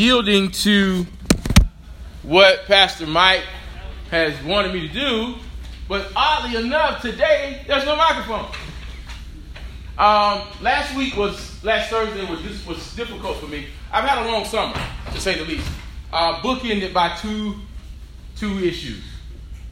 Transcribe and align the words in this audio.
yielding 0.00 0.50
to 0.50 1.06
what 2.22 2.64
Pastor 2.64 3.06
Mike 3.06 3.44
has 4.10 4.32
wanted 4.44 4.72
me 4.72 4.88
to 4.88 4.94
do, 4.94 5.34
but 5.90 6.10
oddly 6.16 6.56
enough, 6.58 7.02
today 7.02 7.62
there's 7.66 7.84
no 7.84 7.94
microphone. 7.96 8.46
Um, 9.98 10.48
last 10.62 10.96
week 10.96 11.18
was 11.18 11.62
last 11.62 11.90
Thursday 11.90 12.24
was 12.24 12.42
this 12.42 12.66
was 12.66 12.96
difficult 12.96 13.36
for 13.36 13.46
me. 13.46 13.66
I've 13.92 14.08
had 14.08 14.24
a 14.24 14.30
long 14.30 14.46
summer, 14.46 14.74
to 15.12 15.20
say 15.20 15.36
the 15.36 15.44
least. 15.44 15.70
Uh, 16.10 16.40
bookended 16.40 16.94
by 16.94 17.14
two 17.16 17.56
two 18.36 18.58
issues. 18.60 19.04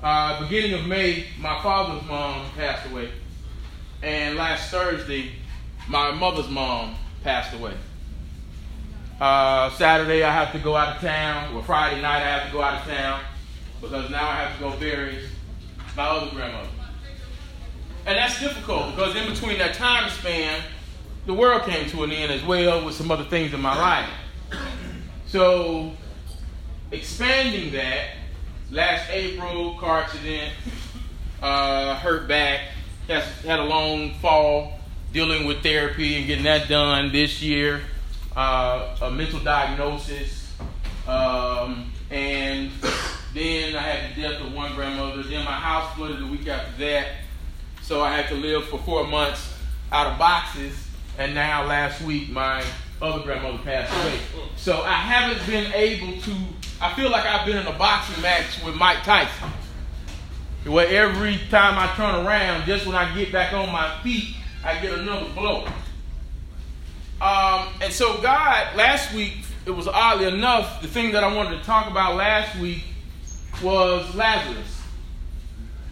Uh, 0.03 0.43
beginning 0.43 0.79
of 0.79 0.87
May, 0.87 1.25
my 1.41 1.59
father's 1.63 2.07
mom 2.07 2.45
passed 2.55 2.87
away, 2.91 3.11
and 4.03 4.37
last 4.37 4.71
Thursday, 4.71 5.33
my 5.89 6.11
mother's 6.11 6.51
mom 6.51 6.97
passed 7.25 7.55
away. 7.55 7.73
Uh, 9.21 9.69
Saturday, 9.71 10.23
I 10.23 10.33
have 10.33 10.53
to 10.53 10.61
go 10.61 10.77
out 10.77 10.95
of 10.95 11.03
town. 11.03 11.53
Well, 11.53 11.65
Friday 11.65 12.01
night, 12.01 12.23
I 12.23 12.39
have 12.39 12.47
to 12.47 12.53
go 12.53 12.63
out 12.63 12.81
of 12.81 12.87
town 12.87 13.21
because 13.81 14.11
now 14.11 14.29
I 14.29 14.35
have 14.37 14.57
to 14.57 14.61
go 14.61 14.77
bury 14.79 15.19
my 15.97 16.05
other 16.05 16.31
grandmother. 16.31 16.69
And 18.07 18.17
that's 18.17 18.39
difficult 18.39 18.95
because 18.95 19.17
in 19.17 19.29
between 19.29 19.59
that 19.59 19.75
time 19.75 20.09
span, 20.11 20.63
the 21.27 21.35
world 21.35 21.65
came 21.65 21.91
to 21.91 22.05
an 22.05 22.13
end 22.13 22.31
as 22.31 22.45
well 22.45 22.85
with 22.85 22.95
some 22.95 23.11
other 23.11 23.25
things 23.25 23.53
in 23.53 23.61
my 23.61 23.77
life. 23.77 24.09
So, 25.27 25.93
expanding 26.93 27.73
that, 27.73 28.11
last 28.71 29.11
April, 29.11 29.75
car 29.79 30.03
accident, 30.03 30.55
uh, 31.43 31.97
hurt 31.97 32.29
back, 32.29 32.61
had 33.09 33.59
a 33.59 33.65
long 33.65 34.15
fall, 34.21 34.79
dealing 35.13 35.45
with 35.45 35.63
therapy 35.65 36.17
and 36.17 36.27
getting 36.27 36.45
that 36.45 36.69
done 36.69 37.11
this 37.11 37.43
year 37.43 37.81
uh, 38.37 38.97
a 39.03 39.11
mental 39.11 39.41
diagnosis, 39.41 40.53
um, 41.07 41.93
and 42.11 42.71
then 43.35 43.77
I 43.77 43.81
had 43.81 44.17
the 44.17 44.23
death 44.23 44.41
of 44.41 44.53
one 44.55 44.75
grandmother. 44.75 45.23
Then 45.23 45.45
my 45.45 45.53
house 45.53 45.95
flooded 45.95 46.21
the 46.21 46.27
week 46.27 46.47
after 46.49 46.79
that, 46.85 47.09
so 47.83 48.03
I 48.03 48.15
had 48.15 48.29
to 48.29 48.35
live 48.35 48.65
for 48.65 48.79
four 48.79 49.07
months 49.07 49.55
out 49.93 50.07
of 50.07 50.19
boxes. 50.19 50.87
And 51.19 51.35
now 51.35 51.67
last 51.67 52.01
week 52.03 52.31
my 52.31 52.65
other 53.03 53.23
grandmother 53.23 53.59
passed 53.59 53.93
away. 53.93 54.19
So 54.57 54.83
I 54.83 54.93
haven't 54.93 55.47
been 55.47 55.73
able 55.73 56.21
to. 56.23 56.37
I 56.81 56.95
feel 56.95 57.11
like 57.11 57.27
I've 57.27 57.47
been 57.47 57.57
in 57.57 57.67
a 57.67 57.77
boxing 57.77 58.23
match 58.23 58.63
with 58.65 58.77
Mike 58.77 59.03
Tyson, 59.03 59.51
where 60.65 60.87
every 60.87 61.39
time 61.51 61.77
I 61.77 61.93
turn 61.97 62.25
around, 62.27 62.67
just 62.67 62.87
when 62.87 62.95
I 62.95 63.13
get 63.17 63.33
back 63.33 63.53
on 63.53 63.73
my 63.73 64.01
feet, 64.03 64.37
I 64.65 64.79
get 64.81 64.93
another 64.93 65.29
blow. 65.35 65.67
Um, 67.21 67.69
and 67.83 67.93
so, 67.93 68.21
God, 68.21 68.77
last 68.77 69.13
week, 69.13 69.39
it 69.67 69.73
was 69.73 69.89
oddly 69.89 70.27
enough, 70.27 70.81
the 70.81 70.89
thing 70.89 71.13
that 71.13 71.25
I 71.25 71.35
wanted 71.35 71.59
to 71.59 71.65
talk 71.65 71.91
about 71.91 72.15
last 72.15 72.59
week 72.59 72.85
was 73.63 74.15
Lazarus. 74.15 74.83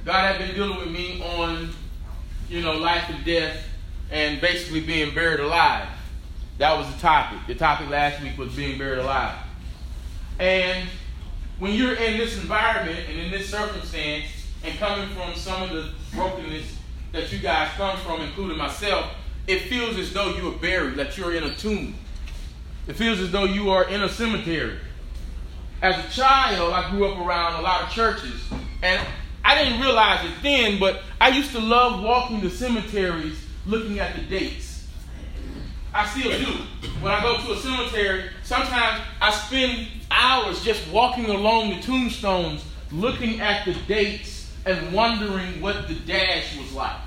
God 0.04 0.32
had 0.32 0.38
been 0.38 0.54
dealing 0.54 0.78
with 0.78 0.90
me 0.90 1.20
on, 1.22 1.70
you 2.48 2.62
know, 2.62 2.74
life 2.74 3.04
and 3.08 3.24
death 3.24 3.56
and 4.10 4.40
basically 4.40 4.80
being 4.80 5.12
buried 5.14 5.40
alive. 5.40 5.88
That 6.58 6.78
was 6.78 6.86
the 6.94 7.00
topic. 7.00 7.40
The 7.48 7.56
topic 7.56 7.90
last 7.90 8.22
week 8.22 8.38
was 8.38 8.54
being 8.54 8.78
buried 8.78 9.00
alive. 9.00 9.36
And 10.38 10.88
when 11.58 11.72
you're 11.72 11.94
in 11.94 12.18
this 12.18 12.36
environment 12.40 13.00
and 13.08 13.18
in 13.18 13.30
this 13.32 13.50
circumstance 13.50 14.26
and 14.64 14.78
coming 14.78 15.08
from 15.08 15.34
some 15.34 15.62
of 15.64 15.70
the 15.70 15.90
brokenness 16.14 16.76
that 17.12 17.32
you 17.32 17.40
guys 17.40 17.70
come 17.76 17.98
from, 17.98 18.20
including 18.20 18.58
myself, 18.58 19.10
it 19.46 19.62
feels 19.62 19.96
as 19.98 20.12
though 20.12 20.34
you 20.34 20.48
are 20.48 20.58
buried, 20.58 20.96
that 20.96 21.16
you're 21.16 21.34
in 21.34 21.44
a 21.44 21.54
tomb. 21.54 21.94
It 22.86 22.94
feels 22.94 23.20
as 23.20 23.30
though 23.30 23.44
you 23.44 23.70
are 23.70 23.88
in 23.88 24.02
a 24.02 24.08
cemetery. 24.08 24.78
As 25.82 26.04
a 26.04 26.08
child, 26.10 26.72
I 26.72 26.90
grew 26.90 27.06
up 27.06 27.18
around 27.18 27.60
a 27.60 27.62
lot 27.62 27.82
of 27.82 27.90
churches, 27.90 28.40
and 28.82 29.06
I 29.44 29.62
didn't 29.62 29.80
realize 29.80 30.24
it 30.24 30.34
then, 30.42 30.80
but 30.80 31.02
I 31.20 31.28
used 31.28 31.52
to 31.52 31.60
love 31.60 32.02
walking 32.02 32.40
the 32.40 32.50
cemeteries 32.50 33.38
looking 33.66 33.98
at 34.00 34.16
the 34.16 34.22
dates. 34.22 34.88
I 35.94 36.06
still 36.06 36.30
do. 36.30 36.52
When 37.00 37.12
I 37.12 37.22
go 37.22 37.40
to 37.40 37.52
a 37.52 37.56
cemetery, 37.56 38.24
sometimes 38.42 39.02
I 39.20 39.30
spend 39.30 39.88
hours 40.10 40.62
just 40.62 40.86
walking 40.90 41.26
along 41.26 41.70
the 41.70 41.80
tombstones 41.80 42.64
looking 42.92 43.40
at 43.40 43.64
the 43.64 43.74
dates 43.86 44.52
and 44.64 44.92
wondering 44.92 45.60
what 45.60 45.88
the 45.88 45.94
dash 45.94 46.56
was 46.58 46.72
like 46.72 47.05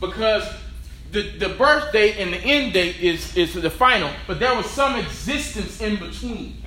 because 0.00 0.48
the, 1.12 1.22
the 1.38 1.50
birth 1.50 1.92
date 1.92 2.16
and 2.18 2.32
the 2.32 2.38
end 2.38 2.72
date 2.72 3.00
is, 3.00 3.36
is 3.36 3.54
the 3.54 3.70
final, 3.70 4.10
but 4.26 4.40
there 4.40 4.54
was 4.54 4.66
some 4.66 4.98
existence 4.98 5.80
in 5.80 5.96
between. 5.96 6.62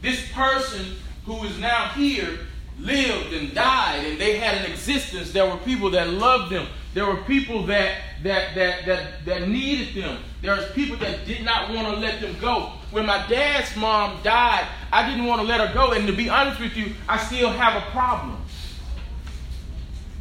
This 0.00 0.30
person 0.32 0.96
who 1.24 1.44
is 1.44 1.58
now 1.58 1.88
here 1.88 2.38
lived 2.78 3.32
and 3.32 3.54
died, 3.54 4.04
and 4.04 4.20
they 4.20 4.38
had 4.38 4.64
an 4.64 4.70
existence. 4.70 5.32
There 5.32 5.46
were 5.46 5.56
people 5.58 5.90
that 5.90 6.08
loved 6.08 6.52
them. 6.52 6.68
There 6.94 7.06
were 7.06 7.16
people 7.24 7.66
that 7.66 7.98
that 8.22 8.54
that 8.54 8.86
that, 8.86 9.24
that 9.24 9.48
needed 9.48 10.02
them. 10.02 10.18
There 10.40 10.56
was 10.56 10.70
people 10.72 10.96
that 10.98 11.26
did 11.26 11.44
not 11.44 11.72
want 11.72 11.88
to 11.88 12.00
let 12.00 12.20
them 12.20 12.36
go. 12.40 12.72
When 12.90 13.06
my 13.06 13.26
dad's 13.28 13.74
mom 13.76 14.22
died, 14.22 14.66
I 14.92 15.08
didn't 15.08 15.26
want 15.26 15.42
to 15.42 15.46
let 15.46 15.60
her 15.60 15.74
go. 15.74 15.92
And 15.92 16.06
to 16.06 16.12
be 16.12 16.28
honest 16.28 16.60
with 16.60 16.76
you, 16.76 16.94
I 17.08 17.18
still 17.18 17.50
have 17.50 17.82
a 17.82 17.90
problem. 17.90 18.42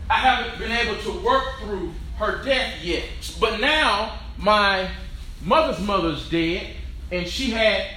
I 0.09 0.16
haven't 0.16 0.59
been 0.59 0.72
able 0.72 1.01
to 1.03 1.25
work 1.25 1.44
through 1.59 1.94
her 2.18 2.44
death 2.44 2.84
yet. 2.84 3.03
But 3.40 3.59
now 3.59 4.19
my 4.38 4.90
mother's 5.41 5.79
mother's 5.79 6.29
dead, 6.29 6.68
and 7.12 7.28
she 7.28 7.51
had 7.51 7.88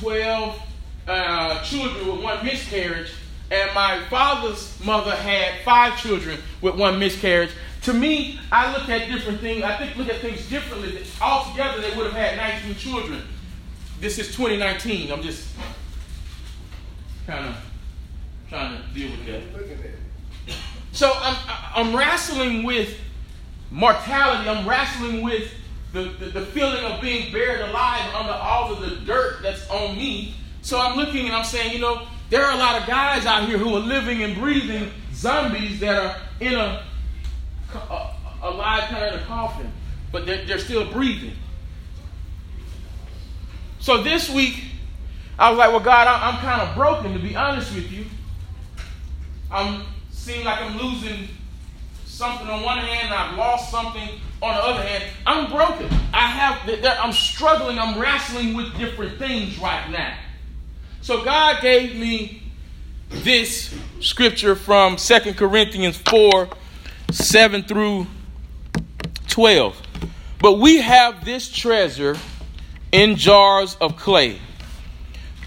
12 0.00 0.60
uh, 1.08 1.62
children 1.62 2.06
with 2.06 2.22
one 2.22 2.44
miscarriage, 2.44 3.12
and 3.50 3.72
my 3.74 4.02
father's 4.08 4.78
mother 4.84 5.14
had 5.14 5.64
five 5.64 5.98
children 5.98 6.38
with 6.60 6.76
one 6.76 6.98
miscarriage. 6.98 7.50
To 7.82 7.92
me, 7.92 8.40
I 8.50 8.72
look 8.72 8.88
at 8.88 9.08
different 9.08 9.40
things. 9.40 9.62
I 9.62 9.76
think 9.76 9.96
look 9.96 10.08
at 10.08 10.20
things 10.20 10.48
differently. 10.48 11.04
Altogether, 11.20 11.80
they 11.80 11.96
would 11.96 12.06
have 12.06 12.14
had 12.14 12.36
19 12.36 12.74
children. 12.74 13.22
This 14.00 14.18
is 14.18 14.28
2019. 14.34 15.12
I'm 15.12 15.22
just 15.22 15.48
kind 17.26 17.46
of 17.46 17.56
trying 18.48 18.82
to 18.82 18.88
deal 18.92 19.10
with 19.10 19.26
that. 19.26 20.05
So 20.96 21.12
I'm, 21.14 21.36
I'm 21.74 21.94
wrestling 21.94 22.62
with 22.62 22.98
mortality. 23.70 24.48
I'm 24.48 24.66
wrestling 24.66 25.20
with 25.20 25.52
the, 25.92 26.04
the, 26.04 26.30
the, 26.30 26.46
feeling 26.46 26.82
of 26.86 27.02
being 27.02 27.30
buried 27.30 27.60
alive 27.68 28.14
under 28.14 28.32
all 28.32 28.72
of 28.72 28.80
the 28.80 28.96
dirt 29.04 29.42
that's 29.42 29.68
on 29.68 29.98
me. 29.98 30.34
So 30.62 30.80
I'm 30.80 30.96
looking 30.96 31.26
and 31.26 31.34
I'm 31.34 31.44
saying, 31.44 31.74
you 31.74 31.80
know, 31.80 32.06
there 32.30 32.46
are 32.46 32.52
a 32.52 32.56
lot 32.56 32.80
of 32.80 32.88
guys 32.88 33.26
out 33.26 33.46
here 33.46 33.58
who 33.58 33.76
are 33.76 33.80
living 33.80 34.22
and 34.22 34.34
breathing 34.36 34.90
zombies 35.12 35.80
that 35.80 36.02
are 36.02 36.16
in 36.40 36.54
a, 36.54 36.82
a 37.74 38.14
alive 38.40 38.84
kind 38.88 39.04
of 39.04 39.12
in 39.12 39.20
a 39.20 39.24
coffin, 39.26 39.70
but 40.10 40.24
they're, 40.24 40.46
they're 40.46 40.58
still 40.58 40.90
breathing. 40.90 41.34
So 43.80 44.02
this 44.02 44.30
week, 44.30 44.64
I 45.38 45.50
was 45.50 45.58
like, 45.58 45.72
well, 45.72 45.80
God, 45.80 46.08
I'm, 46.08 46.34
I'm 46.34 46.40
kind 46.40 46.62
of 46.62 46.74
broken, 46.74 47.12
to 47.12 47.18
be 47.18 47.36
honest 47.36 47.74
with 47.74 47.92
you. 47.92 48.06
I'm 49.50 49.84
seem 50.26 50.44
like 50.44 50.60
I'm 50.60 50.76
losing 50.76 51.28
something 52.04 52.48
on 52.48 52.60
one 52.64 52.78
hand 52.78 53.04
and 53.04 53.14
I've 53.14 53.38
lost 53.38 53.70
something 53.70 54.08
on 54.42 54.56
the 54.56 54.60
other 54.60 54.82
hand. 54.82 55.04
I'm 55.24 55.48
broken. 55.48 55.86
I 56.12 56.26
have, 56.26 56.68
I'm 56.84 57.12
struggling. 57.12 57.78
I'm 57.78 58.00
wrestling 58.00 58.54
with 58.54 58.76
different 58.76 59.20
things 59.20 59.56
right 59.60 59.88
now. 59.88 60.18
So 61.00 61.24
God 61.24 61.62
gave 61.62 61.94
me 61.94 62.42
this 63.08 63.72
scripture 64.00 64.56
from 64.56 64.98
Second 64.98 65.36
Corinthians 65.36 65.96
4 65.96 66.48
7 67.12 67.62
through 67.62 68.08
12. 69.28 69.80
But 70.40 70.54
we 70.54 70.78
have 70.78 71.24
this 71.24 71.48
treasure 71.48 72.16
in 72.90 73.14
jars 73.14 73.76
of 73.76 73.96
clay 73.96 74.40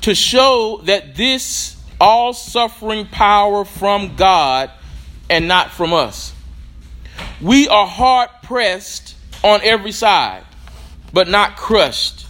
to 0.02 0.16
show 0.16 0.80
that 0.86 1.18
this 1.18 1.76
all 2.00 2.34
suffering 2.34 3.06
power 3.06 3.66
from 3.66 4.16
God 4.16 4.72
and 5.30 5.48
not 5.48 5.72
from 5.72 5.94
us. 5.94 6.34
We 7.42 7.68
are 7.68 7.88
hard 7.88 8.30
pressed 8.44 9.16
on 9.44 9.62
every 9.64 9.92
side, 9.92 10.44
but 11.14 11.28
not 11.28 11.56
crushed, 11.56 12.28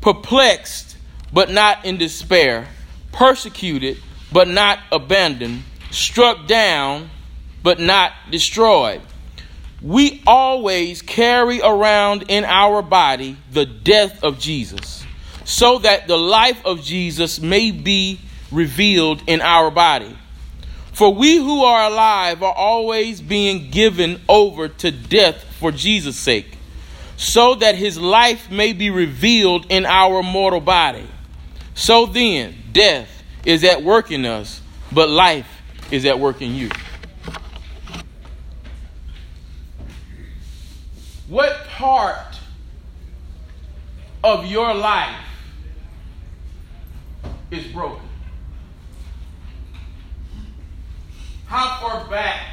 perplexed, 0.00 0.96
but 1.32 1.50
not 1.50 1.84
in 1.84 1.96
despair, 1.96 2.68
persecuted, 3.12 3.98
but 4.32 4.48
not 4.48 4.78
abandoned, 4.92 5.62
struck 5.90 6.46
down, 6.46 7.10
but 7.62 7.80
not 7.80 8.12
destroyed. 8.30 9.00
We 9.80 10.22
always 10.26 11.02
carry 11.02 11.60
around 11.60 12.24
in 12.28 12.44
our 12.44 12.82
body 12.82 13.36
the 13.52 13.66
death 13.66 14.22
of 14.24 14.38
Jesus, 14.38 15.04
so 15.44 15.78
that 15.80 16.06
the 16.06 16.16
life 16.16 16.64
of 16.64 16.82
Jesus 16.82 17.40
may 17.40 17.70
be 17.70 18.20
revealed 18.50 19.22
in 19.26 19.40
our 19.40 19.70
body. 19.70 20.16
For 20.92 21.12
we 21.12 21.36
who 21.36 21.64
are 21.64 21.90
alive 21.90 22.42
are 22.42 22.54
always 22.54 23.20
being 23.20 23.70
given 23.70 24.20
over 24.28 24.68
to 24.68 24.90
death 24.90 25.42
for 25.58 25.72
Jesus' 25.72 26.16
sake, 26.16 26.56
so 27.16 27.56
that 27.56 27.74
his 27.74 27.98
life 27.98 28.50
may 28.50 28.72
be 28.72 28.90
revealed 28.90 29.66
in 29.70 29.86
our 29.86 30.22
mortal 30.22 30.60
body. 30.60 31.06
So 31.74 32.06
then, 32.06 32.54
death 32.72 33.08
is 33.44 33.64
at 33.64 33.82
work 33.82 34.12
in 34.12 34.24
us, 34.24 34.60
but 34.92 35.08
life 35.08 35.48
is 35.90 36.04
at 36.04 36.18
work 36.20 36.40
in 36.40 36.54
you. 36.54 36.70
What 41.26 41.66
part 41.68 42.38
of 44.22 44.46
your 44.46 44.72
life 44.74 45.26
is 47.50 47.64
broken? 47.72 48.03
How 51.46 51.78
far 51.80 52.08
back 52.08 52.46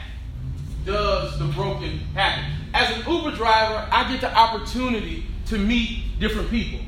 does 0.86 1.40
the 1.40 1.46
broken 1.46 2.00
happen? 2.14 2.46
As 2.74 2.96
an 2.96 3.12
Uber 3.12 3.36
driver, 3.36 3.88
I 3.92 4.12
get 4.12 4.22
the 4.22 4.34
opportunity 4.36 5.26
to 5.48 5.58
meet 5.58 6.20
different 6.20 6.50
people. 6.50 6.80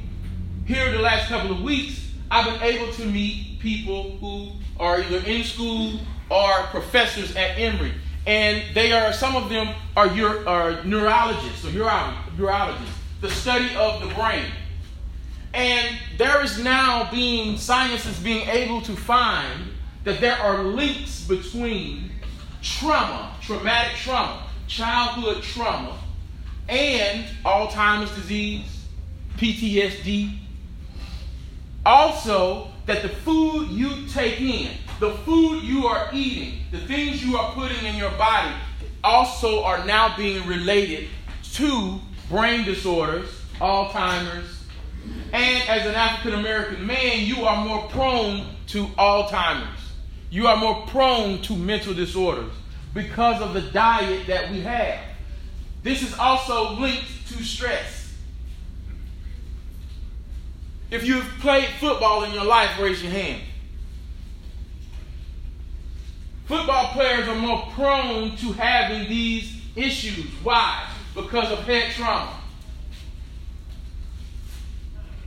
Here, 0.65 0.91
the 0.91 0.99
last 0.99 1.27
couple 1.27 1.51
of 1.51 1.61
weeks, 1.61 2.11
I've 2.31 2.45
been 2.45 2.61
able 2.63 2.91
to 2.93 3.05
meet 3.05 3.59
people 3.59 4.17
who 4.17 4.51
are 4.79 4.99
either 4.99 5.17
in 5.25 5.43
school 5.43 5.99
or 6.29 6.51
professors 6.71 7.35
at 7.35 7.59
Emory. 7.59 7.93
And 8.25 8.63
they 8.73 8.93
are, 8.93 9.11
some 9.11 9.35
of 9.35 9.49
them 9.49 9.75
are, 9.97 10.07
are 10.47 10.83
neurologists 10.83 11.65
or 11.65 11.69
urologists, 11.69 12.87
the 13.21 13.29
study 13.29 13.75
of 13.75 14.01
the 14.01 14.13
brain. 14.15 14.45
And 15.53 15.97
there 16.17 16.43
is 16.43 16.63
now 16.63 17.09
being, 17.11 17.57
science 17.57 18.05
is 18.05 18.17
being 18.19 18.47
able 18.47 18.81
to 18.81 18.95
find 18.95 19.72
that 20.03 20.19
there 20.19 20.35
are 20.35 20.63
links 20.63 21.25
between 21.25 22.11
trauma, 22.61 23.35
traumatic 23.41 23.95
trauma, 23.97 24.43
childhood 24.67 25.43
trauma, 25.43 25.97
and 26.67 27.25
Alzheimer's 27.45 28.13
disease, 28.15 28.85
PTSD. 29.37 30.37
Also, 31.85 32.69
that 32.85 33.01
the 33.01 33.09
food 33.09 33.69
you 33.69 34.07
take 34.07 34.39
in, 34.39 34.71
the 34.99 35.11
food 35.25 35.63
you 35.63 35.85
are 35.87 36.09
eating, 36.13 36.59
the 36.71 36.79
things 36.79 37.23
you 37.23 37.37
are 37.37 37.51
putting 37.53 37.85
in 37.85 37.95
your 37.95 38.11
body, 38.11 38.53
also 39.03 39.63
are 39.63 39.85
now 39.85 40.15
being 40.15 40.45
related 40.47 41.07
to 41.53 41.99
brain 42.29 42.63
disorders, 42.63 43.29
Alzheimer's, 43.55 44.63
and 45.33 45.69
as 45.69 45.85
an 45.85 45.95
African 45.95 46.39
American 46.39 46.85
man, 46.85 47.25
you 47.25 47.43
are 47.43 47.65
more 47.65 47.87
prone 47.89 48.45
to 48.67 48.85
Alzheimer's. 48.97 49.82
You 50.33 50.47
are 50.47 50.57
more 50.57 50.87
prone 50.87 51.43
to 51.43 51.55
mental 51.55 51.93
disorders 51.93 52.51
because 52.95 53.39
of 53.39 53.53
the 53.53 53.61
diet 53.61 54.25
that 54.25 54.49
we 54.49 54.61
have. 54.61 54.99
This 55.83 56.01
is 56.01 56.15
also 56.15 56.71
linked 56.71 57.27
to 57.27 57.43
stress. 57.43 58.15
If 60.89 61.05
you've 61.05 61.27
played 61.39 61.67
football 61.79 62.23
in 62.23 62.33
your 62.33 62.45
life, 62.45 62.79
raise 62.79 63.03
your 63.03 63.11
hand. 63.11 63.43
Football 66.45 66.93
players 66.93 67.27
are 67.27 67.35
more 67.35 67.67
prone 67.75 68.35
to 68.37 68.53
having 68.53 69.07
these 69.07 69.61
issues. 69.75 70.25
Why? 70.41 70.89
Because 71.13 71.51
of 71.51 71.59
head 71.59 71.91
trauma. 71.91 72.39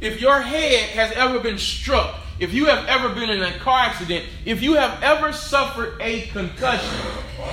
If 0.01 0.21
your 0.21 0.41
head 0.41 0.89
has 0.91 1.13
ever 1.13 1.39
been 1.39 1.59
struck, 1.59 2.26
if 2.39 2.53
you 2.53 2.67
have 2.67 2.87
ever 2.87 3.09
been 3.09 3.31
in 3.31 3.43
a 3.43 3.59
car 3.59 3.81
accident, 3.81 4.25
if 4.45 4.63
you 4.63 4.75
have 4.75 5.03
ever 5.03 5.33
suffered 5.33 5.97
a 6.01 6.27
concussion, 6.29 7.01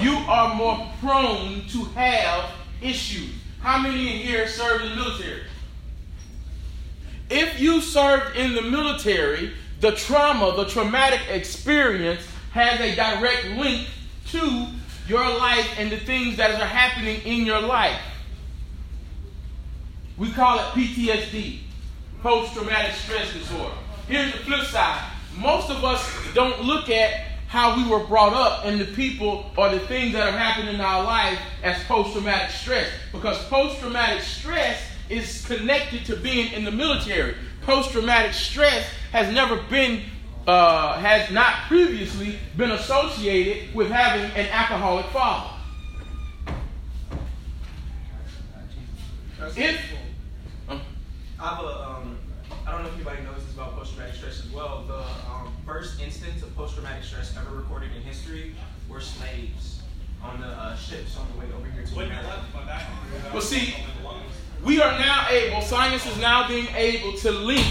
you 0.01 0.13
are 0.27 0.53
more 0.55 0.91
prone 0.99 1.65
to 1.69 1.83
have 1.95 2.49
issues. 2.81 3.29
How 3.61 3.81
many 3.81 4.13
in 4.13 4.27
here 4.27 4.47
served 4.47 4.83
in 4.83 4.89
the 4.89 4.95
military? 4.95 5.43
If 7.29 7.59
you 7.59 7.79
served 7.79 8.35
in 8.35 8.53
the 8.55 8.61
military, 8.61 9.53
the 9.79 9.91
trauma, 9.93 10.55
the 10.55 10.65
traumatic 10.65 11.21
experience 11.29 12.21
has 12.51 12.79
a 12.79 12.95
direct 12.95 13.45
link 13.57 13.87
to 14.31 14.67
your 15.07 15.25
life 15.37 15.69
and 15.77 15.91
the 15.91 15.97
things 15.97 16.37
that 16.37 16.51
are 16.51 16.65
happening 16.65 17.21
in 17.25 17.45
your 17.45 17.61
life. 17.61 17.99
We 20.17 20.31
call 20.31 20.59
it 20.59 20.65
PTSD, 20.73 21.59
post 22.21 22.53
traumatic 22.53 22.95
stress 22.95 23.33
disorder. 23.33 23.75
Here's 24.07 24.31
the 24.33 24.39
flip 24.39 24.65
side 24.65 25.09
most 25.37 25.69
of 25.69 25.83
us 25.83 26.07
don't 26.33 26.61
look 26.61 26.89
at 26.89 27.25
how 27.47 27.77
we 27.77 27.87
were 27.87 28.03
brought 28.05 28.33
up 28.33 28.65
and 28.65 28.81
the 28.81 28.85
people 28.85 29.51
or 29.55 29.69
the 29.69 29.79
things 29.81 30.13
that 30.13 30.33
are 30.33 30.37
happening 30.37 30.73
in 30.73 30.81
our 30.81 31.03
life 31.03 31.39
as 31.61 31.81
post 31.83 32.13
traumatic 32.13 32.49
stress. 32.49 32.89
Because 33.11 33.37
post 33.45 33.79
traumatic 33.79 34.23
stress 34.23 34.81
is 35.07 35.45
connected 35.45 36.03
to 36.05 36.15
being 36.15 36.51
in 36.53 36.63
the 36.63 36.71
military. 36.71 37.35
Post 37.61 37.91
traumatic 37.91 38.33
stress 38.33 38.87
has 39.11 39.31
never 39.31 39.61
been, 39.69 40.01
uh, 40.47 40.99
has 40.99 41.29
not 41.29 41.67
previously 41.67 42.39
been 42.57 42.71
associated 42.71 43.73
with 43.75 43.91
having 43.91 44.31
an 44.31 44.49
alcoholic 44.49 45.05
father. 45.07 45.51
If 49.55 49.79
um, 50.69 50.81
I 51.39 51.55
have 51.55 51.63
a, 51.63 51.67
um, 51.67 52.17
I 52.65 52.71
don't 52.71 52.81
know 52.81 52.89
if 52.89 52.95
anybody 52.95 53.21
knows 53.21 53.45
this 53.45 53.53
about 53.53 53.75
post-traumatic 53.75 54.15
stress 54.15 54.39
as 54.43 54.51
well. 54.51 54.85
The 54.87 54.97
um, 55.31 55.52
first 55.65 56.01
instance 56.01 56.43
of 56.43 56.55
post-traumatic 56.55 57.03
stress 57.03 57.35
ever 57.37 57.55
recorded 57.55 57.89
in 57.95 58.01
history 58.01 58.53
were 58.89 58.99
slaves 58.99 59.81
on 60.21 60.39
the 60.39 60.47
uh, 60.47 60.75
ships 60.75 61.17
on 61.17 61.27
the 61.31 61.39
way 61.39 61.45
over 61.55 61.69
here 61.69 61.85
to 61.85 61.93
America. 61.95 62.43
Well, 63.31 63.41
see, 63.41 63.75
we 64.63 64.81
are 64.81 64.97
now 64.99 65.27
able, 65.29 65.61
science 65.61 66.05
is 66.05 66.17
now 66.19 66.47
being 66.47 66.67
able 66.75 67.17
to 67.19 67.31
link 67.31 67.65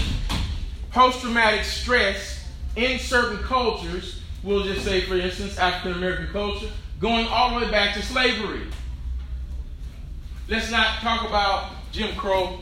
post-traumatic 0.91 1.65
stress 1.65 2.45
in 2.75 2.99
certain 2.99 3.37
cultures. 3.39 4.21
We'll 4.43 4.63
just 4.63 4.85
say, 4.85 5.01
for 5.01 5.15
instance, 5.15 5.57
African 5.57 5.97
American 5.97 6.27
culture, 6.27 6.67
going 6.99 7.27
all 7.27 7.57
the 7.59 7.65
way 7.65 7.71
back 7.71 7.95
to 7.95 8.03
slavery. 8.03 8.67
Let's 10.49 10.69
not 10.69 10.97
talk 10.99 11.27
about 11.27 11.71
Jim 11.91 12.15
Crow. 12.15 12.59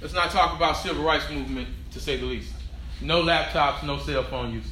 Let's 0.00 0.14
not 0.14 0.30
talk 0.30 0.54
about 0.56 0.76
civil 0.76 1.02
rights 1.02 1.28
movement, 1.30 1.68
to 1.92 2.00
say 2.00 2.16
the 2.16 2.26
least. 2.26 2.52
No 3.00 3.22
laptops, 3.22 3.82
no 3.82 3.98
cell 3.98 4.22
phone 4.24 4.52
use. 4.52 4.66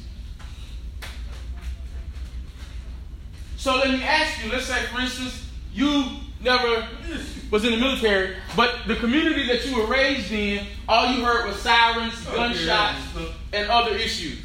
So 3.57 3.75
let 3.75 3.89
me 3.89 4.03
ask 4.03 4.43
you, 4.43 4.51
let's 4.51 4.65
say 4.65 4.81
for 4.85 5.01
instance, 5.01 5.45
you 5.73 6.05
never 6.41 6.87
was 7.51 7.65
in 7.65 7.71
the 7.71 7.77
military, 7.77 8.35
but 8.55 8.75
the 8.87 8.95
community 8.95 9.45
that 9.47 9.65
you 9.65 9.75
were 9.75 9.85
raised 9.85 10.31
in, 10.31 10.65
all 10.87 11.13
you 11.13 11.25
heard 11.25 11.47
was 11.47 11.59
sirens, 11.59 12.13
oh, 12.29 12.35
gunshots, 12.35 12.99
and 13.51 13.69
other 13.69 13.95
issues. 13.95 14.39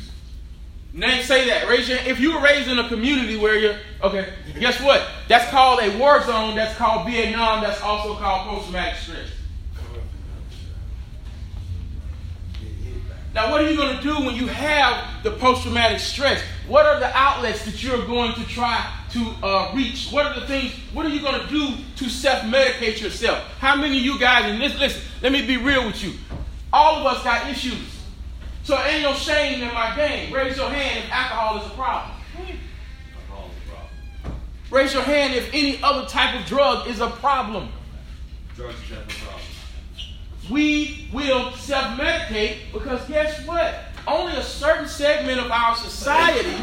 Name 0.93 1.23
say 1.25 1.47
that. 1.49 1.69
Raise 1.69 1.89
your 1.89 1.99
if 1.99 2.21
you 2.21 2.35
were 2.35 2.41
raised 2.41 2.69
in 2.69 2.79
a 2.79 2.89
community 2.89 3.37
where 3.37 3.57
you're 3.57 3.77
okay, 4.03 4.33
guess 4.59 4.81
what? 4.81 5.05
That's 5.29 5.51
called 5.51 5.81
a 5.81 5.97
war 5.99 6.23
zone, 6.23 6.55
that's 6.55 6.77
called 6.77 7.07
Vietnam, 7.07 7.63
that's 7.63 7.81
also 7.83 8.15
called 8.15 8.49
post-traumatic 8.49 8.99
stress. 9.01 9.29
Now, 13.35 13.51
what 13.51 13.61
are 13.61 13.69
you 13.69 13.77
going 13.77 13.97
to 13.97 14.03
do 14.03 14.15
when 14.25 14.37
you 14.37 14.47
have 14.47 15.25
the 15.25 15.33
post 15.33 15.65
traumatic 15.65 15.99
stress? 15.99 16.41
What 16.69 16.87
are 16.87 17.01
the 17.01 17.11
outlets 17.17 17.65
that 17.65 17.83
you're 17.83 18.07
going 18.07 18.33
to 18.35 18.45
try 18.47 18.89
to 19.11 19.35
uh, 19.43 19.73
reach? 19.75 20.11
What 20.11 20.27
are 20.27 20.39
the 20.39 20.47
things, 20.47 20.73
what 20.93 21.05
are 21.05 21.09
you 21.09 21.21
going 21.21 21.41
to 21.41 21.49
do 21.49 21.75
to 21.97 22.09
self 22.09 22.43
medicate 22.45 23.01
yourself? 23.01 23.39
How 23.59 23.75
many 23.75 23.99
of 23.99 24.05
you 24.05 24.21
guys, 24.21 24.49
in 24.53 24.61
this, 24.61 24.79
listen, 24.79 25.03
let 25.21 25.33
me 25.33 25.45
be 25.45 25.57
real 25.57 25.85
with 25.85 26.03
you. 26.05 26.13
All 26.73 26.99
of 26.99 27.07
us 27.07 27.25
got 27.25 27.51
issues. 27.51 28.03
So 28.63 28.79
ain't 28.79 29.03
no 29.03 29.15
shame 29.15 29.63
in 29.63 29.75
my 29.75 29.97
game. 29.97 30.33
Raise 30.33 30.57
your 30.57 30.71
hand 30.71 31.05
if 31.05 31.11
alcohol 31.11 31.61
is 31.61 31.67
a 31.67 31.75
problem. 31.75 32.11
Raise 34.71 34.95
your 34.95 35.03
hand 35.03 35.35
if 35.35 35.53
any 35.53 35.83
other 35.83 36.09
type 36.09 36.41
of 36.41 36.47
drug 36.47 36.87
is 36.87 37.01
a 37.01 37.11
problem. 37.11 37.69
Drugs 38.57 38.77
is 38.85 38.93
a 38.93 38.95
problem 38.95 39.14
we 40.51 41.09
will 41.13 41.53
self 41.53 41.99
medicate 41.99 42.59
because 42.73 43.07
guess 43.09 43.47
what? 43.47 43.75
Only 44.07 44.33
a 44.37 44.43
certain 44.43 44.89
segment 44.89 45.41
of 45.41 45.51
our 45.51 45.75
society 45.77 46.57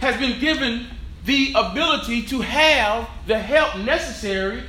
has 0.00 0.16
been 0.18 0.40
given 0.40 0.86
the 1.24 1.52
ability 1.56 2.22
to 2.22 2.40
have 2.40 3.08
the 3.26 3.38
help 3.38 3.76
necessary 3.78 4.64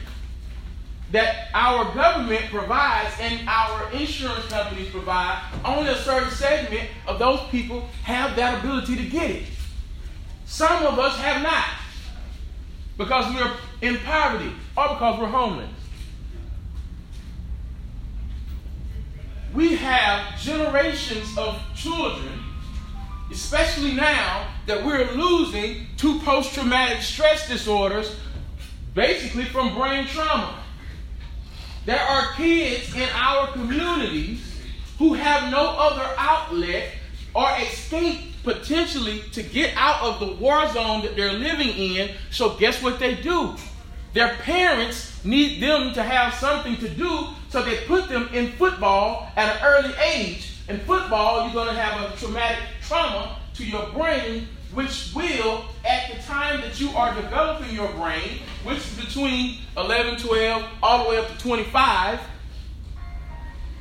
that 1.12 1.48
our 1.53 1.93
government 1.93 2.45
provides 2.50 3.13
and 3.19 3.48
our 3.48 3.91
insurance 3.91 4.45
companies 4.48 4.89
provide. 4.89 5.41
Only 5.63 5.91
a 5.91 5.95
certain 5.98 6.31
segment 6.31 6.89
of 7.07 7.19
those 7.19 7.39
people 7.50 7.81
have 8.03 8.36
that 8.36 8.60
ability 8.60 8.95
to 8.95 9.05
get 9.05 9.29
it. 9.31 9.43
Some 10.45 10.83
of 10.86 11.00
us 11.00 11.17
have 11.17 11.41
not 11.41 11.65
because 12.98 13.33
we're 13.33 13.53
in 13.88 13.98
poverty 14.00 14.51
or 14.77 14.89
because 14.89 15.19
we're 15.19 15.27
homeless. 15.27 15.69
We 19.53 19.75
have 19.75 20.39
generations 20.39 21.38
of 21.38 21.62
children, 21.75 22.39
especially 23.31 23.93
now 23.93 24.48
that 24.65 24.83
we're 24.83 25.12
losing 25.12 25.86
to 25.98 26.19
post 26.19 26.53
traumatic 26.53 27.01
stress 27.01 27.48
disorders, 27.48 28.15
basically 28.93 29.45
from 29.45 29.75
brain 29.75 30.07
trauma. 30.07 30.60
there 31.86 32.00
are 32.00 32.33
kids 32.33 32.95
in 32.95 33.10
our 33.13 33.48
communities 33.51 34.41
who 34.98 35.13
have 35.13 35.51
no 35.51 35.75
other 35.77 36.07
outlet 36.17 36.89
or 37.36 37.48
escape 37.60 38.22
potentially 38.43 39.22
to 39.31 39.43
get 39.43 39.74
out 39.75 40.01
of 40.01 40.19
the 40.19 40.36
war 40.36 40.67
zone 40.72 41.01
that 41.01 41.15
they're 41.15 41.33
living 41.33 41.69
in. 41.69 42.12
So, 42.29 42.55
guess 42.55 42.81
what 42.81 43.00
they 43.00 43.15
do? 43.15 43.55
Their 44.13 44.36
parents 44.36 45.24
need 45.25 45.62
them 45.62 45.93
to 45.93 46.03
have 46.03 46.33
something 46.36 46.77
to 46.77 46.89
do, 46.89 47.27
so 47.53 47.62
they 47.62 47.86
put 47.86 48.10
them 48.10 48.27
in 48.33 48.51
football 48.53 49.29
at 49.36 49.55
an 49.55 49.62
early 49.63 49.93
age. 50.03 50.53
In 50.69 50.79
football, 50.79 51.43
you're 51.43 51.53
going 51.53 51.67
to 51.67 51.79
have 51.79 52.12
a 52.12 52.17
traumatic 52.17 52.57
trauma 52.81 53.38
to 53.53 53.63
your 53.63 53.86
brain, 53.91 54.48
which 54.74 55.12
will, 55.15 55.65
at 55.88 56.12
the 56.12 56.19
time 56.24 56.62
that 56.62 56.79
you 56.79 56.89
are 56.98 57.13
developing 57.13 57.75
your 57.75 57.89
brain, 57.89 58.39
which 58.63 58.79
is 58.79 59.00
between 59.05 59.60
11, 59.77 60.17
12, 60.17 60.63
all 60.81 61.03
the 61.03 61.10
way 61.12 61.17
up 61.17 61.27
to 61.27 61.38
25, 61.38 62.22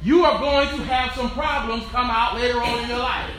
you 0.03 0.23
are 0.27 0.39
going 0.39 0.69
to 0.77 0.85
have 0.85 1.15
some 1.15 1.31
problems 1.31 1.83
come 1.85 2.11
out 2.11 2.35
later 2.37 2.61
on 2.61 2.83
in 2.83 2.91
your 2.91 2.99
life. 2.99 3.31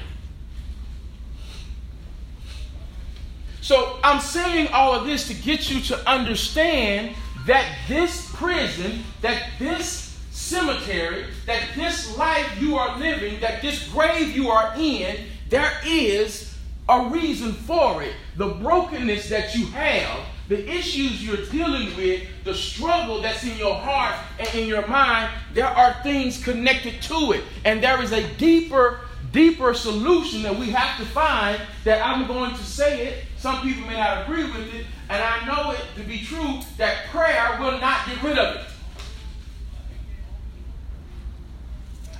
So 3.61 3.99
I'm 4.03 4.19
saying 4.19 4.69
all 4.73 4.95
of 4.95 5.05
this 5.05 5.27
to 5.27 5.35
get 5.35 5.69
you 5.69 5.79
to 5.81 6.09
understand 6.09 7.15
that 7.45 7.71
this 7.87 8.33
prison, 8.33 9.03
that 9.21 9.43
this 9.59 10.12
cemetery, 10.33 11.25
that 11.45 11.61
this 11.75 12.17
life 12.17 12.59
you 12.59 12.75
are 12.75 12.97
living, 12.99 13.39
that 13.39 13.61
this 13.61 13.87
grave 13.89 14.35
you 14.35 14.49
are 14.49 14.73
in, 14.77 15.25
there 15.49 15.71
is 15.85 16.57
a 16.89 17.07
reason 17.09 17.53
for 17.53 18.01
it. 18.01 18.13
The 18.37 18.47
brokenness 18.47 19.29
that 19.29 19.55
you 19.55 19.67
have, 19.67 20.19
the 20.49 20.67
issues 20.69 21.23
you're 21.23 21.45
dealing 21.45 21.95
with, 21.95 22.23
the 22.43 22.53
struggle 22.53 23.21
that's 23.21 23.43
in 23.43 23.57
your 23.57 23.75
heart 23.75 24.15
and 24.39 24.53
in 24.55 24.67
your 24.67 24.85
mind, 24.87 25.29
there 25.53 25.67
are 25.67 25.95
things 26.01 26.43
connected 26.43 27.01
to 27.03 27.33
it. 27.33 27.43
And 27.63 27.81
there 27.81 28.01
is 28.01 28.11
a 28.11 28.27
deeper, 28.35 29.01
deeper 29.31 29.73
solution 29.75 30.41
that 30.41 30.57
we 30.57 30.71
have 30.71 30.97
to 30.97 31.05
find 31.05 31.61
that 31.83 32.03
I'm 32.05 32.27
going 32.27 32.51
to 32.51 32.63
say 32.63 33.07
it 33.07 33.25
some 33.43 33.61
people 33.61 33.85
may 33.85 33.97
not 33.97 34.23
agree 34.23 34.45
with 34.45 34.73
it, 34.73 34.85
and 35.09 35.21
I 35.21 35.45
know 35.45 35.71
it 35.71 35.81
to 35.97 36.03
be 36.03 36.19
true 36.19 36.61
that 36.77 37.07
prayer 37.07 37.57
will 37.59 37.77
not 37.77 38.07
get 38.07 38.23
rid 38.23 38.39
of 38.39 38.55
it. 38.55 38.61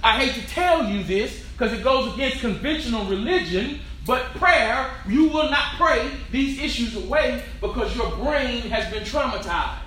I 0.03 0.19
hate 0.19 0.33
to 0.41 0.47
tell 0.49 0.89
you 0.89 1.03
this 1.03 1.43
because 1.53 1.71
it 1.71 1.81
goes 1.81 2.13
against 2.13 2.41
conventional 2.41 3.05
religion, 3.05 3.79
but 4.05 4.25
prayer, 4.35 4.91
you 5.07 5.29
will 5.29 5.49
not 5.49 5.75
pray 5.77 6.11
these 6.29 6.59
issues 6.59 6.95
away 6.95 7.41
because 7.61 7.95
your 7.95 8.11
brain 8.17 8.63
has 8.63 8.91
been 8.91 9.03
traumatized. 9.03 9.77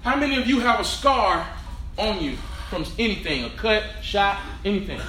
How 0.00 0.16
many 0.16 0.40
of 0.40 0.46
you 0.46 0.60
have 0.60 0.80
a 0.80 0.84
scar 0.84 1.46
on 1.98 2.22
you 2.22 2.36
from 2.70 2.86
anything, 2.98 3.44
a 3.44 3.50
cut, 3.50 3.84
shot, 4.00 4.40
anything? 4.64 5.00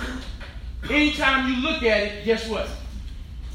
Anytime 0.89 1.49
you 1.49 1.61
look 1.61 1.83
at 1.83 2.03
it, 2.03 2.25
guess 2.25 2.49
what? 2.49 2.67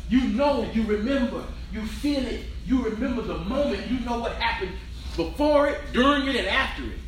You 0.09 0.23
know, 0.29 0.71
you 0.73 0.85
remember, 0.85 1.45
you 1.73 1.83
feel 1.83 2.25
it, 2.25 2.45
you 2.65 2.83
remember 2.83 3.21
the 3.21 3.37
moment, 3.37 3.91
you 3.91 4.01
know 4.01 4.19
what 4.19 4.33
happened 4.37 4.73
before 5.15 5.69
it, 5.69 5.81
during 5.93 6.27
it, 6.29 6.37
and 6.37 6.47
after 6.47 6.85
it. 6.85 6.99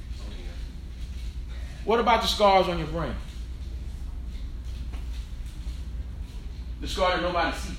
What 1.87 2.01
about 2.01 2.21
the 2.21 2.29
scars 2.29 2.67
on 2.67 2.79
your 2.79 2.89
brain? 2.89 3.15
The 6.81 6.89
scar 6.89 7.13
that 7.17 7.23
nobody 7.23 7.57
sees. 7.57 7.77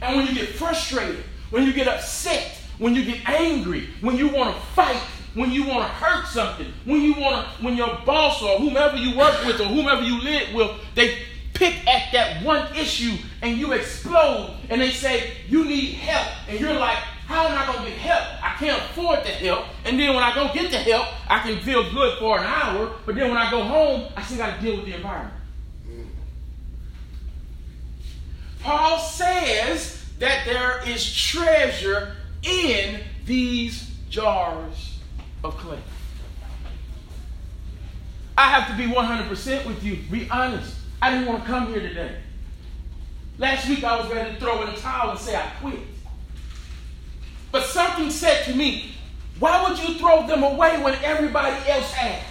And 0.00 0.16
when 0.16 0.26
you 0.26 0.34
get 0.34 0.48
frustrated, 0.48 1.22
when 1.50 1.64
you 1.64 1.74
get 1.74 1.88
upset, 1.88 2.58
when 2.78 2.94
you 2.94 3.04
get 3.04 3.28
angry, 3.28 3.88
when 4.00 4.16
you 4.16 4.28
want 4.28 4.56
to 4.56 4.62
fight, 4.68 5.00
when 5.34 5.52
you 5.52 5.66
want 5.66 5.80
to 5.80 5.88
hurt 5.88 6.26
something, 6.26 6.72
when 6.86 7.02
you 7.02 7.12
want 7.14 7.46
to, 7.46 7.64
when 7.64 7.76
your 7.76 7.98
boss 8.06 8.42
or 8.42 8.58
whomever 8.58 8.96
you 8.96 9.14
work 9.16 9.44
with 9.44 9.60
or 9.60 9.66
whomever 9.66 10.02
you 10.02 10.18
live 10.22 10.54
with, 10.54 10.70
they 10.94 11.18
pick 11.52 11.86
at 11.86 12.12
that 12.12 12.42
one 12.42 12.74
issue 12.74 13.14
and 13.42 13.58
you 13.58 13.72
explode 13.72 14.56
and 14.70 14.80
they 14.80 14.90
say 14.90 15.32
you 15.48 15.66
need 15.66 15.92
help 15.94 16.48
and 16.48 16.58
you're 16.58 16.74
like 16.74 16.98
how 17.26 17.46
am 17.48 17.58
i 17.58 17.66
going 17.66 17.84
to 17.84 17.90
get 17.90 17.98
help? 17.98 18.44
I 18.44 18.56
can't 18.58 18.82
afford 18.90 19.24
the 19.24 19.30
help. 19.30 19.66
And 19.84 19.98
then 19.98 20.14
when 20.14 20.22
i 20.22 20.34
go 20.34 20.52
get 20.52 20.70
the 20.70 20.78
help 20.78 21.08
i 21.30 21.40
can 21.40 21.58
feel 21.60 21.90
good 21.92 22.18
for 22.18 22.38
an 22.38 22.44
hour 22.44 22.94
but 23.04 23.14
then 23.14 23.28
when 23.28 23.38
i 23.38 23.50
go 23.50 23.62
home 23.62 24.12
i 24.16 24.22
still 24.22 24.38
got 24.38 24.56
to 24.56 24.62
deal 24.62 24.76
with 24.76 24.86
the 24.86 24.94
environment. 24.94 25.34
Paul 28.60 28.98
says 28.98 30.04
that 30.18 30.44
there 30.44 30.82
is 30.88 31.14
treasure 31.14 32.16
in 32.42 33.00
these 33.24 33.90
jars 34.10 34.98
of 35.44 35.56
clay. 35.56 35.78
I 38.36 38.48
have 38.48 38.68
to 38.68 38.76
be 38.76 38.92
100% 38.92 39.66
with 39.66 39.82
you. 39.82 39.98
Be 40.10 40.28
honest. 40.30 40.74
I 41.00 41.10
didn't 41.10 41.26
want 41.26 41.44
to 41.44 41.48
come 41.48 41.68
here 41.68 41.80
today. 41.80 42.16
Last 43.38 43.68
week 43.68 43.84
I 43.84 44.00
was 44.00 44.10
ready 44.10 44.34
to 44.34 44.40
throw 44.40 44.62
in 44.62 44.68
a 44.68 44.76
towel 44.76 45.10
and 45.10 45.18
say 45.18 45.36
I 45.36 45.46
quit. 45.60 45.78
But 47.52 47.64
something 47.64 48.10
said 48.10 48.44
to 48.44 48.54
me, 48.54 48.92
why 49.38 49.68
would 49.68 49.78
you 49.78 49.94
throw 49.94 50.26
them 50.26 50.42
away 50.42 50.82
when 50.82 50.94
everybody 51.02 51.56
else 51.70 51.92
has? 51.92 52.24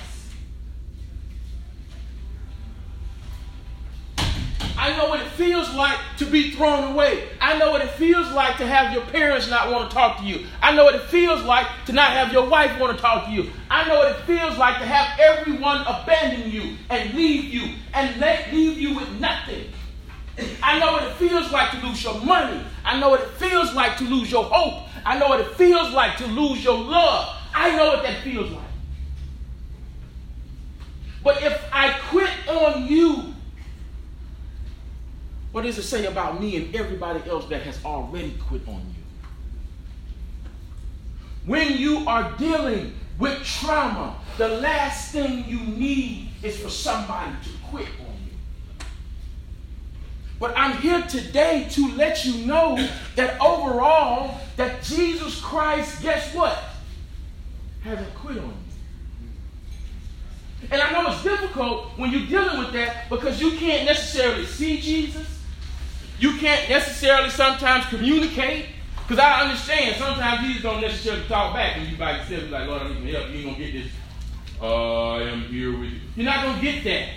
I 4.78 4.96
know 4.98 5.10
what 5.10 5.22
it 5.22 5.30
feels 5.30 5.74
like 5.74 5.98
to 6.18 6.26
be 6.26 6.52
thrown 6.52 6.92
away. 6.92 7.30
I 7.42 7.58
know 7.58 7.72
what 7.72 7.82
it 7.82 7.92
feels 7.92 8.32
like 8.34 8.58
to 8.58 8.68
have 8.68 8.94
your 8.94 9.04
parents 9.06 9.50
not 9.50 9.72
want 9.72 9.90
to 9.90 9.96
talk 9.96 10.20
to 10.20 10.24
you. 10.24 10.46
I 10.62 10.76
know 10.76 10.84
what 10.84 10.96
it 10.96 11.04
feels 11.04 11.42
like 11.44 11.66
to 11.86 11.94
not 11.94 12.12
have 12.12 12.34
your 12.34 12.48
wife 12.48 12.78
want 12.80 12.96
to 12.96 13.02
talk 13.02 13.26
to 13.26 13.32
you. 13.32 13.50
I 13.70 13.88
know 13.88 13.96
what 13.96 14.12
it 14.12 14.18
feels 14.26 14.58
like 14.58 14.78
to 14.80 14.86
have 14.86 15.20
everyone 15.20 15.82
abandon 15.88 16.52
you 16.52 16.76
and 16.90 17.14
leave 17.14 17.46
you 17.46 17.74
and 17.94 18.20
leave 18.52 18.78
you 18.78 18.96
with 18.96 19.10
nothing. 19.20 19.66
I 20.62 20.78
know 20.78 20.92
what 20.92 21.04
it 21.04 21.14
feels 21.14 21.52
like 21.52 21.72
to 21.72 21.88
lose 21.88 22.04
your 22.04 22.20
money. 22.22 22.62
I 22.84 23.00
know 23.00 23.10
what 23.10 23.22
it 23.22 23.30
feels 23.32 23.74
like 23.74 23.98
to 23.98 24.04
lose 24.04 24.30
your 24.30 24.44
hope. 24.44 24.85
I 25.06 25.18
know 25.20 25.28
what 25.28 25.40
it 25.40 25.56
feels 25.56 25.92
like 25.92 26.18
to 26.18 26.28
lose 26.28 26.64
your 26.64 26.78
love. 26.78 27.36
I 27.54 27.76
know 27.76 27.88
what 27.88 28.04
that 28.04 28.24
feels 28.24 28.50
like. 28.52 28.64
But 31.24 31.42
if 31.44 31.62
I 31.72 31.92
quit 32.10 32.30
on 32.48 32.88
you 32.88 33.36
what 35.56 35.64
does 35.64 35.78
it 35.78 35.84
say 35.84 36.06
about 36.06 36.42
me 36.42 36.58
and 36.58 36.76
everybody 36.76 37.30
else 37.30 37.46
that 37.46 37.62
has 37.62 37.80
already 37.86 38.36
quit 38.46 38.68
on 38.68 38.86
you? 38.90 39.04
When 41.46 41.78
you 41.78 42.06
are 42.06 42.30
dealing 42.38 42.94
with 43.18 43.42
trauma, 43.46 44.18
the 44.38 44.50
last 44.50 45.14
thing 45.14 45.46
you 45.48 45.62
need 45.62 46.28
is 46.44 46.60
for 46.60 46.70
somebody 46.70 47.32
to 47.46 47.50
quit. 47.70 47.88
But 50.40 50.54
I'm 50.58 50.78
here 50.78 51.02
today 51.04 51.68
to 51.72 51.96
let 51.96 52.26
you 52.26 52.46
know 52.46 52.76
that 53.16 53.40
overall, 53.40 54.40
that 54.58 54.84
Jesus 54.84 55.40
Christ, 55.40 56.02
guess 56.02 56.34
what? 56.34 56.62
Hasn't 57.84 58.14
quit 58.16 58.38
on 58.38 58.46
you. 58.46 58.54
And 60.72 60.82
I 60.82 60.92
know 60.92 61.12
it's 61.12 61.24
difficult 61.24 61.98
when 61.98 62.12
you're 62.12 62.28
dealing 62.28 62.60
with 62.60 62.74
that 62.74 63.10
because 63.10 63.40
you 63.40 63.52
can't 63.52 63.86
necessarily 63.86 64.46
see 64.46 64.82
Jesus. 64.82 65.28
You 66.20 66.38
can't 66.38 66.68
necessarily 66.70 67.30
sometimes 67.30 67.86
communicate. 67.86 68.66
Because 69.08 69.20
I 69.20 69.44
understand 69.44 69.98
sometimes 69.98 70.48
Jesus 70.48 70.64
don't 70.64 70.82
necessarily 70.82 71.24
talk 71.28 71.54
back 71.54 71.78
when 71.78 71.88
you 71.88 71.96
by 71.96 72.18
yourself, 72.18 72.50
like, 72.50 72.68
Lord, 72.68 72.82
I 72.82 72.88
need 72.88 72.96
some 72.96 73.08
help. 73.08 73.30
You 73.30 73.36
ain't 73.36 73.44
going 73.44 73.56
to 73.56 73.64
get 73.64 73.74
this. 73.74 73.92
Uh, 74.60 75.12
I 75.12 75.22
am 75.24 75.42
here 75.44 75.78
with 75.78 75.92
you. 75.92 76.00
You're 76.16 76.26
not 76.26 76.44
going 76.44 76.56
to 76.56 76.62
get 76.62 76.84
that. 76.86 77.10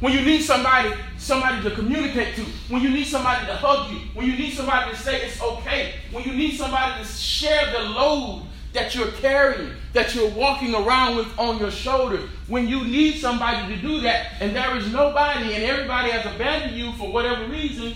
When 0.00 0.12
you 0.12 0.20
need 0.20 0.42
somebody, 0.42 0.92
somebody 1.16 1.62
to 1.62 1.74
communicate 1.74 2.34
to, 2.36 2.42
when 2.68 2.82
you 2.82 2.90
need 2.90 3.06
somebody 3.06 3.46
to 3.46 3.54
hug 3.54 3.90
you, 3.90 3.98
when 4.12 4.26
you 4.26 4.36
need 4.36 4.52
somebody 4.52 4.90
to 4.90 4.96
say 4.96 5.22
it's 5.22 5.40
okay, 5.40 5.94
when 6.12 6.24
you 6.24 6.34
need 6.34 6.56
somebody 6.56 7.02
to 7.02 7.08
share 7.08 7.72
the 7.72 7.78
load 7.78 8.42
that 8.74 8.94
you're 8.94 9.10
carrying, 9.12 9.72
that 9.94 10.14
you're 10.14 10.30
walking 10.30 10.74
around 10.74 11.16
with 11.16 11.26
on 11.38 11.58
your 11.58 11.70
shoulders. 11.70 12.28
When 12.46 12.68
you 12.68 12.84
need 12.84 13.18
somebody 13.18 13.74
to 13.74 13.80
do 13.80 14.02
that, 14.02 14.32
and 14.40 14.54
there 14.54 14.76
is 14.76 14.92
nobody, 14.92 15.54
and 15.54 15.64
everybody 15.64 16.10
has 16.10 16.26
abandoned 16.26 16.76
you 16.76 16.92
for 16.92 17.10
whatever 17.10 17.46
reason, 17.46 17.94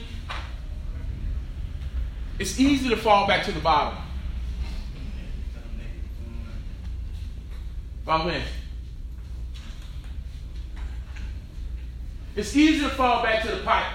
it's 2.39 2.59
easy 2.59 2.89
to 2.89 2.97
fall 2.97 3.27
back 3.27 3.45
to 3.45 3.53
the 3.53 3.61
bottom. 3.61 3.99
Amen. 8.09 8.43
It's 12.41 12.57
easy 12.57 12.81
to 12.81 12.89
fall 12.89 13.23
back 13.23 13.43
to 13.43 13.55
the 13.55 13.63
pipe. 13.63 13.93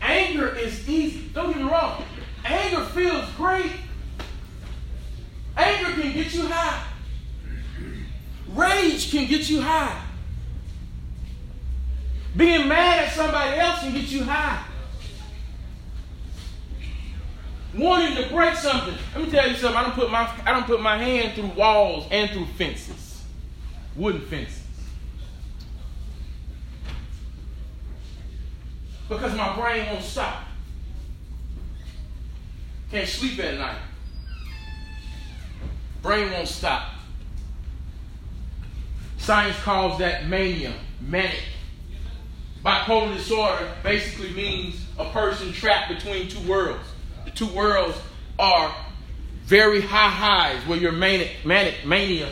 Anger 0.00 0.48
is 0.56 0.88
easy. 0.88 1.30
Don't 1.32 1.52
get 1.52 1.62
me 1.62 1.70
wrong. 1.70 2.04
Anger 2.44 2.84
feels 2.86 3.24
great 3.36 3.70
Anger 5.56 6.02
can 6.02 6.12
get 6.12 6.34
you 6.34 6.48
high. 6.48 6.82
Rage 8.48 9.10
can 9.10 9.28
get 9.28 9.48
you 9.48 9.60
high. 9.60 10.02
Being 12.36 12.66
mad 12.66 13.04
at 13.04 13.12
somebody 13.12 13.58
else 13.58 13.80
can 13.80 13.92
get 13.92 14.10
you 14.10 14.24
high. 14.24 14.64
wanting 17.74 18.16
to 18.16 18.28
break 18.30 18.56
something. 18.56 18.94
Let 19.14 19.24
me 19.24 19.30
tell 19.30 19.48
you 19.48 19.54
something. 19.54 19.76
I 19.76 19.82
don't 19.84 19.94
put 19.94 20.10
my 20.10 20.28
I 20.44 20.52
don't 20.52 20.66
put 20.66 20.80
my 20.80 20.98
hand 20.98 21.34
through 21.34 21.52
walls 21.58 22.06
and 22.10 22.30
through 22.30 22.46
fences, 22.46 23.22
wooden 23.94 24.22
fences, 24.22 24.61
because 29.14 29.36
my 29.36 29.54
brain 29.56 29.86
won't 29.86 30.04
stop. 30.04 30.42
Can't 32.90 33.08
sleep 33.08 33.38
at 33.38 33.58
night. 33.58 33.78
Brain 36.02 36.30
won't 36.30 36.48
stop. 36.48 36.90
Science 39.18 39.56
calls 39.60 39.98
that 39.98 40.26
mania, 40.26 40.74
manic. 41.00 41.42
Bipolar 42.64 43.16
disorder 43.16 43.70
basically 43.82 44.30
means 44.34 44.84
a 44.98 45.04
person 45.10 45.52
trapped 45.52 45.94
between 45.94 46.28
two 46.28 46.40
worlds. 46.48 46.84
The 47.24 47.30
two 47.30 47.46
worlds 47.46 47.96
are 48.38 48.74
very 49.44 49.80
high 49.80 50.08
highs, 50.08 50.66
where 50.66 50.78
you're 50.78 50.92
manic, 50.92 51.44
manic, 51.44 51.84
mania, 51.86 52.30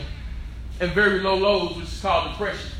and 0.80 0.90
very 0.92 1.20
low 1.20 1.37
lows, 1.37 1.76
which 1.76 1.87
is 1.87 2.00
called 2.00 2.30
depression. 2.30 2.70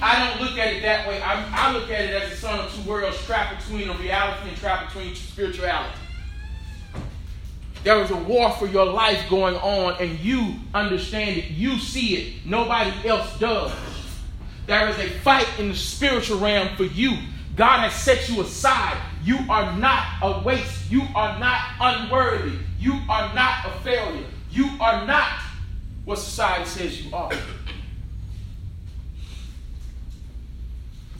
I 0.00 0.28
don't 0.28 0.40
look 0.46 0.58
at 0.58 0.74
it 0.74 0.82
that 0.82 1.08
way. 1.08 1.20
I, 1.20 1.44
I 1.52 1.72
look 1.72 1.90
at 1.90 2.00
it 2.00 2.22
as 2.22 2.32
a 2.32 2.36
son 2.36 2.60
of 2.60 2.72
two 2.72 2.88
worlds 2.88 3.16
trapped 3.24 3.64
between 3.64 3.88
a 3.88 3.94
reality 3.94 4.48
and 4.48 4.56
trapped 4.56 4.94
between 4.94 5.14
spirituality. 5.14 5.98
There 7.84 8.00
is 8.02 8.10
a 8.10 8.16
war 8.16 8.50
for 8.52 8.66
your 8.66 8.86
life 8.86 9.28
going 9.30 9.56
on, 9.56 9.96
and 10.00 10.18
you 10.20 10.54
understand 10.74 11.38
it. 11.38 11.50
You 11.50 11.78
see 11.78 12.16
it. 12.16 12.46
Nobody 12.46 12.92
else 13.08 13.38
does. 13.38 13.72
There 14.66 14.88
is 14.88 14.98
a 14.98 15.08
fight 15.20 15.48
in 15.58 15.70
the 15.70 15.74
spiritual 15.74 16.38
realm 16.38 16.76
for 16.76 16.84
you. 16.84 17.16
God 17.56 17.80
has 17.80 17.94
set 17.94 18.28
you 18.28 18.42
aside. 18.42 19.00
You 19.24 19.38
are 19.48 19.76
not 19.78 20.04
a 20.22 20.42
waste. 20.44 20.90
You 20.90 21.02
are 21.14 21.38
not 21.38 21.60
unworthy. 21.80 22.58
You 22.78 23.00
are 23.08 23.34
not 23.34 23.66
a 23.66 23.70
failure. 23.82 24.26
You 24.50 24.70
are 24.80 25.06
not 25.06 25.40
what 26.04 26.18
society 26.18 26.66
says 26.66 27.04
you 27.04 27.14
are. 27.14 27.30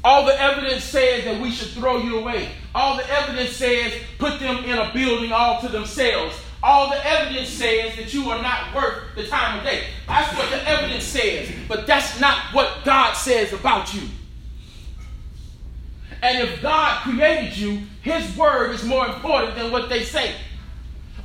All 0.08 0.24
the 0.24 0.40
evidence 0.40 0.84
says 0.84 1.26
that 1.26 1.38
we 1.38 1.50
should 1.50 1.68
throw 1.68 1.98
you 1.98 2.18
away. 2.18 2.48
All 2.74 2.96
the 2.96 3.06
evidence 3.10 3.54
says 3.54 3.92
put 4.16 4.40
them 4.40 4.64
in 4.64 4.78
a 4.78 4.90
building 4.94 5.32
all 5.32 5.60
to 5.60 5.68
themselves. 5.68 6.34
All 6.62 6.88
the 6.88 7.06
evidence 7.06 7.50
says 7.50 7.94
that 7.96 8.14
you 8.14 8.30
are 8.30 8.40
not 8.40 8.74
worth 8.74 9.14
the 9.16 9.26
time 9.26 9.58
of 9.58 9.64
day. 9.64 9.84
That's 10.06 10.34
what 10.34 10.48
the 10.48 10.66
evidence 10.66 11.04
says. 11.04 11.50
But 11.68 11.86
that's 11.86 12.18
not 12.18 12.38
what 12.54 12.86
God 12.86 13.18
says 13.18 13.52
about 13.52 13.92
you. 13.92 14.00
And 16.22 16.38
if 16.38 16.62
God 16.62 17.02
created 17.02 17.58
you, 17.58 17.82
His 18.00 18.34
word 18.34 18.70
is 18.70 18.84
more 18.84 19.06
important 19.06 19.56
than 19.56 19.70
what 19.70 19.90
they 19.90 20.04
say. 20.04 20.36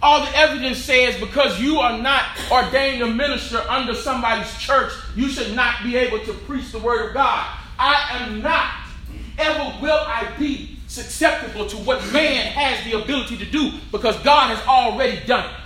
All 0.02 0.26
the 0.26 0.38
evidence 0.38 0.80
says 0.80 1.18
because 1.22 1.58
you 1.58 1.80
are 1.80 1.98
not 2.00 2.26
ordained 2.52 3.02
a 3.02 3.08
minister 3.08 3.60
under 3.70 3.94
somebody's 3.94 4.54
church, 4.58 4.92
you 5.16 5.30
should 5.30 5.56
not 5.56 5.84
be 5.84 5.96
able 5.96 6.20
to 6.26 6.34
preach 6.34 6.74
the 6.74 6.80
word 6.80 7.08
of 7.08 7.14
God. 7.14 7.60
I 7.80 8.18
am 8.20 8.42
not, 8.42 8.72
ever 9.38 9.78
will 9.82 10.00
I 10.06 10.34
be 10.38 10.80
susceptible 10.88 11.66
to 11.68 11.78
what 11.78 12.00
man 12.14 12.46
has 12.52 12.84
the 12.86 13.02
ability 13.02 13.38
to 13.38 13.46
do 13.46 13.72
because 13.92 14.16
God 14.20 14.56
has 14.56 14.66
already 14.68 15.26
done 15.26 15.46
it. 15.46 15.60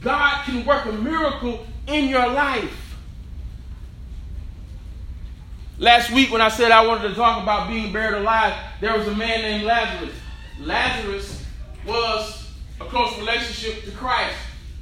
God 0.00 0.44
can 0.44 0.64
work 0.64 0.84
a 0.86 0.92
miracle 0.92 1.66
in 1.86 2.08
your 2.08 2.28
life. 2.28 2.96
Last 5.78 6.10
week, 6.10 6.30
when 6.30 6.40
I 6.40 6.48
said 6.48 6.70
I 6.70 6.86
wanted 6.86 7.08
to 7.08 7.14
talk 7.14 7.42
about 7.42 7.68
being 7.68 7.92
buried 7.92 8.18
alive, 8.18 8.54
there 8.80 8.96
was 8.96 9.06
a 9.08 9.14
man 9.14 9.42
named 9.42 9.64
Lazarus. 9.64 10.14
Lazarus 10.60 11.44
was 11.86 12.50
a 12.80 12.84
close 12.84 13.18
relationship 13.18 13.84
to 13.84 13.90
Christ. 13.90 14.36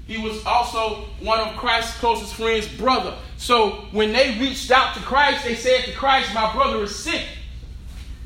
He 0.06 0.18
was 0.18 0.44
also 0.44 1.06
one 1.20 1.40
of 1.40 1.56
Christ's 1.56 1.96
closest 1.98 2.34
friends' 2.34 2.68
brother. 2.68 3.16
So 3.38 3.86
when 3.92 4.12
they 4.12 4.38
reached 4.38 4.70
out 4.70 4.94
to 4.94 5.00
Christ, 5.00 5.44
they 5.44 5.54
said 5.54 5.84
to 5.84 5.92
Christ, 5.92 6.34
My 6.34 6.52
brother 6.52 6.82
is 6.82 6.94
sick. 6.94 7.22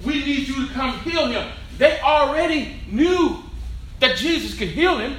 We 0.05 0.25
need 0.25 0.49
you 0.49 0.67
to 0.67 0.73
come 0.73 0.99
heal 1.01 1.27
him. 1.27 1.51
They 1.77 2.01
already 2.01 2.81
knew 2.91 3.43
that 4.01 4.17
Jesus 4.17 4.57
could 4.59 4.69
heal 4.69 4.99
him, 4.99 5.17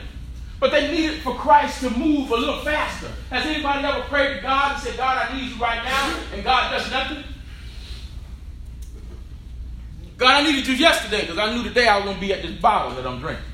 but 0.59 0.71
they 0.71 0.91
needed 0.91 1.21
for 1.21 1.33
Christ 1.35 1.81
to 1.81 1.89
move 1.89 2.31
a 2.31 2.35
little 2.35 2.61
faster. 2.61 3.09
Has 3.29 3.45
anybody 3.45 3.85
ever 3.85 4.01
prayed 4.01 4.35
to 4.35 4.41
God 4.41 4.73
and 4.73 4.81
said, 4.81 4.97
God, 4.97 5.29
I 5.29 5.37
need 5.37 5.51
you 5.51 5.61
right 5.61 5.83
now, 5.83 6.19
and 6.33 6.43
God 6.43 6.71
does 6.71 6.91
nothing? 6.91 7.23
God, 10.17 10.43
I 10.43 10.43
needed 10.43 10.67
you 10.67 10.75
yesterday 10.75 11.21
because 11.21 11.37
I 11.37 11.53
knew 11.55 11.63
today 11.63 11.87
I 11.87 11.95
was 11.95 12.05
going 12.05 12.17
to 12.17 12.21
be 12.21 12.33
at 12.33 12.41
this 12.41 12.59
bottle 12.59 12.93
that 12.95 13.07
I'm 13.07 13.19
drinking. 13.19 13.45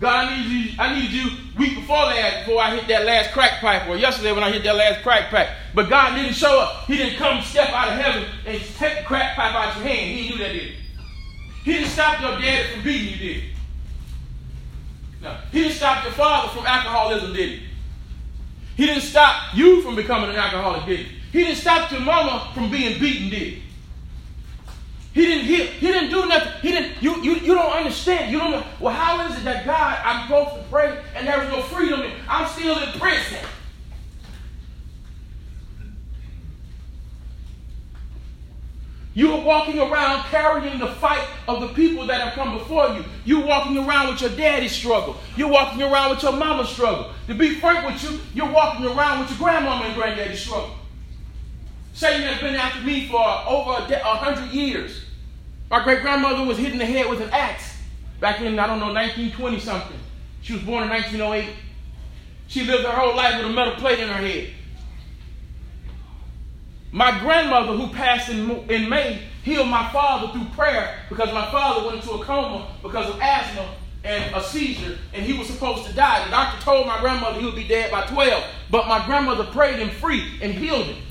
God, 0.00 0.26
I 0.26 0.36
needed 0.36 0.52
you, 0.52 0.74
I 0.78 0.94
needed 0.94 1.12
you 1.12 1.30
week 1.58 1.74
before 1.74 1.96
last 1.96 2.46
before 2.46 2.62
I 2.62 2.76
hit 2.76 2.86
that 2.86 3.04
last 3.04 3.32
crack 3.32 3.60
pipe, 3.60 3.88
or 3.88 3.96
yesterday 3.96 4.32
when 4.32 4.44
I 4.44 4.52
hit 4.52 4.62
that 4.62 4.76
last 4.76 5.02
crack 5.02 5.30
pipe. 5.30 5.48
But 5.74 5.88
God 5.88 6.14
didn't 6.14 6.34
show 6.34 6.60
up. 6.60 6.84
He 6.86 6.96
didn't 6.96 7.16
come 7.16 7.42
step 7.42 7.70
out 7.70 7.88
of 7.88 7.94
heaven 7.94 8.28
and 8.46 8.62
take 8.76 8.98
the 8.98 9.04
crack 9.04 9.34
pipe 9.34 9.54
out 9.54 9.76
of 9.76 9.82
your 9.82 9.92
hand. 9.92 10.10
He 10.10 10.28
didn't 10.28 10.38
do 10.38 10.44
that, 10.44 10.52
did 10.52 10.62
he? 10.62 10.74
He 11.64 11.72
didn't 11.72 11.88
stop 11.88 12.20
your 12.20 12.38
daddy 12.38 12.72
from 12.72 12.82
beating 12.84 13.12
you, 13.12 13.16
did 13.18 13.42
he? 13.42 13.50
No. 15.20 15.36
He 15.50 15.62
didn't 15.62 15.74
stop 15.74 16.04
your 16.04 16.12
father 16.12 16.48
from 16.50 16.64
alcoholism, 16.64 17.32
did 17.32 17.50
he? 17.50 17.62
He 18.76 18.86
didn't 18.86 19.02
stop 19.02 19.54
you 19.56 19.82
from 19.82 19.96
becoming 19.96 20.30
an 20.30 20.36
alcoholic, 20.36 20.86
did 20.86 21.00
he? 21.00 21.18
He 21.32 21.44
didn't 21.44 21.58
stop 21.58 21.90
your 21.90 22.00
mama 22.00 22.52
from 22.54 22.70
being 22.70 23.00
beaten, 23.00 23.28
did 23.30 23.38
he? 23.38 23.62
He 25.18 25.26
didn't 25.26 25.46
heal. 25.46 25.66
He 25.66 25.86
didn't 25.88 26.10
do 26.10 26.26
nothing. 26.26 26.52
He 26.62 26.70
didn't. 26.70 27.02
You, 27.02 27.20
you, 27.24 27.34
you 27.34 27.52
don't 27.52 27.72
understand. 27.72 28.30
You 28.30 28.38
don't 28.38 28.52
know. 28.52 28.64
Well, 28.78 28.94
how 28.94 29.26
is 29.26 29.36
it 29.36 29.42
that 29.42 29.66
God, 29.66 29.98
I'm 30.04 30.28
supposed 30.28 30.54
to 30.54 30.70
pray 30.70 30.96
and 31.16 31.26
there's 31.26 31.50
no 31.50 31.60
freedom? 31.62 32.08
I'm 32.28 32.46
still 32.46 32.78
in 32.78 33.00
prison. 33.00 33.38
You 39.14 39.32
are 39.32 39.40
walking 39.40 39.80
around 39.80 40.22
carrying 40.26 40.78
the 40.78 40.86
fight 40.86 41.26
of 41.48 41.62
the 41.62 41.68
people 41.74 42.06
that 42.06 42.20
have 42.20 42.34
come 42.34 42.56
before 42.56 42.86
you. 42.90 43.04
You're 43.24 43.44
walking 43.44 43.76
around 43.76 44.12
with 44.12 44.20
your 44.20 44.30
daddy's 44.30 44.70
struggle. 44.70 45.16
You're 45.36 45.48
walking 45.48 45.82
around 45.82 46.10
with 46.10 46.22
your 46.22 46.34
mama's 46.34 46.68
struggle. 46.68 47.10
To 47.26 47.34
be 47.34 47.56
frank 47.56 47.84
with 47.84 48.00
you, 48.04 48.20
you're 48.34 48.52
walking 48.52 48.86
around 48.86 49.18
with 49.18 49.30
your 49.30 49.38
grandmama 49.40 49.86
and 49.86 49.96
granddaddy's 49.96 50.44
struggle. 50.44 50.76
Satan 51.92 52.22
has 52.22 52.40
been 52.40 52.54
after 52.54 52.82
me 52.82 53.08
for 53.08 53.18
over 53.18 53.92
a 53.92 54.14
hundred 54.14 54.52
years. 54.52 55.06
My 55.70 55.84
great 55.84 56.00
grandmother 56.00 56.44
was 56.44 56.56
hit 56.56 56.72
in 56.72 56.78
the 56.78 56.86
head 56.86 57.08
with 57.08 57.20
an 57.20 57.30
axe 57.30 57.76
back 58.20 58.40
in, 58.40 58.58
I 58.58 58.66
don't 58.66 58.80
know, 58.80 58.92
1920 58.92 59.60
something. 59.60 59.98
She 60.40 60.54
was 60.54 60.62
born 60.62 60.84
in 60.84 60.88
1908. 60.88 61.54
She 62.46 62.64
lived 62.64 62.84
her 62.84 62.92
whole 62.92 63.14
life 63.14 63.36
with 63.36 63.46
a 63.46 63.54
metal 63.54 63.74
plate 63.74 63.98
in 63.98 64.08
her 64.08 64.14
head. 64.14 64.50
My 66.90 67.18
grandmother, 67.20 67.74
who 67.76 67.88
passed 67.88 68.30
in, 68.30 68.50
in 68.70 68.88
May, 68.88 69.20
healed 69.42 69.68
my 69.68 69.90
father 69.92 70.32
through 70.32 70.46
prayer 70.54 71.00
because 71.10 71.32
my 71.34 71.50
father 71.50 71.86
went 71.86 71.96
into 72.02 72.12
a 72.12 72.24
coma 72.24 72.66
because 72.82 73.10
of 73.10 73.20
asthma 73.20 73.68
and 74.04 74.34
a 74.34 74.42
seizure, 74.42 74.96
and 75.12 75.26
he 75.26 75.34
was 75.34 75.48
supposed 75.48 75.84
to 75.84 75.92
die. 75.94 76.24
The 76.24 76.30
doctor 76.30 76.62
told 76.62 76.86
my 76.86 76.98
grandmother 77.00 77.40
he 77.40 77.44
would 77.44 77.56
be 77.56 77.68
dead 77.68 77.90
by 77.90 78.06
12, 78.06 78.42
but 78.70 78.88
my 78.88 79.04
grandmother 79.04 79.44
prayed 79.44 79.80
him 79.80 79.90
free 79.90 80.38
and 80.40 80.54
healed 80.54 80.86
him. 80.86 81.02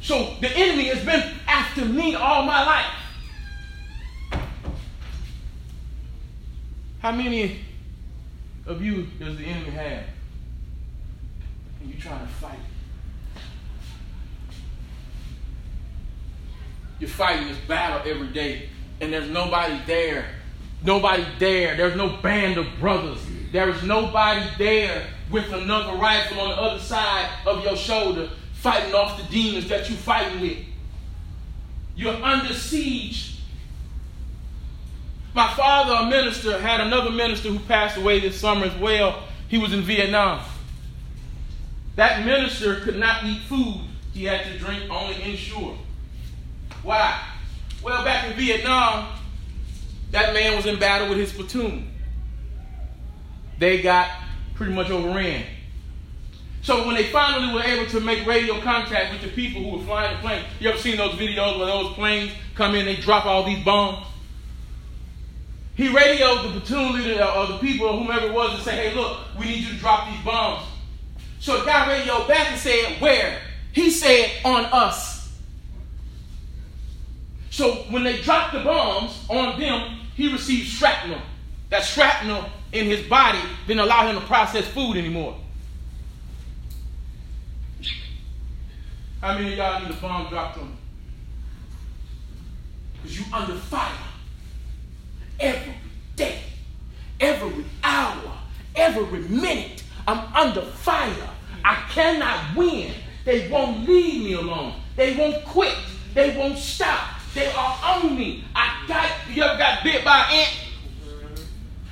So 0.00 0.34
the 0.40 0.50
enemy 0.56 0.84
has 0.84 1.04
been 1.04 1.34
after 1.46 1.84
me 1.84 2.14
all 2.14 2.44
my 2.44 2.64
life. 2.64 2.86
How 7.00 7.12
many 7.12 7.60
of 8.66 8.82
you 8.82 9.06
does 9.20 9.38
the 9.38 9.44
enemy 9.44 9.70
have? 9.70 10.04
And 11.80 11.90
you're 11.90 12.00
trying 12.00 12.26
to 12.26 12.32
fight. 12.34 12.58
You're 16.98 17.08
fighting 17.08 17.48
this 17.48 17.58
battle 17.68 18.10
every 18.10 18.28
day, 18.28 18.68
and 19.00 19.12
there's 19.12 19.30
nobody 19.30 19.80
there. 19.86 20.26
Nobody 20.82 21.24
there. 21.38 21.76
There's 21.76 21.96
no 21.96 22.16
band 22.16 22.58
of 22.58 22.66
brothers. 22.80 23.20
There 23.52 23.68
is 23.68 23.82
nobody 23.84 24.44
there 24.58 25.06
with 25.30 25.52
another 25.52 25.96
rifle 25.96 26.40
on 26.40 26.48
the 26.50 26.56
other 26.56 26.80
side 26.80 27.28
of 27.46 27.62
your 27.62 27.76
shoulder 27.76 28.28
fighting 28.54 28.92
off 28.92 29.16
the 29.22 29.28
demons 29.30 29.68
that 29.68 29.88
you're 29.88 29.98
fighting 29.98 30.40
with. 30.40 30.58
You're 31.94 32.20
under 32.22 32.52
siege 32.52 33.37
my 35.38 35.54
father, 35.54 35.94
a 35.94 36.10
minister, 36.10 36.58
had 36.58 36.80
another 36.80 37.10
minister 37.10 37.48
who 37.48 37.60
passed 37.60 37.96
away 37.96 38.18
this 38.18 38.40
summer 38.40 38.66
as 38.66 38.74
well. 38.74 39.22
He 39.46 39.56
was 39.56 39.72
in 39.72 39.82
Vietnam. 39.82 40.42
That 41.94 42.26
minister 42.26 42.80
could 42.80 42.96
not 42.96 43.22
eat 43.22 43.42
food. 43.42 43.82
He 44.12 44.24
had 44.24 44.44
to 44.46 44.58
drink 44.58 44.90
only 44.90 45.22
Ensure. 45.22 45.78
Why? 46.82 47.22
Well, 47.84 48.04
back 48.04 48.28
in 48.28 48.36
Vietnam, 48.36 49.16
that 50.10 50.34
man 50.34 50.56
was 50.56 50.66
in 50.66 50.80
battle 50.80 51.08
with 51.08 51.18
his 51.18 51.32
platoon. 51.32 51.88
They 53.60 53.80
got 53.80 54.10
pretty 54.56 54.72
much 54.72 54.90
overran. 54.90 55.44
So 56.62 56.84
when 56.84 56.96
they 56.96 57.12
finally 57.12 57.54
were 57.54 57.62
able 57.62 57.88
to 57.92 58.00
make 58.00 58.26
radio 58.26 58.60
contact 58.60 59.12
with 59.12 59.22
the 59.22 59.28
people 59.28 59.62
who 59.62 59.78
were 59.78 59.84
flying 59.84 60.16
the 60.16 60.20
plane, 60.20 60.44
you 60.58 60.68
ever 60.68 60.78
seen 60.78 60.96
those 60.96 61.14
videos 61.14 61.58
where 61.58 61.68
those 61.68 61.92
planes 61.94 62.32
come 62.56 62.74
in, 62.74 62.86
they 62.86 62.96
drop 62.96 63.24
all 63.24 63.44
these 63.44 63.64
bombs? 63.64 64.04
He 65.78 65.86
radioed 65.86 66.44
the 66.44 66.60
platoon 66.60 66.92
leader 66.94 67.22
or 67.22 67.46
the 67.46 67.58
people 67.58 67.86
or 67.86 68.02
whomever 68.02 68.26
it 68.26 68.32
was 68.32 68.52
and 68.52 68.62
say, 68.64 68.88
hey, 68.88 68.94
look, 68.96 69.18
we 69.38 69.46
need 69.46 69.60
you 69.60 69.70
to 69.70 69.76
drop 69.76 70.10
these 70.10 70.20
bombs. 70.24 70.66
So 71.38 71.60
the 71.60 71.64
guy 71.64 71.88
radioed 71.88 72.26
back 72.26 72.50
and 72.50 72.60
said, 72.60 73.00
where? 73.00 73.40
He 73.70 73.88
said, 73.92 74.28
on 74.44 74.64
us. 74.64 75.38
So 77.50 77.74
when 77.90 78.02
they 78.02 78.20
dropped 78.22 78.54
the 78.54 78.64
bombs 78.64 79.24
on 79.28 79.60
them, 79.60 80.00
he 80.16 80.32
received 80.32 80.66
shrapnel. 80.66 81.20
That 81.70 81.84
shrapnel 81.84 82.46
in 82.72 82.86
his 82.86 83.06
body 83.06 83.38
didn't 83.68 83.82
allow 83.82 84.10
him 84.10 84.20
to 84.20 84.26
process 84.26 84.66
food 84.66 84.96
anymore. 84.96 85.36
How 89.20 89.34
many 89.34 89.52
of 89.52 89.58
y'all 89.58 89.80
need 89.80 89.90
a 89.92 90.00
bomb 90.00 90.28
dropped 90.28 90.58
on? 90.58 90.76
Because 92.94 93.16
you 93.16 93.24
under 93.32 93.54
fire 93.54 94.07
every 95.40 95.74
day, 96.16 96.40
every 97.20 97.64
hour, 97.82 98.32
every 98.74 99.20
minute. 99.28 99.84
I'm 100.06 100.32
under 100.34 100.62
fire. 100.62 101.28
I 101.64 101.74
cannot 101.90 102.56
win. 102.56 102.92
They 103.24 103.48
won't 103.48 103.86
leave 103.86 104.24
me 104.24 104.32
alone. 104.32 104.74
They 104.96 105.14
won't 105.16 105.44
quit. 105.44 105.76
They 106.14 106.36
won't 106.36 106.58
stop. 106.58 107.20
They 107.34 107.46
are 107.52 107.78
on 107.84 108.16
me. 108.16 108.44
I 108.54 108.84
got 108.88 109.10
you 109.30 109.42
ever 109.42 109.58
got 109.58 109.82
bit 109.82 110.04
by 110.04 110.18
an 110.20 110.34
ant? 110.34 110.54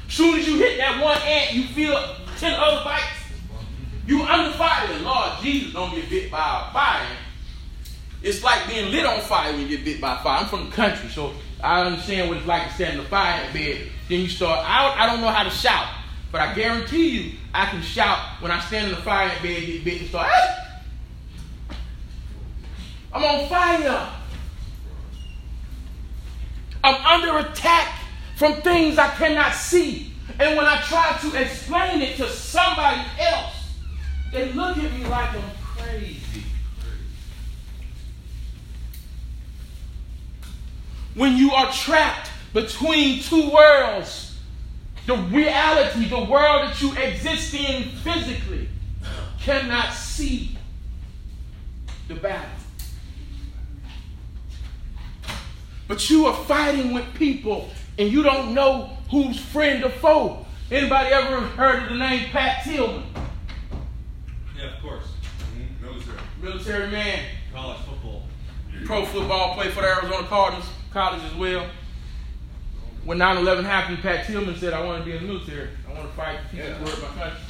Soon 0.09 0.39
as 0.39 0.49
you 0.49 0.57
hit 0.57 0.79
that 0.79 1.03
one 1.03 1.21
ant, 1.23 1.53
you 1.53 1.65
feel 1.65 2.17
ten 2.39 2.55
other 2.55 2.83
bites. 2.85 3.05
You 4.07 4.23
under 4.23 4.57
fire. 4.57 4.99
Lord 5.01 5.43
Jesus, 5.43 5.73
don't 5.75 5.95
get 5.95 6.09
bit 6.09 6.31
by 6.31 6.69
a 6.69 6.73
fire. 6.73 7.07
It's 8.27 8.43
like 8.43 8.67
being 8.67 8.91
lit 8.91 9.07
on 9.07 9.21
fire 9.21 9.53
when 9.53 9.61
you 9.61 9.77
get 9.77 9.85
bit 9.85 10.01
by 10.01 10.17
fire. 10.17 10.41
I'm 10.41 10.49
from 10.49 10.69
the 10.69 10.75
country, 10.75 11.09
so 11.09 11.33
I 11.63 11.83
understand 11.83 12.29
what 12.29 12.39
it's 12.39 12.47
like 12.47 12.67
to 12.67 12.75
stand 12.75 12.99
in 12.99 13.05
the 13.05 13.09
fire 13.09 13.41
bed. 13.53 13.89
Then 14.09 14.21
you 14.21 14.29
start 14.29 14.67
out. 14.67 14.99
I 14.99 15.07
don't 15.07 15.21
know 15.21 15.29
how 15.29 15.45
to 15.45 15.51
shout, 15.51 15.87
but 16.33 16.41
I 16.41 16.53
guarantee 16.53 17.09
you, 17.09 17.33
I 17.55 17.67
can 17.67 17.83
shout 17.83 18.19
when 18.43 18.51
I 18.51 18.59
stand 18.59 18.89
in 18.89 18.97
the 18.97 19.03
fire 19.03 19.29
bed, 19.29 19.67
get 19.67 19.85
bit, 19.85 20.01
and 20.01 20.09
start. 20.09 20.29
Hey! 20.29 21.77
I'm 23.13 23.23
on 23.23 23.49
fire. 23.49 24.13
I'm 26.83 27.07
under 27.07 27.39
attack 27.49 27.95
from 28.35 28.55
things 28.63 28.99
I 28.99 29.09
cannot 29.15 29.55
see. 29.55 30.15
And 30.41 30.57
when 30.57 30.67
I 30.67 30.81
try 30.81 31.17
to 31.21 31.41
explain 31.41 32.03
it 32.03 32.17
to 32.17 32.29
somebody 32.29 33.03
else, 33.21 33.55
they 34.33 34.53
look 34.53 34.77
at 34.79 34.93
me 34.93 35.07
like 35.07 35.31
I'm 35.31 35.43
crazy. 35.63 36.46
When 41.17 41.39
you 41.39 41.51
are 41.53 41.73
trapped 41.73 42.31
between 42.53 43.21
two 43.23 43.51
worlds, 43.51 44.39
the 45.07 45.17
reality, 45.17 46.09
the 46.09 46.25
world 46.25 46.69
that 46.69 46.83
you 46.83 46.93
exist 46.95 47.55
in 47.55 47.85
physically, 48.05 48.69
cannot 49.41 49.95
see 49.95 50.59
the 52.09 52.17
battle. 52.17 52.51
But 55.89 56.11
you 56.11 56.27
are 56.27 56.35
fighting 56.45 56.93
with 56.93 57.07
people 57.15 57.71
and 57.99 58.13
you 58.13 58.23
don't 58.23 58.53
know 58.53 58.91
who's 59.11 59.41
friend 59.41 59.85
or 59.85 59.91
foe. 59.91 60.45
Anybody 60.71 61.15
ever 61.15 61.41
heard 61.41 61.85
of 61.85 61.89
the 61.91 61.95
name 61.97 62.29
Pat 62.31 62.63
Tillman? 62.65 63.05
Yeah, 64.59 64.77
of 64.77 64.83
course. 64.83 65.05
Mm-hmm. 65.57 65.87
Military. 65.87 66.19
Military 66.43 66.91
man. 66.91 67.25
College 67.55 67.79
football. 67.87 68.23
Pro 68.85 69.07
football, 69.07 69.55
played 69.55 69.73
for 69.73 69.81
the 69.81 69.89
Arizona 69.89 70.27
Cardinals, 70.27 70.67
college 70.93 71.23
as 71.25 71.35
well. 71.35 71.67
When 73.05 73.19
9 73.19 73.37
11 73.37 73.65
happened, 73.65 73.99
Pat 73.99 74.27
Tillman 74.27 74.57
said, 74.57 74.73
I 74.73 74.85
want 74.85 74.99
to 74.99 75.05
be 75.05 75.17
in 75.17 75.23
the 75.27 75.33
military. 75.33 75.69
I 75.89 75.93
want 75.93 76.09
to 76.09 76.17
fight 76.17 76.39
the 76.51 76.57
yeah. 76.57 76.79
word 76.81 76.89
of 76.89 77.03
my 77.03 77.23
country. 77.23 77.41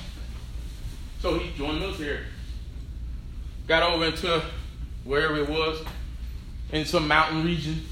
So 1.20 1.38
he 1.38 1.51
joined 1.57 1.77
the 1.77 1.87
military. 1.87 2.25
Got 3.66 3.83
over 3.83 4.05
into 4.05 4.42
wherever 5.05 5.37
it 5.37 5.49
was, 5.49 5.83
in 6.72 6.85
some 6.85 7.09
mountain 7.09 7.44
region. 7.44 7.85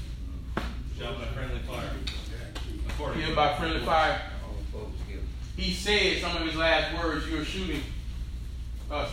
Shot 0.99 1.17
by 1.17 1.25
friendly 1.25 1.59
fire. 1.59 1.89
Killed 3.13 3.35
by 3.35 3.57
friendly 3.57 3.79
fire. 3.81 4.21
He 5.57 5.73
said 5.73 6.21
some 6.21 6.35
of 6.35 6.43
his 6.43 6.55
last 6.55 7.01
words, 7.01 7.27
You're 7.29 7.45
shooting 7.45 7.81
us. 8.91 9.09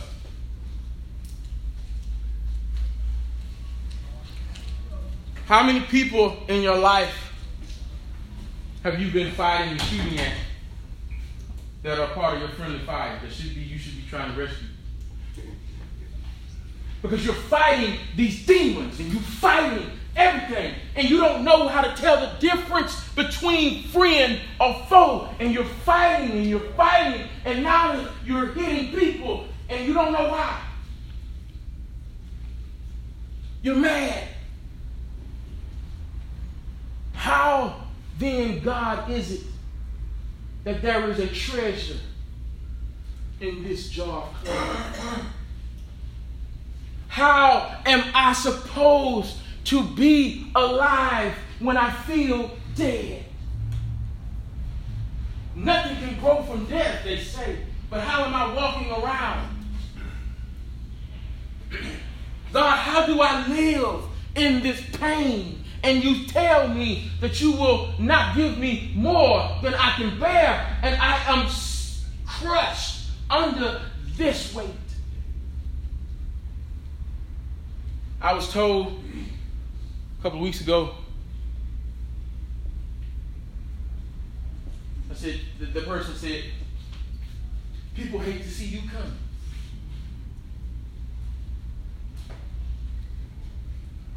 How 5.45 5.61
many 5.63 5.81
people 5.81 6.37
in 6.47 6.61
your 6.61 6.77
life 6.77 7.33
have 8.83 8.99
you 8.99 9.11
been 9.11 9.33
fighting 9.33 9.71
and 9.71 9.81
shooting 9.81 10.17
at 10.19 10.33
that 11.83 11.99
are 11.99 12.07
part 12.13 12.35
of 12.35 12.39
your 12.39 12.49
friendly 12.49 12.79
fire 12.79 13.19
that 13.21 13.31
should 13.31 13.53
be 13.53 13.61
you 13.61 13.77
should 13.77 13.95
be 13.95 14.03
trying 14.09 14.33
to 14.33 14.39
rescue? 14.39 14.67
Because 17.01 17.25
you're 17.25 17.33
fighting 17.35 17.99
these 18.15 18.45
demons 18.45 18.97
and 19.01 19.11
you're 19.11 19.21
fighting 19.21 19.89
everything. 20.15 20.75
And 20.95 21.09
you 21.09 21.17
don't 21.17 21.43
know 21.43 21.67
how 21.67 21.81
to 21.81 21.93
tell 22.01 22.21
the 22.21 22.31
difference 22.39 23.09
between 23.09 23.83
friend 23.83 24.39
or 24.61 24.73
foe. 24.87 25.29
And 25.39 25.53
you're 25.53 25.65
fighting 25.65 26.31
and 26.31 26.45
you're 26.45 26.61
fighting. 26.77 27.27
And 27.43 27.63
now 27.63 28.09
you're 28.25 28.47
hitting 28.53 28.97
people 28.97 29.47
and 29.69 29.85
you 29.85 29.93
don't 29.93 30.13
know 30.13 30.29
why. 30.29 30.61
You're 33.61 33.75
mad. 33.75 34.29
How 37.23 37.75
then, 38.19 38.59
God, 38.59 39.09
is 39.09 39.31
it 39.31 39.41
that 40.65 40.81
there 40.81 41.09
is 41.09 41.19
a 41.19 41.27
treasure 41.27 41.99
in 43.39 43.63
this 43.63 43.89
jar 43.89 44.23
of 44.23 44.43
clay? 44.43 45.25
How 47.07 47.79
am 47.85 48.03
I 48.13 48.33
supposed 48.33 49.37
to 49.65 49.83
be 49.83 50.51
alive 50.53 51.33
when 51.59 51.77
I 51.77 51.91
feel 51.91 52.51
dead. 52.75 53.23
Nothing 55.55 55.97
can 55.97 56.19
grow 56.19 56.43
from 56.43 56.65
death, 56.65 57.03
they 57.03 57.17
say. 57.17 57.59
But 57.89 58.01
how 58.01 58.25
am 58.25 58.33
I 58.33 58.53
walking 58.53 58.91
around? 58.91 59.49
God, 62.51 62.75
how 62.77 63.05
do 63.05 63.21
I 63.21 63.47
live 63.47 64.03
in 64.35 64.61
this 64.61 64.81
pain? 64.93 65.62
And 65.83 66.01
you 66.01 66.25
tell 66.25 66.69
me 66.69 67.11
that 67.19 67.41
you 67.41 67.51
will 67.51 67.93
not 67.99 68.35
give 68.37 68.57
me 68.57 68.93
more 68.95 69.49
than 69.61 69.73
I 69.73 69.91
can 69.97 70.17
bear, 70.17 70.77
and 70.81 70.95
I 70.95 71.17
am 71.27 71.47
crushed 72.25 73.09
under 73.29 73.81
this 74.15 74.55
weight. 74.55 74.69
I 78.21 78.33
was 78.33 78.49
told 78.49 79.03
a 80.19 80.23
couple 80.23 80.39
of 80.39 80.43
weeks 80.43 80.61
ago. 80.61 80.95
I 85.11 85.15
said, 85.15 85.41
the, 85.59 85.65
the 85.65 85.81
person 85.81 86.15
said, 86.15 86.45
people 87.93 88.19
hate 88.19 88.41
to 88.41 88.49
see 88.49 88.67
you 88.67 88.89
come. 88.89 89.17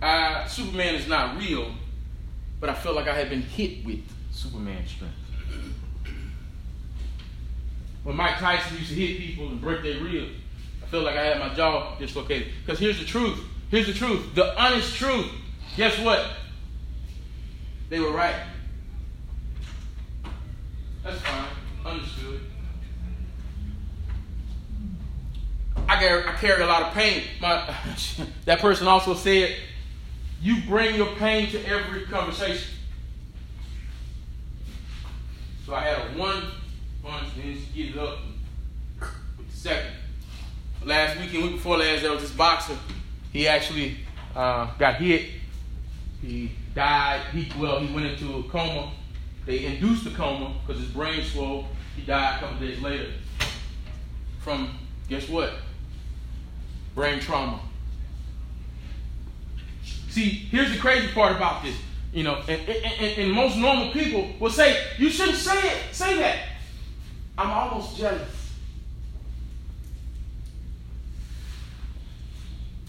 Uh, 0.02 0.46
Superman 0.46 0.94
is 0.94 1.09
not 1.09 1.38
real, 1.38 1.72
but 2.61 2.68
I 2.68 2.74
felt 2.74 2.96
like 2.96 3.09
I 3.09 3.14
had 3.14 3.30
been 3.30 3.42
hit 3.42 3.85
with 3.85 4.00
Superman 4.30 4.87
strength. 4.87 5.14
When 8.04 8.14
Mike 8.14 8.38
Tyson 8.38 8.76
used 8.76 8.90
to 8.90 8.94
hit 8.94 9.18
people 9.18 9.48
and 9.48 9.61
break 9.61 9.82
their 9.82 10.00
ribs, 10.00 10.32
I 10.82 10.87
felt 10.87 11.04
like 11.04 11.16
I 11.16 11.24
had 11.24 11.40
my 11.40 11.52
jaw 11.54 11.96
dislocated. 11.98 12.48
Because 12.64 12.78
here's 12.78 13.00
the 13.00 13.04
truth. 13.04 13.40
Here's 13.70 13.87
the 13.87 13.94
truth. 13.94 14.35
The 14.35 14.56
honest 14.62 14.94
truth. 14.94 15.28
Guess 15.76 15.98
what? 16.00 16.24
They 17.88 17.98
were 17.98 18.12
right. 18.12 18.37
That's 21.02 21.20
fine. 21.20 21.48
Understood. 21.85 22.40
I 25.88 25.96
carry, 25.96 26.28
I 26.28 26.32
carry 26.32 26.62
a 26.62 26.66
lot 26.66 26.82
of 26.82 26.92
pain. 26.92 27.22
My, 27.40 27.74
that 28.44 28.61
person 28.61 28.87
also 28.87 29.14
said, 29.14 29.56
you 30.40 30.62
bring 30.66 30.96
your 30.96 31.14
pain 31.16 31.51
to 31.51 31.66
every 31.66 32.03
conversation. 32.03 32.75
So 35.64 35.75
I 35.75 35.81
had 35.81 35.99
a 35.99 36.18
one 36.18 36.42
punch, 37.03 37.29
then 37.37 37.57
she 37.57 37.85
get 37.85 37.96
it 37.96 37.99
up 37.99 38.18
with 39.38 39.51
the 39.51 39.57
second. 39.57 39.92
Last 40.85 41.18
weekend, 41.18 41.42
week 41.42 41.53
before 41.55 41.79
last, 41.79 42.03
there 42.03 42.12
was 42.12 42.22
this 42.22 42.31
boxer. 42.31 42.77
He 43.33 43.49
actually 43.49 43.96
uh, 44.35 44.70
got 44.79 44.96
hit 44.96 45.31
he 46.27 46.51
died. 46.75 47.20
He 47.33 47.51
well, 47.59 47.81
he 47.81 47.92
went 47.94 48.07
into 48.07 48.38
a 48.38 48.42
coma. 48.44 48.92
They 49.44 49.64
induced 49.64 50.07
a 50.07 50.11
coma 50.11 50.55
because 50.66 50.83
his 50.83 50.90
brain 50.90 51.22
swelled. 51.25 51.66
He 51.94 52.03
died 52.03 52.37
a 52.37 52.40
couple 52.40 52.59
days 52.59 52.81
later 52.81 53.12
from 54.40 54.79
guess 55.09 55.29
what? 55.29 55.53
brain 56.94 57.20
trauma. 57.20 57.61
See, 60.16 60.31
here's 60.31 60.72
the 60.72 60.79
crazy 60.79 61.09
part 61.09 61.37
about 61.37 61.62
this. 61.62 61.76
You 62.11 62.22
know, 62.22 62.37
and, 62.48 62.66
and, 62.66 63.18
and, 63.18 63.33
most 63.33 63.59
normal 63.59 63.90
people 63.92 64.31
will 64.40 64.48
say, 64.48 64.83
you 64.96 65.11
shouldn't 65.11 65.37
say 65.37 65.59
it, 65.59 65.94
say 65.94 66.18
that. 66.20 66.38
I'm 67.37 67.50
almost 67.50 67.98
jealous. 67.98 68.55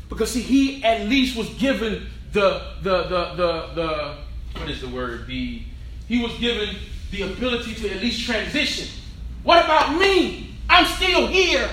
Because 0.08 0.32
see, 0.32 0.40
he 0.40 0.82
at 0.86 1.10
least 1.10 1.36
was 1.36 1.50
given 1.56 2.08
the 2.32 2.62
the 2.82 3.04
the 3.04 3.26
the 3.36 3.70
the 3.76 4.18
what 4.62 4.70
is 4.70 4.80
the 4.80 4.88
word? 4.88 5.28
The 5.28 5.64
he 6.08 6.24
was 6.24 6.32
given 6.40 6.78
the 7.12 7.24
ability 7.24 7.76
to 7.76 7.90
at 7.94 8.02
least 8.02 8.26
transition. 8.26 8.88
What 9.44 9.66
about 9.66 10.00
me? 10.00 10.56
I'm 10.70 10.86
still 10.86 11.28
here. 11.28 11.70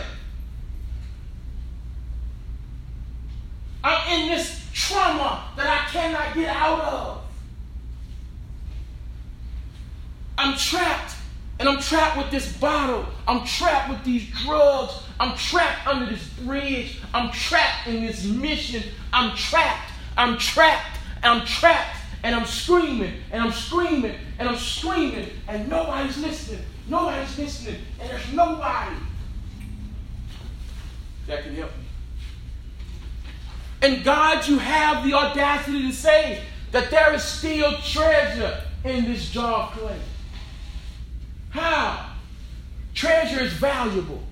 I'm 3.85 4.21
in 4.21 4.31
this 4.31 4.64
trauma 4.75 5.45
that 5.57 5.67
I 5.67 5.91
cannot 5.91 6.35
get 6.35 6.49
out 6.49 6.81
of. 6.81 7.23
I'm 10.37 10.57
trapped. 10.57 11.15
And 11.61 11.69
I'm 11.69 11.81
trapped 11.81 12.19
with 12.19 12.31
this 12.33 12.57
bottle. 12.57 13.07
I'm 13.29 13.47
trapped 13.47 13.89
with 13.89 14.03
these 14.05 14.29
drugs. 14.43 14.95
I'm 15.21 15.37
trapped 15.37 15.87
under 15.87 16.07
this 16.07 16.29
bridge. 16.41 17.01
I'm 17.15 17.31
trapped 17.31 17.87
in 17.87 18.05
this 18.05 18.25
mission. 18.25 18.83
I'm 19.13 19.37
trapped. 19.37 19.93
I'm 20.17 20.37
trapped. 20.37 20.99
I'm 21.23 21.47
trapped. 21.47 21.97
And 22.25 22.35
I'm 22.35 22.47
screaming 22.47 23.13
and 23.31 23.43
I'm 23.43 23.53
screaming 23.53 24.17
and 24.39 24.49
I'm 24.49 24.57
screaming 24.57 25.29
and 25.47 25.69
nobody's 25.69 26.17
listening. 26.19 26.65
Nobody's 26.89 27.39
listening. 27.39 27.81
And 28.01 28.11
there's 28.11 28.33
nobody 28.33 28.97
that 31.27 31.45
can 31.45 31.55
help 31.55 31.71
me. 31.77 31.84
And 33.85 34.03
God, 34.03 34.49
you 34.49 34.57
have 34.57 35.05
the 35.05 35.13
audacity 35.13 35.83
to 35.83 35.93
say 35.93 36.41
that 36.73 36.91
there 36.91 37.13
is 37.13 37.23
still 37.23 37.77
treasure 37.83 38.63
in 38.83 39.05
this 39.05 39.29
jar 39.29 39.65
of 39.65 39.73
clay. 39.73 40.01
How? 41.51 42.13
Treasure 42.95 43.43
is 43.43 43.53
valuable. 43.53 44.23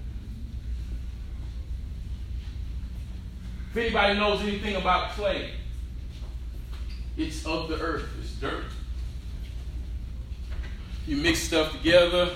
If 3.71 3.77
anybody 3.77 4.19
knows 4.19 4.41
anything 4.41 4.77
about 4.77 5.11
clay, 5.11 5.51
it's 7.19 7.45
of 7.45 7.69
the 7.69 7.79
earth, 7.79 8.09
it's 8.23 8.33
dirt. 8.33 8.65
You 11.07 11.17
mix 11.19 11.41
stuff 11.41 11.73
together, 11.73 12.31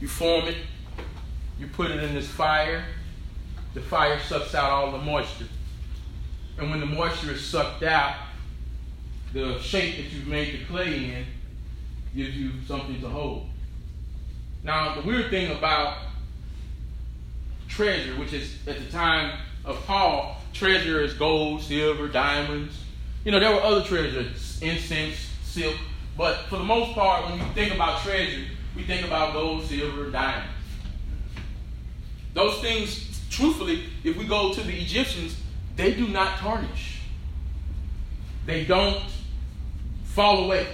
you 0.00 0.08
form 0.08 0.48
it, 0.48 0.56
you 1.60 1.68
put 1.68 1.92
it 1.92 2.02
in 2.02 2.12
this 2.12 2.26
fire, 2.26 2.84
the 3.74 3.80
fire 3.80 4.18
sucks 4.18 4.56
out 4.56 4.72
all 4.72 4.90
the 4.90 4.98
moisture. 4.98 5.46
And 6.58 6.70
when 6.70 6.80
the 6.80 6.86
moisture 6.86 7.32
is 7.32 7.44
sucked 7.44 7.84
out, 7.84 8.16
the 9.32 9.58
shape 9.60 9.96
that 9.96 10.12
you've 10.12 10.26
made 10.26 10.60
the 10.60 10.64
clay 10.64 10.94
in 11.04 11.26
gives 12.14 12.36
you 12.36 12.50
something 12.66 13.00
to 13.00 13.08
hold. 13.08 13.46
Now, 14.64 14.94
the 14.94 15.06
weird 15.06 15.30
thing 15.30 15.56
about 15.56 15.98
treasure, 17.68 18.12
which 18.14 18.32
is 18.32 18.56
at 18.66 18.78
the 18.78 18.90
time 18.90 19.38
of 19.64 19.76
Paul, 19.86 20.40
treasure 20.52 21.00
is 21.00 21.14
gold, 21.14 21.62
silver, 21.62 22.08
diamonds. 22.08 22.74
You 23.24 23.30
know, 23.30 23.38
there 23.38 23.52
were 23.52 23.62
other 23.62 23.84
treasures, 23.84 24.58
incense, 24.60 25.16
silk. 25.44 25.76
But 26.16 26.46
for 26.48 26.56
the 26.56 26.64
most 26.64 26.94
part, 26.94 27.26
when 27.26 27.38
you 27.38 27.44
think 27.54 27.72
about 27.72 28.02
treasure, 28.02 28.44
we 28.74 28.82
think 28.82 29.06
about 29.06 29.32
gold, 29.32 29.64
silver, 29.66 30.10
diamonds. 30.10 30.50
Those 32.34 32.60
things, 32.60 33.20
truthfully, 33.30 33.84
if 34.02 34.16
we 34.16 34.24
go 34.24 34.52
to 34.52 34.60
the 34.60 34.74
Egyptians, 34.74 35.36
they 35.78 35.94
do 35.94 36.08
not 36.08 36.38
tarnish. 36.38 37.00
They 38.46 38.64
don't 38.64 39.00
fall 40.04 40.44
away. 40.44 40.66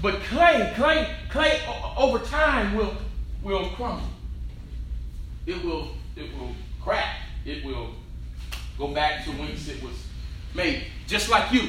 But 0.00 0.20
clay, 0.22 0.72
clay, 0.76 1.12
clay 1.28 1.60
over 1.96 2.20
time 2.20 2.76
will 2.76 2.94
will 3.42 3.68
crumble. 3.70 4.06
It 5.44 5.62
will 5.64 5.88
it 6.16 6.30
will 6.38 6.54
crack. 6.80 7.16
It 7.44 7.64
will 7.64 7.90
go 8.78 8.88
back 8.94 9.24
to 9.24 9.32
whence 9.32 9.68
it 9.68 9.82
was 9.82 10.06
made. 10.54 10.84
Just 11.08 11.28
like 11.28 11.52
you. 11.52 11.68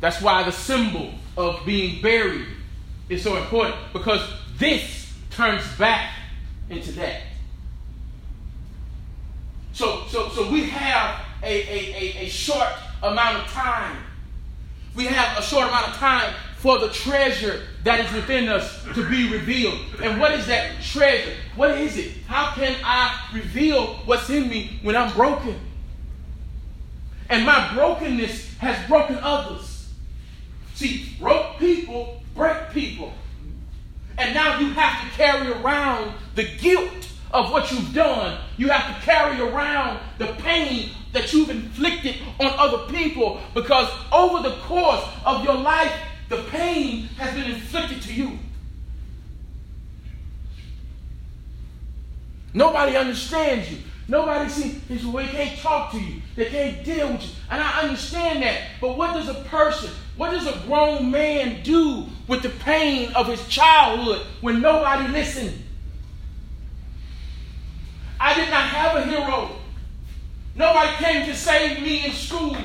That's 0.00 0.20
why 0.20 0.42
the 0.42 0.52
symbol 0.52 1.12
of 1.36 1.64
being 1.64 2.02
buried 2.02 2.46
is 3.08 3.22
so 3.22 3.36
important 3.36 3.76
because 3.92 4.28
this 4.58 5.14
turns 5.30 5.62
back 5.78 6.12
into 6.68 6.90
that. 6.92 7.22
So, 9.76 10.06
so, 10.08 10.30
so 10.30 10.50
we 10.50 10.62
have 10.70 11.20
a, 11.42 11.46
a, 11.46 11.94
a, 11.94 12.24
a 12.24 12.28
short 12.30 12.66
amount 13.02 13.36
of 13.36 13.52
time. 13.52 13.98
We 14.94 15.04
have 15.04 15.36
a 15.36 15.42
short 15.42 15.68
amount 15.68 15.88
of 15.88 15.96
time 15.96 16.32
for 16.56 16.78
the 16.78 16.88
treasure 16.88 17.60
that 17.84 18.00
is 18.00 18.10
within 18.14 18.48
us 18.48 18.82
to 18.94 19.06
be 19.10 19.30
revealed. 19.30 19.78
And 20.02 20.18
what 20.18 20.32
is 20.32 20.46
that 20.46 20.82
treasure? 20.82 21.34
What 21.56 21.72
is 21.72 21.98
it? 21.98 22.12
How 22.26 22.52
can 22.52 22.74
I 22.82 23.28
reveal 23.34 23.96
what's 24.06 24.30
in 24.30 24.48
me 24.48 24.80
when 24.80 24.96
I'm 24.96 25.12
broken? 25.12 25.60
And 27.28 27.44
my 27.44 27.74
brokenness 27.74 28.56
has 28.56 28.88
broken 28.88 29.18
others. 29.18 29.90
See, 30.72 31.16
broke 31.20 31.58
people 31.58 32.22
break 32.34 32.70
people. 32.70 33.12
And 34.16 34.32
now 34.32 34.58
you 34.58 34.70
have 34.70 35.02
to 35.02 35.16
carry 35.18 35.50
around 35.50 36.14
the 36.34 36.44
guilt 36.44 37.05
of 37.32 37.50
what 37.50 37.70
you've 37.70 37.92
done. 37.92 38.40
You 38.56 38.68
have 38.68 38.94
to 38.94 39.02
carry 39.04 39.40
around 39.40 40.00
the 40.18 40.26
pain 40.38 40.90
that 41.12 41.32
you've 41.32 41.50
inflicted 41.50 42.16
on 42.40 42.52
other 42.58 42.92
people 42.92 43.40
because 43.54 43.88
over 44.12 44.48
the 44.48 44.56
course 44.56 45.02
of 45.24 45.44
your 45.44 45.56
life, 45.56 45.92
the 46.28 46.42
pain 46.50 47.04
has 47.18 47.34
been 47.34 47.50
inflicted 47.50 48.02
to 48.02 48.12
you. 48.12 48.38
Nobody 52.52 52.96
understands 52.96 53.70
you. 53.70 53.78
Nobody 54.08 54.48
sees 54.48 54.80
this 54.84 55.04
way 55.04 55.26
they 55.26 55.32
can't 55.32 55.58
talk 55.58 55.90
to 55.92 56.00
you. 56.00 56.22
They 56.36 56.46
can't 56.46 56.84
deal 56.84 57.12
with 57.12 57.22
you. 57.22 57.30
And 57.50 57.60
I 57.60 57.82
understand 57.82 58.42
that. 58.42 58.62
But 58.80 58.96
what 58.96 59.14
does 59.14 59.28
a 59.28 59.34
person, 59.44 59.90
what 60.16 60.30
does 60.30 60.46
a 60.46 60.58
grown 60.66 61.10
man 61.10 61.62
do 61.62 62.06
with 62.28 62.42
the 62.42 62.50
pain 62.50 63.12
of 63.14 63.26
his 63.26 63.46
childhood 63.48 64.22
when 64.40 64.60
nobody 64.60 65.08
listened? 65.08 65.65
I 68.26 68.34
did 68.34 68.50
not 68.50 68.64
have 68.64 68.96
a 68.96 69.04
hero. 69.04 69.50
Nobody 70.56 70.90
came 70.96 71.26
to 71.26 71.36
save 71.36 71.80
me 71.80 72.06
in 72.06 72.10
school. 72.10 72.56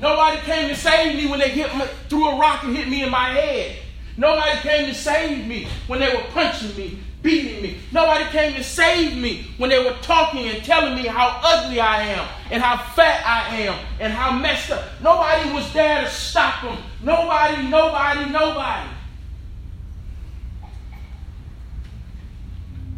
Nobody 0.00 0.38
came 0.38 0.68
to 0.70 0.74
save 0.74 1.14
me 1.14 1.30
when 1.30 1.38
they 1.38 1.50
hit 1.50 1.70
threw 2.08 2.26
a 2.26 2.36
rock 2.36 2.64
and 2.64 2.76
hit 2.76 2.88
me 2.88 3.04
in 3.04 3.10
my 3.10 3.28
head. 3.30 3.76
Nobody 4.16 4.58
came 4.58 4.88
to 4.88 4.94
save 4.96 5.46
me 5.46 5.68
when 5.86 6.00
they 6.00 6.12
were 6.12 6.24
punching 6.32 6.76
me, 6.76 6.98
beating 7.22 7.62
me. 7.62 7.76
Nobody 7.92 8.24
came 8.24 8.54
to 8.54 8.64
save 8.64 9.16
me 9.16 9.46
when 9.56 9.70
they 9.70 9.78
were 9.78 9.96
talking 10.02 10.48
and 10.48 10.64
telling 10.64 10.96
me 10.96 11.06
how 11.06 11.40
ugly 11.44 11.78
I 11.78 12.02
am 12.02 12.28
and 12.50 12.60
how 12.60 12.78
fat 12.94 13.24
I 13.24 13.54
am 13.54 13.78
and 14.00 14.12
how 14.12 14.32
messed 14.32 14.72
up. 14.72 14.82
Nobody 15.00 15.52
was 15.52 15.72
there 15.72 16.00
to 16.00 16.10
stop 16.10 16.64
them. 16.64 16.76
Nobody, 17.04 17.68
nobody, 17.68 18.28
nobody. 18.32 18.88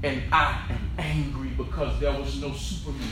And 0.03 0.23
I 0.33 0.63
am 0.71 0.91
angry 0.97 1.40
because 1.81 1.99
there 1.99 2.13
was 2.13 2.39
no 2.43 2.53
Superman. 2.53 3.09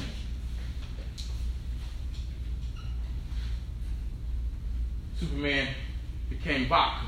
Superman 5.19 5.69
became 6.29 6.69
vodka. 6.69 7.07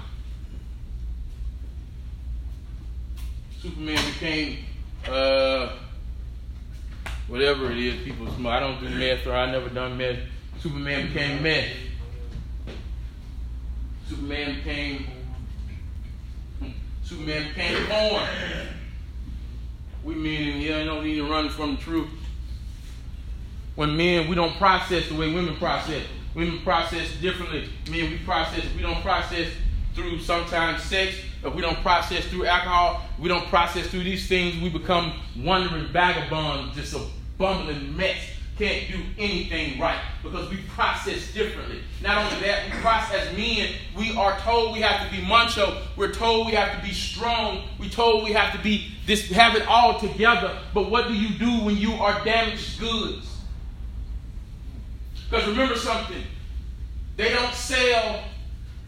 Superman 3.61 4.03
became 4.13 4.59
uh, 5.07 5.73
whatever 7.29 7.71
it 7.71 7.79
is 7.79 8.03
people 8.05 8.27
smoke. 8.33 8.53
I 8.53 8.61
don't 8.61 8.81
do 8.81 8.89
meth 8.89 9.27
or 9.27 9.35
I 9.35 9.51
never 9.51 9.69
done 9.69 9.99
meth. 9.99 10.17
Superman 10.61 11.09
became 11.09 11.43
meth. 11.43 11.69
Superman 14.09 14.55
became 14.55 15.07
Superman 17.05 17.49
became 17.49 17.87
porn. 17.87 18.29
We 20.03 20.15
men 20.15 20.43
in 20.43 20.61
here 20.61 20.85
don't 20.85 21.05
need 21.05 21.17
to 21.17 21.31
run 21.31 21.49
from 21.49 21.77
the 21.77 21.83
truth. 21.83 22.09
When 23.75 23.97
men, 23.97 24.29
we 24.29 24.35
don't 24.35 24.57
process 24.57 25.09
the 25.09 25.15
way 25.15 25.33
women 25.33 25.57
process. 25.57 26.03
Women 26.35 26.61
process 26.61 27.13
differently. 27.21 27.69
Men, 27.91 28.11
we 28.11 28.19
process, 28.19 28.65
we 28.77 28.83
don't 28.83 29.01
process 29.03 29.49
through 29.95 30.21
sometimes 30.21 30.83
sex, 30.83 31.17
if 31.43 31.55
we 31.55 31.63
don't 31.63 31.79
process 31.79 32.25
through 32.27 32.47
alcohol, 32.47 33.03
we 33.19 33.29
don't 33.29 33.47
process 33.49 33.87
through 33.87 34.05
these 34.05 34.29
things, 34.29 34.61
we 34.63 34.69
become 34.69 35.13
wandering 35.37 35.87
vagabonds, 35.87 36.77
just 36.77 36.95
a 36.95 37.01
bumbling 37.39 37.97
mess. 37.97 38.19
Can't 38.61 38.93
do 38.93 39.03
anything 39.17 39.81
right 39.81 39.99
because 40.23 40.51
we 40.51 40.59
process 40.69 41.33
differently. 41.33 41.81
Not 42.03 42.19
only 42.19 42.47
that, 42.47 42.67
we 42.67 42.79
process 42.81 43.35
men, 43.35 43.71
we 43.97 44.15
are 44.17 44.39
told 44.41 44.75
we 44.75 44.81
have 44.81 45.09
to 45.09 45.17
be 45.17 45.27
macho, 45.27 45.83
we're 45.97 46.13
told 46.13 46.47
we 46.47 46.53
have 46.53 46.79
to 46.79 46.87
be 46.87 46.93
strong, 46.93 47.65
we're 47.79 47.89
told 47.89 48.23
we 48.23 48.33
have 48.33 48.53
to 48.55 48.63
be 48.63 48.93
this 49.07 49.31
have 49.31 49.57
it 49.57 49.67
all 49.67 49.99
together. 49.99 50.59
But 50.75 50.91
what 50.91 51.09
do 51.09 51.15
you 51.15 51.31
do 51.39 51.65
when 51.65 51.79
you 51.79 51.95
are 51.95 52.23
damaged 52.23 52.79
goods? 52.79 53.27
Because 55.29 55.49
remember 55.49 55.77
something, 55.77 56.23
they 57.17 57.31
don't 57.31 57.55
sell 57.55 58.25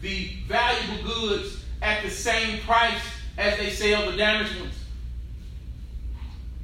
the 0.01 0.29
valuable 0.47 1.03
goods 1.03 1.63
at 1.81 2.03
the 2.03 2.11
same 2.11 2.59
price 2.61 3.01
as 3.39 3.57
they 3.57 3.71
sell 3.71 4.11
the 4.11 4.17
damaged 4.17 4.59
ones. 4.59 4.75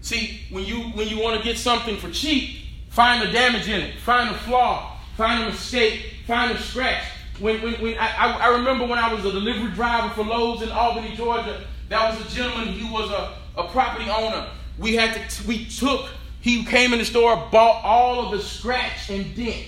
See, 0.02 0.42
when 0.52 0.64
you 0.64 0.82
when 0.92 1.08
you 1.08 1.20
want 1.20 1.38
to 1.38 1.44
get 1.44 1.58
something 1.58 1.98
for 1.98 2.10
cheap, 2.12 2.59
find 2.90 3.28
the 3.28 3.32
damage 3.32 3.68
in 3.68 3.82
it, 3.82 4.00
find 4.00 4.34
the 4.34 4.40
flaw, 4.40 4.98
find 5.16 5.44
the 5.44 5.48
mistake, 5.48 6.16
find 6.28 6.56
the 6.56 6.62
scratch. 6.62 7.04
When, 7.40 7.62
when, 7.62 7.74
when 7.76 7.98
I, 7.98 8.38
I 8.40 8.48
remember 8.50 8.86
when 8.86 9.00
I 9.00 9.14
was 9.14 9.24
a 9.24 9.32
delivery 9.32 9.72
driver 9.72 10.14
for 10.14 10.24
Lowe's 10.24 10.62
in 10.62 10.70
Albany, 10.70 11.16
Georgia, 11.16 11.66
that 11.88 12.14
was 12.14 12.26
a 12.26 12.36
gentleman. 12.36 12.74
He 12.74 12.90
was 12.92 13.10
a, 13.10 13.34
a 13.58 13.68
property 13.70 14.10
owner. 14.10 14.50
We 14.78 14.96
had 14.96 15.30
to 15.30 15.48
we 15.48 15.66
took. 15.66 16.10
He 16.42 16.64
came 16.66 16.94
in 16.94 17.00
the 17.00 17.06
store, 17.06 17.36
bought 17.52 17.84
all 17.84 18.26
of 18.26 18.32
the 18.32 18.44
scratch 18.44 19.10
and 19.10 19.36
dent 19.36 19.68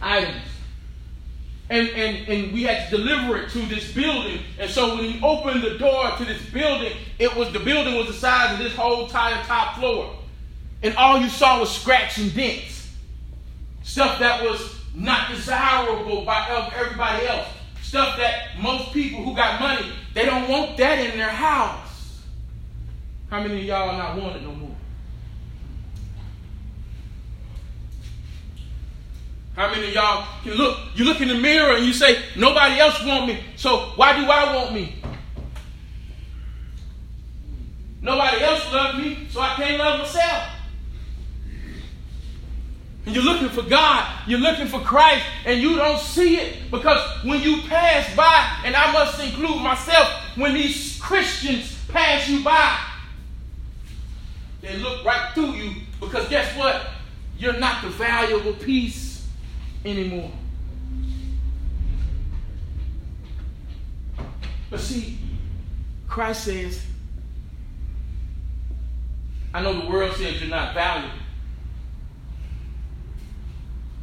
items 0.00 0.42
and, 1.72 1.88
and, 1.88 2.28
and 2.28 2.52
we 2.52 2.64
had 2.64 2.90
to 2.90 2.98
deliver 2.98 3.38
it 3.38 3.48
to 3.50 3.60
this 3.66 3.92
building. 3.92 4.40
And 4.58 4.70
so 4.70 4.94
when 4.94 5.04
he 5.04 5.20
opened 5.22 5.62
the 5.62 5.78
door 5.78 6.10
to 6.18 6.24
this 6.24 6.42
building, 6.50 6.92
it 7.18 7.34
was 7.34 7.50
the 7.52 7.60
building 7.60 7.94
was 7.96 8.08
the 8.08 8.12
size 8.12 8.52
of 8.52 8.58
this 8.58 8.76
whole 8.76 9.06
entire 9.06 9.42
top 9.44 9.78
floor. 9.78 10.14
And 10.82 10.96
all 10.96 11.20
you 11.20 11.28
saw 11.28 11.60
was 11.60 11.70
scratch 11.70 12.18
and 12.18 12.34
dents. 12.34 12.90
Stuff 13.82 14.18
that 14.18 14.42
was 14.42 14.80
not 14.94 15.30
desirable 15.30 16.24
by 16.24 16.70
everybody 16.74 17.26
else. 17.26 17.48
Stuff 17.82 18.16
that 18.16 18.58
most 18.60 18.92
people 18.92 19.22
who 19.22 19.34
got 19.34 19.60
money, 19.60 19.92
they 20.14 20.24
don't 20.24 20.48
want 20.48 20.76
that 20.78 20.98
in 20.98 21.16
their 21.16 21.28
house. 21.28 22.22
How 23.30 23.40
many 23.40 23.60
of 23.60 23.64
y'all 23.64 23.96
not 23.96 24.16
want 24.20 24.36
it 24.36 24.42
no 24.42 24.52
more? 24.52 24.76
How 29.54 29.70
many 29.70 29.88
of 29.88 29.94
y'all 29.94 30.26
can 30.42 30.54
look? 30.54 30.78
You 30.94 31.04
look 31.04 31.20
in 31.20 31.28
the 31.28 31.34
mirror 31.34 31.76
and 31.76 31.84
you 31.84 31.92
say, 31.92 32.22
nobody 32.36 32.80
else 32.80 33.04
want 33.04 33.26
me, 33.26 33.38
so 33.56 33.92
why 33.96 34.18
do 34.18 34.24
I 34.30 34.56
want 34.56 34.74
me? 34.74 35.02
Nobody 38.00 38.42
else 38.42 38.72
love 38.72 38.96
me, 38.96 39.28
so 39.30 39.40
I 39.40 39.54
can't 39.54 39.78
love 39.78 40.00
myself. 40.00 40.44
And 43.04 43.14
you're 43.14 43.24
looking 43.24 43.48
for 43.48 43.62
God, 43.62 44.28
you're 44.28 44.38
looking 44.38 44.68
for 44.68 44.80
Christ, 44.80 45.24
and 45.44 45.60
you 45.60 45.76
don't 45.76 45.98
see 45.98 46.36
it 46.36 46.70
because 46.70 47.00
when 47.24 47.42
you 47.42 47.62
pass 47.62 48.14
by, 48.14 48.60
and 48.64 48.76
I 48.76 48.92
must 48.92 49.20
include 49.20 49.60
myself, 49.60 50.08
when 50.36 50.54
these 50.54 50.98
Christians 51.00 51.76
pass 51.88 52.28
you 52.28 52.44
by, 52.44 52.78
they 54.60 54.76
look 54.76 55.04
right 55.04 55.34
through 55.34 55.52
you 55.52 55.74
because 56.00 56.28
guess 56.28 56.56
what? 56.56 56.90
You're 57.38 57.58
not 57.58 57.82
the 57.82 57.88
valuable 57.90 58.52
piece 58.52 59.26
anymore. 59.84 60.30
But 64.70 64.80
see, 64.80 65.18
Christ 66.08 66.44
says, 66.44 66.82
I 69.52 69.60
know 69.60 69.80
the 69.80 69.90
world 69.90 70.14
says 70.16 70.40
you're 70.40 70.48
not 70.48 70.72
valuable, 70.72 71.18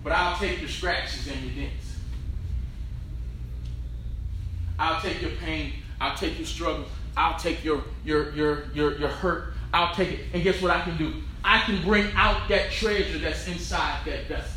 but 0.04 0.12
I'll 0.12 0.38
take 0.38 0.60
your 0.60 0.70
scratches 0.70 1.28
and 1.28 1.42
your 1.42 1.66
dents. 1.66 1.98
I'll 4.78 5.02
take 5.02 5.22
your 5.22 5.32
pain. 5.32 5.74
I'll 6.00 6.16
take 6.16 6.38
your 6.38 6.48
struggle. 6.48 6.86
I'll 7.18 7.38
take 7.38 7.64
your 7.64 7.84
your 8.06 8.34
your 8.34 8.66
your 8.74 8.98
your 8.98 9.10
hurt. 9.10 9.54
I'll 9.74 9.94
take 9.94 10.12
it. 10.12 10.20
And 10.34 10.42
guess 10.42 10.62
what 10.62 10.72
I 10.72 10.82
can 10.82 10.98
do? 10.98 11.14
I 11.44 11.60
can 11.60 11.84
bring 11.84 12.08
out 12.16 12.48
that 12.50 12.72
treasure 12.72 13.20
that's 13.20 13.48
inside 13.48 14.06
that 14.06 14.28
vessel. 14.28 14.54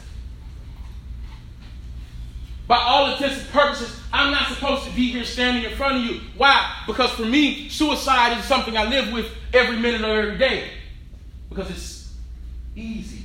By 2.69 2.77
all 2.77 3.13
intents 3.13 3.41
and 3.41 3.51
purposes, 3.51 4.01
I'm 4.13 4.31
not 4.31 4.49
supposed 4.49 4.85
to 4.85 4.91
be 4.95 5.11
here 5.11 5.25
standing 5.25 5.71
in 5.71 5.77
front 5.77 5.97
of 5.97 6.05
you. 6.05 6.21
Why? 6.37 6.73
Because 6.87 7.11
for 7.11 7.25
me, 7.25 7.69
suicide 7.69 8.39
is 8.39 8.45
something 8.45 8.77
I 8.77 8.85
live 8.85 9.13
with 9.13 9.27
every 9.53 9.77
minute 9.77 10.03
of 10.03 10.09
every 10.09 10.39
day. 10.39 10.71
Because 11.49 11.71
it's 11.71 12.15
easy. 12.75 13.22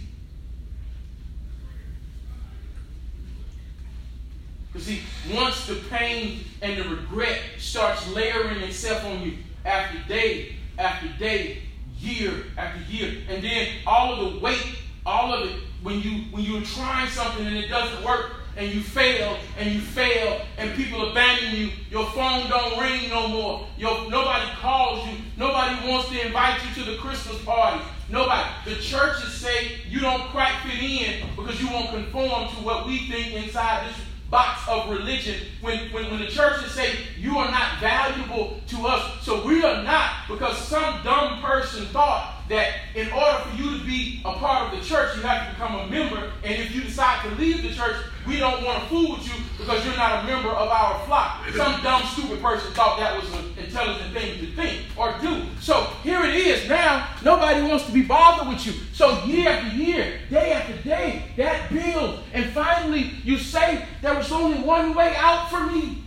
See, 4.79 5.01
once 5.33 5.65
the 5.65 5.75
pain 5.89 6.45
and 6.61 6.77
the 6.77 6.87
regret 6.89 7.39
starts 7.57 8.07
layering 8.09 8.61
itself 8.61 9.03
on 9.05 9.21
you 9.21 9.37
after 9.65 9.97
day 10.07 10.55
after 10.77 11.07
day, 11.17 11.63
year 11.99 12.31
after 12.57 12.81
year, 12.91 13.23
and 13.29 13.43
then 13.43 13.69
all 13.85 14.13
of 14.13 14.33
the 14.33 14.39
weight, 14.39 14.75
all 15.05 15.33
of 15.33 15.49
it, 15.49 15.55
when 15.81 16.01
you 16.01 16.23
when 16.31 16.43
you're 16.43 16.61
trying 16.61 17.09
something 17.09 17.45
and 17.45 17.57
it 17.57 17.67
doesn't 17.67 18.03
work, 18.03 18.37
and 18.57 18.73
you 18.73 18.81
fail 18.81 19.37
and 19.57 19.71
you 19.71 19.79
fail 19.79 20.41
and 20.57 20.73
people 20.75 21.11
abandon 21.11 21.55
you. 21.55 21.69
Your 21.91 22.05
phone 22.07 22.49
don't 22.49 22.79
ring 22.79 23.09
no 23.09 23.27
more. 23.27 23.67
Your, 23.77 24.09
nobody 24.09 24.49
calls 24.59 25.07
you. 25.07 25.13
Nobody 25.37 25.87
wants 25.87 26.09
to 26.09 26.25
invite 26.25 26.59
you 26.65 26.83
to 26.83 26.91
the 26.91 26.97
Christmas 26.97 27.41
party. 27.43 27.83
Nobody. 28.09 28.49
The 28.65 28.75
churches 28.75 29.33
say 29.33 29.77
you 29.87 29.99
don't 29.99 30.29
quite 30.29 30.55
fit 30.65 30.81
in 30.83 31.27
because 31.35 31.61
you 31.61 31.69
won't 31.69 31.91
conform 31.91 32.49
to 32.49 32.55
what 32.55 32.87
we 32.87 33.07
think 33.07 33.33
inside 33.33 33.87
this 33.87 34.06
box 34.29 34.67
of 34.67 34.89
religion 34.89 35.35
when, 35.61 35.91
when, 35.91 36.09
when 36.11 36.19
the 36.19 36.27
churches 36.27 36.71
say 36.71 36.99
you 37.17 37.37
are 37.37 37.49
not 37.49 37.79
valuable 37.79 38.59
to 38.67 38.87
us. 38.87 39.23
So 39.23 39.45
we 39.45 39.63
are 39.63 39.83
not 39.83 40.27
because 40.27 40.57
some 40.57 41.03
dumb 41.03 41.41
person 41.41 41.85
thought 41.87 42.37
that 42.49 42.73
in 42.95 43.11
order 43.11 43.37
for 43.39 43.57
you 43.57 43.77
to 43.77 43.85
be 43.85 44.21
a 44.23 44.33
part 44.33 44.71
of 44.73 44.79
the 44.79 44.85
church, 44.85 45.15
you 45.17 45.21
have 45.23 45.47
to 45.47 45.53
become 45.53 45.75
a 45.75 45.87
member. 45.87 46.31
And 46.43 46.53
if 46.53 46.73
you 46.73 46.81
decide 46.81 47.23
to 47.23 47.35
leave 47.35 47.61
the 47.61 47.73
church, 47.73 47.97
we 48.25 48.37
don't 48.37 48.63
want 48.63 48.83
to 48.83 48.89
fool 48.89 49.13
with 49.13 49.25
you 49.25 49.41
because 49.57 49.85
you're 49.85 49.95
not 49.95 50.23
a 50.23 50.27
member 50.27 50.49
of 50.49 50.69
our 50.69 51.05
flock. 51.05 51.47
Some 51.55 51.81
dumb, 51.81 52.03
stupid 52.07 52.41
person 52.41 52.71
thought 52.73 52.99
that 52.99 53.21
was 53.21 53.33
an 53.33 53.53
intelligent 53.57 54.13
thing 54.13 54.39
to 54.39 54.55
think 54.55 54.81
or 54.97 55.15
do. 55.21 55.43
So 55.61 55.83
here 56.03 56.23
it 56.23 56.35
is 56.35 56.67
now. 56.69 57.09
Nobody 57.23 57.61
wants 57.61 57.85
to 57.85 57.91
be 57.91 58.01
bothered 58.01 58.47
with 58.47 58.65
you. 58.65 58.73
So 58.93 59.23
year 59.25 59.49
after 59.49 59.77
year, 59.77 60.19
day 60.29 60.51
after 60.53 60.75
day, 60.83 61.23
that 61.37 61.71
builds. 61.71 62.21
And 62.33 62.45
finally, 62.51 62.76
you 62.99 63.37
say, 63.37 63.85
there 64.01 64.13
was 64.13 64.31
only 64.31 64.59
one 64.59 64.93
way 64.93 65.15
out 65.17 65.49
for 65.49 65.67
me. 65.67 66.03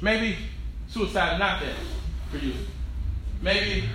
Maybe 0.00 0.36
suicide 0.88 1.34
is 1.34 1.38
not 1.38 1.60
that 1.60 1.74
for 2.30 2.36
you. 2.36 2.52
Maybe 3.40 3.88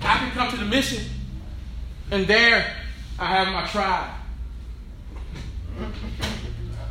I 0.00 0.18
can 0.18 0.30
come 0.32 0.50
to 0.50 0.56
the 0.56 0.64
mission 0.64 1.04
and 2.10 2.26
there 2.26 2.74
I 3.18 3.26
have 3.26 3.48
my 3.48 3.66
tribe. 3.68 4.10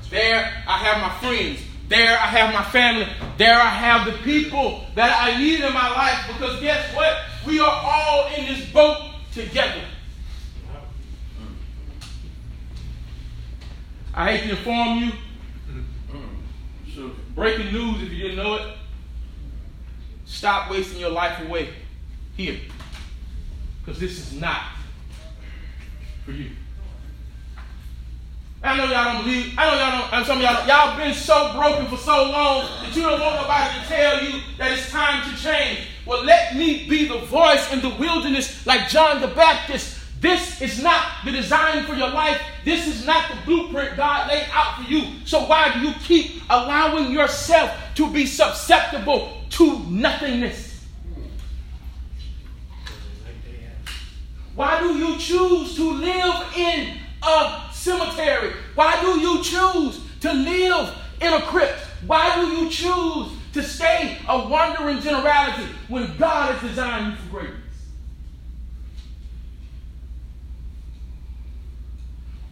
There 0.10 0.64
I 0.68 0.78
have 0.78 1.02
my 1.02 1.20
friends. 1.20 1.60
There 1.91 2.17
I 2.17 2.27
have 2.27 2.54
my 2.54 2.63
family. 2.63 3.06
There 3.38 3.54
I 3.54 3.67
have 3.67 4.06
the 4.06 4.13
people 4.23 4.86
that 4.95 5.13
I 5.21 5.38
need 5.38 5.60
in 5.60 5.73
my 5.73 5.89
life 5.89 6.25
because 6.32 6.58
guess 6.62 6.95
what? 6.95 7.17
We 7.45 7.60
are 7.60 7.69
all 7.69 8.34
in 8.34 8.45
this 8.45 8.65
boat 8.71 9.10
together. 9.34 9.82
I 14.13 14.38
hate 14.38 14.49
to 14.49 14.51
inform 14.51 14.99
you 14.99 15.12
So 16.95 17.12
Breaking 17.36 17.73
news 17.73 18.01
if 18.04 18.13
you 18.13 18.23
didn't 18.23 18.38
know 18.38 18.56
it. 18.56 18.73
Stop 20.23 20.71
wasting 20.71 21.01
your 21.01 21.10
life 21.10 21.45
away 21.45 21.73
here. 22.38 22.58
Because 23.84 23.99
this 23.99 24.17
is 24.17 24.39
not 24.39 24.62
for 26.23 26.32
you. 26.32 26.51
I 28.63 28.78
know 28.78 28.86
y'all 28.86 29.13
don't 29.13 29.24
believe. 29.24 29.54
I 29.58 29.65
know 29.65 29.78
y'all 29.78 30.12
don't. 30.12 30.26
Some 30.26 30.38
of 30.38 30.43
y'all, 30.43 30.67
y'all 30.67 30.97
been 30.97 31.13
so 31.13 31.54
broken 31.54 31.88
for 31.88 31.98
so 31.98 32.29
long 32.31 32.65
that 32.83 32.96
you 32.96 33.02
don't 33.02 33.19
want 33.19 33.42
nobody 33.42 33.79
to 33.79 33.88
tell 33.88 34.23
you 34.23 34.42
that 34.58 34.71
it's 34.77 34.90
time 34.92 35.29
to 35.29 35.42
change. 35.42 35.88
Well, 36.06 36.23
let 36.23 36.56
me 36.56 36.88
be 36.88 37.08
the 37.08 37.19
voice 37.19 37.71
in 37.73 37.81
the 37.81 37.90
wilderness, 37.90 38.65
like 38.65 38.90
John 38.90 39.21
the 39.21 39.27
Baptist, 39.27 40.02
this 40.21 40.62
is 40.62 40.83
not 40.83 41.25
the 41.25 41.31
design 41.31 41.83
for 41.86 41.96
your 41.96 42.12
life. 42.12 42.40
This 42.63 42.88
is 42.88 43.08
not 43.08 43.31
the 43.31 43.38
blueprint 43.44 43.98
God 43.98 44.29
laid 44.29 44.46
out 44.54 44.75
for 44.75 44.83
you. 44.83 45.04
So 45.25 45.48
why 45.48 45.73
do 45.73 45.79
you 45.79 45.94
keep 46.04 46.44
allowing 46.48 47.12
yourself 47.12 47.71
to 47.96 48.08
be 48.13 48.27
susceptible 48.27 49.42
to 49.50 49.79
nothingness? 49.90 50.86
Why 54.54 54.79
do 54.79 54.96
you 54.96 55.17
choose 55.17 55.75
to 55.75 55.92
live 55.92 56.56
in 56.56 56.98
a 57.23 57.71
cemetery? 57.82 58.54
Why 58.75 59.02
do 59.02 59.19
you 59.19 59.44
choose 59.44 60.02
to 60.21 60.32
live 60.32 60.96
in 61.19 61.34
a 61.34 61.42
crypt? 61.42 61.79
Why 62.06 62.36
do 62.36 62.48
you 62.48 62.69
choose 62.69 63.32
to 63.54 63.63
stay 63.63 64.17
a 64.27 64.48
wandering 64.48 65.02
generality 65.02 65.67
when 65.88 66.15
God 66.17 66.54
has 66.54 66.69
designed 66.69 67.13
you 67.13 67.17
for 67.17 67.29
greatness? 67.29 67.58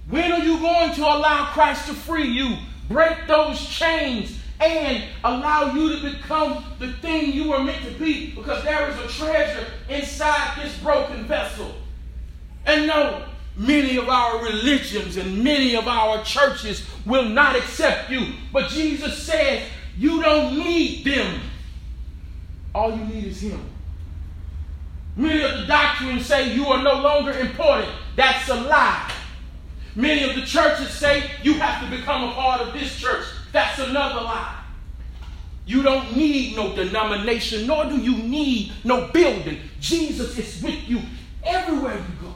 When 0.10 0.32
are 0.32 0.44
you 0.44 0.58
going 0.58 0.94
to 0.96 1.02
allow 1.04 1.46
Christ 1.52 1.88
to 1.88 1.94
free 1.94 2.28
you, 2.28 2.58
break 2.88 3.28
those 3.28 3.64
chains, 3.64 4.36
and 4.60 5.04
allow 5.24 5.74
you 5.74 5.96
to 5.96 6.12
become 6.12 6.64
the 6.80 6.92
thing 6.94 7.32
you 7.32 7.52
were 7.52 7.64
meant 7.64 7.86
to 7.86 7.92
be? 7.92 8.32
Because 8.32 8.64
there 8.64 8.90
is 8.90 8.98
a 8.98 9.08
treasure 9.08 9.68
inside 9.88 10.62
this 10.62 10.76
broken 10.80 11.26
vessel. 11.26 11.76
And 12.66 12.88
no, 12.88 13.24
many 13.56 13.98
of 13.98 14.10
our 14.10 14.44
religions 14.44 15.18
and 15.18 15.44
many 15.44 15.76
of 15.76 15.88
our 15.88 16.24
churches 16.24 16.86
will 17.06 17.28
not 17.28 17.56
accept 17.56 18.10
you. 18.10 18.34
But 18.54 18.70
Jesus 18.70 19.22
says, 19.22 19.64
you 19.98 20.22
don't 20.22 20.58
need 20.58 21.06
them. 21.06 21.42
All 22.74 22.96
you 22.96 23.04
need 23.06 23.26
is 23.26 23.42
Him. 23.42 23.60
Many 25.16 25.42
of 25.44 25.60
the 25.60 25.66
doctrines 25.66 26.26
say 26.26 26.54
you 26.54 26.68
are 26.68 26.82
no 26.82 27.02
longer 27.02 27.38
important. 27.38 27.90
That's 28.16 28.48
a 28.48 28.56
lie. 28.56 29.12
Many 29.96 30.30
of 30.30 30.36
the 30.36 30.44
churches 30.44 30.92
say 30.92 31.30
you 31.44 31.56
have 31.56 31.84
to 31.84 31.98
become 31.98 32.30
a 32.30 32.32
part 32.34 32.62
of 32.62 32.74
this 32.74 32.98
church. 32.98 33.26
That's 33.52 33.80
another 33.80 34.22
lie. 34.22 34.56
You 35.66 35.84
don't 35.84 36.16
need 36.16 36.56
no 36.56 36.74
denomination, 36.76 37.68
nor 37.68 37.86
do 37.86 37.98
you 37.98 38.18
need 38.18 38.72
no 38.84 39.08
building. 39.08 39.60
Jesus 39.80 40.38
is 40.38 40.64
with 40.64 40.88
you 40.88 41.02
everywhere 41.44 41.96
you 41.98 42.28
go. 42.28 42.34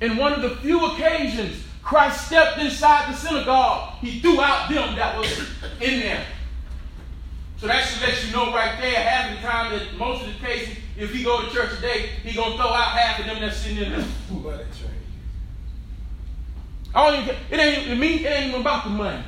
In 0.00 0.16
one 0.16 0.32
of 0.32 0.42
the 0.42 0.56
few 0.56 0.84
occasions 0.86 1.64
Christ 1.82 2.26
stepped 2.26 2.58
inside 2.58 3.12
the 3.12 3.16
synagogue, 3.16 3.94
he 4.00 4.20
threw 4.20 4.40
out 4.40 4.68
them 4.68 4.94
that 4.96 5.18
was 5.18 5.38
in 5.80 6.00
there. 6.00 6.24
So 7.56 7.66
that 7.66 7.88
should 7.88 8.02
let 8.02 8.24
you 8.24 8.32
know 8.32 8.52
right 8.52 8.78
there, 8.80 8.94
half 8.94 9.34
the 9.34 9.40
time 9.40 9.72
that 9.72 9.96
most 9.96 10.22
of 10.22 10.28
the 10.28 10.46
cases, 10.46 10.76
if 10.96 11.12
he 11.12 11.24
go 11.24 11.42
to 11.42 11.50
church 11.50 11.74
today, 11.76 12.10
he 12.22 12.36
gonna 12.36 12.56
throw 12.56 12.66
out 12.66 12.92
half 12.92 13.18
of 13.20 13.26
them 13.26 13.40
that's 13.40 13.56
sitting 13.56 13.78
in 13.78 13.92
there. 13.92 14.04
I 16.94 17.10
don't 17.10 17.22
even, 17.22 17.36
it 17.50 17.58
ain't 17.58 17.88
it, 17.88 17.98
mean, 17.98 18.18
it 18.20 18.26
ain't 18.26 18.48
even 18.48 18.60
about 18.60 18.84
the 18.84 18.90
money. 18.90 19.24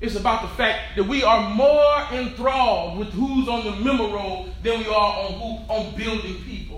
It's 0.00 0.16
about 0.16 0.42
the 0.42 0.48
fact 0.56 0.96
that 0.96 1.04
we 1.04 1.22
are 1.22 1.50
more 1.50 2.06
enthralled 2.12 2.98
with 2.98 3.08
who's 3.08 3.48
on 3.48 3.64
the 3.64 3.72
memo 3.76 4.12
roll 4.12 4.48
than 4.62 4.80
we 4.80 4.86
are 4.86 4.92
on 4.92 5.32
who 5.34 5.72
on 5.72 5.94
building 5.94 6.42
people. 6.42 6.73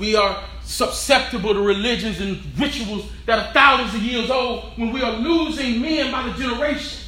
We 0.00 0.16
are 0.16 0.42
susceptible 0.64 1.52
to 1.52 1.60
religions 1.60 2.22
and 2.22 2.40
rituals 2.58 3.04
that 3.26 3.38
are 3.38 3.52
thousands 3.52 3.94
of 3.94 4.02
years 4.02 4.30
old 4.30 4.72
when 4.76 4.92
we 4.92 5.02
are 5.02 5.12
losing 5.12 5.82
men 5.82 6.10
by 6.10 6.26
the 6.26 6.32
generations. 6.32 7.06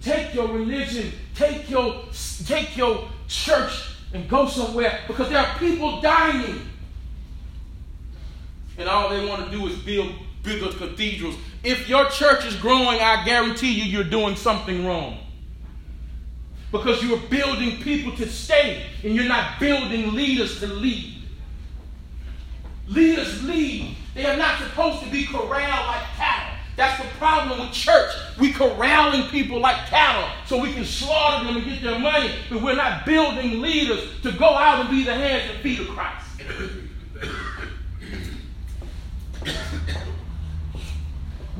Take 0.00 0.32
your 0.32 0.46
religion, 0.46 1.10
take 1.34 1.68
your, 1.68 2.04
take 2.46 2.76
your 2.76 3.08
church 3.26 3.96
and 4.14 4.28
go 4.28 4.46
somewhere 4.46 5.00
because 5.08 5.28
there 5.28 5.40
are 5.40 5.58
people 5.58 6.00
dying. 6.00 6.60
And 8.78 8.88
all 8.88 9.10
they 9.10 9.26
want 9.26 9.44
to 9.44 9.50
do 9.50 9.66
is 9.66 9.76
build 9.76 10.14
bigger 10.44 10.68
cathedrals. 10.68 11.34
If 11.64 11.88
your 11.88 12.08
church 12.10 12.46
is 12.46 12.54
growing, 12.54 13.00
I 13.00 13.24
guarantee 13.24 13.72
you, 13.72 13.84
you're 13.84 14.04
doing 14.04 14.36
something 14.36 14.86
wrong 14.86 15.18
because 16.70 17.02
you're 17.02 17.18
building 17.18 17.82
people 17.82 18.16
to 18.16 18.28
stay 18.28 18.86
and 19.02 19.14
you're 19.14 19.24
not 19.28 19.58
building 19.58 20.14
leaders 20.14 20.60
to 20.60 20.66
lead. 20.66 21.16
Leaders 22.86 23.42
lead. 23.44 23.96
They 24.14 24.26
are 24.26 24.36
not 24.36 24.58
supposed 24.58 25.02
to 25.04 25.10
be 25.10 25.26
corralled 25.26 25.48
like 25.48 26.02
cattle. 26.16 26.56
That's 26.76 27.02
the 27.02 27.08
problem 27.18 27.60
with 27.60 27.72
church. 27.72 28.10
We 28.38 28.52
corralling 28.52 29.24
people 29.24 29.60
like 29.60 29.76
cattle 29.86 30.28
so 30.46 30.60
we 30.60 30.72
can 30.72 30.84
slaughter 30.84 31.44
them 31.44 31.56
and 31.56 31.64
get 31.64 31.82
their 31.82 31.98
money, 31.98 32.32
but 32.48 32.62
we're 32.62 32.76
not 32.76 33.04
building 33.04 33.60
leaders 33.60 34.08
to 34.22 34.32
go 34.32 34.46
out 34.46 34.80
and 34.80 34.90
be 34.90 35.04
the 35.04 35.14
hands 35.14 35.50
and 35.52 35.60
feet 35.60 35.80
of 35.80 35.88
Christ. 35.88 36.26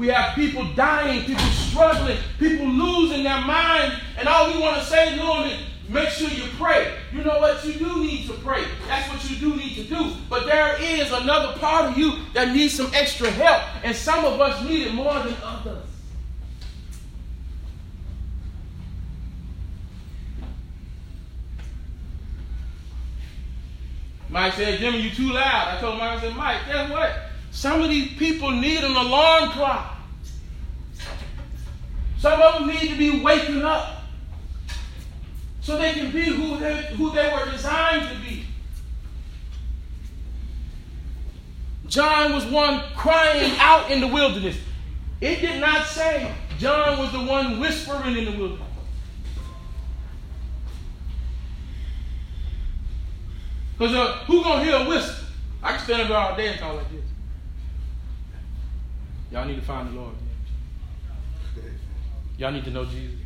We 0.01 0.09
have 0.09 0.35
people 0.35 0.65
dying, 0.73 1.27
people 1.27 1.45
struggling, 1.45 2.17
people 2.39 2.67
losing 2.67 3.23
their 3.23 3.43
mind, 3.43 4.01
and 4.17 4.27
all 4.27 4.51
we 4.51 4.59
want 4.59 4.79
to 4.79 4.85
say 4.87 5.11
to 5.11 5.17
them 5.17 5.43
is, 5.45 5.59
make 5.91 6.09
sure 6.09 6.31
you 6.31 6.45
pray. 6.57 6.97
You 7.13 7.23
know 7.23 7.39
what? 7.39 7.63
You 7.67 7.75
do 7.75 8.03
need 8.03 8.27
to 8.29 8.33
pray. 8.33 8.65
That's 8.89 9.07
what 9.11 9.31
you 9.31 9.37
do 9.37 9.57
need 9.57 9.75
to 9.75 9.83
do. 9.83 10.13
But 10.31 10.47
there 10.47 10.81
is 10.81 11.13
another 11.13 11.53
part 11.59 11.85
of 11.91 11.99
you 11.99 12.15
that 12.33 12.55
needs 12.55 12.73
some 12.73 12.91
extra 12.95 13.31
help, 13.31 13.63
and 13.85 13.95
some 13.95 14.25
of 14.25 14.41
us 14.41 14.65
need 14.65 14.87
it 14.87 14.95
more 14.95 15.13
than 15.19 15.37
others. 15.45 15.85
Mike 24.31 24.55
said, 24.55 24.79
Jimmy, 24.79 25.03
you 25.03 25.11
too 25.11 25.31
loud. 25.31 25.77
I 25.77 25.79
told 25.79 25.99
Mike, 25.99 26.17
I 26.17 26.21
said, 26.23 26.35
Mike, 26.35 26.57
guess 26.67 26.91
what? 26.91 27.30
Some 27.51 27.83
of 27.83 27.91
these 27.91 28.13
people 28.15 28.51
need 28.51 28.85
an 28.85 28.97
alarm 28.97 29.51
clock. 29.51 29.97
Some 32.19 32.41
of 32.41 32.55
them 32.55 32.69
need 32.69 32.91
to 32.91 32.97
be 32.97 33.21
waking 33.21 33.63
up 33.63 34.03
so 35.61 35.77
they 35.77 35.93
can 35.93 36.11
be 36.11 36.25
who 36.25 36.59
they, 36.59 36.77
who 36.97 37.13
they 37.13 37.33
were 37.33 37.51
designed 37.51 38.09
to 38.09 38.15
be. 38.29 38.45
John 41.87 42.33
was 42.33 42.47
one 42.47 42.83
crying 42.95 43.53
out 43.59 43.91
in 43.91 44.01
the 44.01 44.07
wilderness. 44.07 44.57
It 45.21 45.41
did 45.41 45.61
not 45.61 45.87
say 45.87 46.33
John 46.59 46.99
was 46.99 47.11
the 47.13 47.21
one 47.21 47.59
whispering 47.59 48.17
in 48.17 48.27
the 48.27 48.39
wilderness. 48.39 48.69
Because 53.77 53.95
uh, 53.95 54.13
who 54.27 54.45
gonna 54.45 54.63
hear 54.63 54.77
a 54.77 54.85
whisper? 54.85 55.25
I 55.63 55.77
can 55.77 55.81
stand 55.81 56.03
up 56.03 56.31
all 56.31 56.37
day 56.37 56.49
and 56.49 56.61
talk 56.61 56.77
like 56.77 56.91
this. 56.93 57.10
Y'all 59.31 59.47
need 59.47 59.57
to 59.57 59.63
find 59.63 59.89
the 59.89 60.01
Lord. 60.01 60.15
Y'all 62.39 62.53
need 62.53 62.65
to 62.65 62.71
know 62.71 62.85
Jesus. 62.85 63.19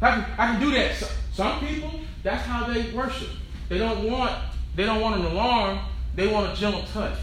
I 0.00 0.12
can, 0.12 0.26
I 0.38 0.46
can 0.46 0.60
do 0.60 0.70
that. 0.72 0.94
Some 1.32 1.60
people, 1.60 1.90
that's 2.22 2.46
how 2.46 2.72
they 2.72 2.90
worship. 2.92 3.28
They 3.68 3.78
don't 3.78 4.10
want 4.10 4.32
they 4.76 4.84
don't 4.84 5.00
want 5.00 5.20
an 5.20 5.26
alarm. 5.26 5.80
They 6.14 6.28
want 6.28 6.52
a 6.52 6.60
gentle 6.60 6.82
touch. 6.92 7.18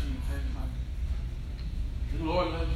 The 2.18 2.24
Lord 2.24 2.48
loves 2.48 2.70
you. 2.70 2.76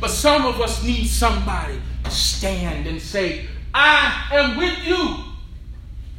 But 0.00 0.10
some 0.10 0.46
of 0.46 0.60
us 0.60 0.82
need 0.82 1.06
somebody 1.06 1.80
to 2.04 2.10
stand 2.10 2.86
and 2.86 3.00
say, 3.00 3.46
I 3.74 4.28
am 4.32 4.56
with 4.56 4.78
you 4.86 5.16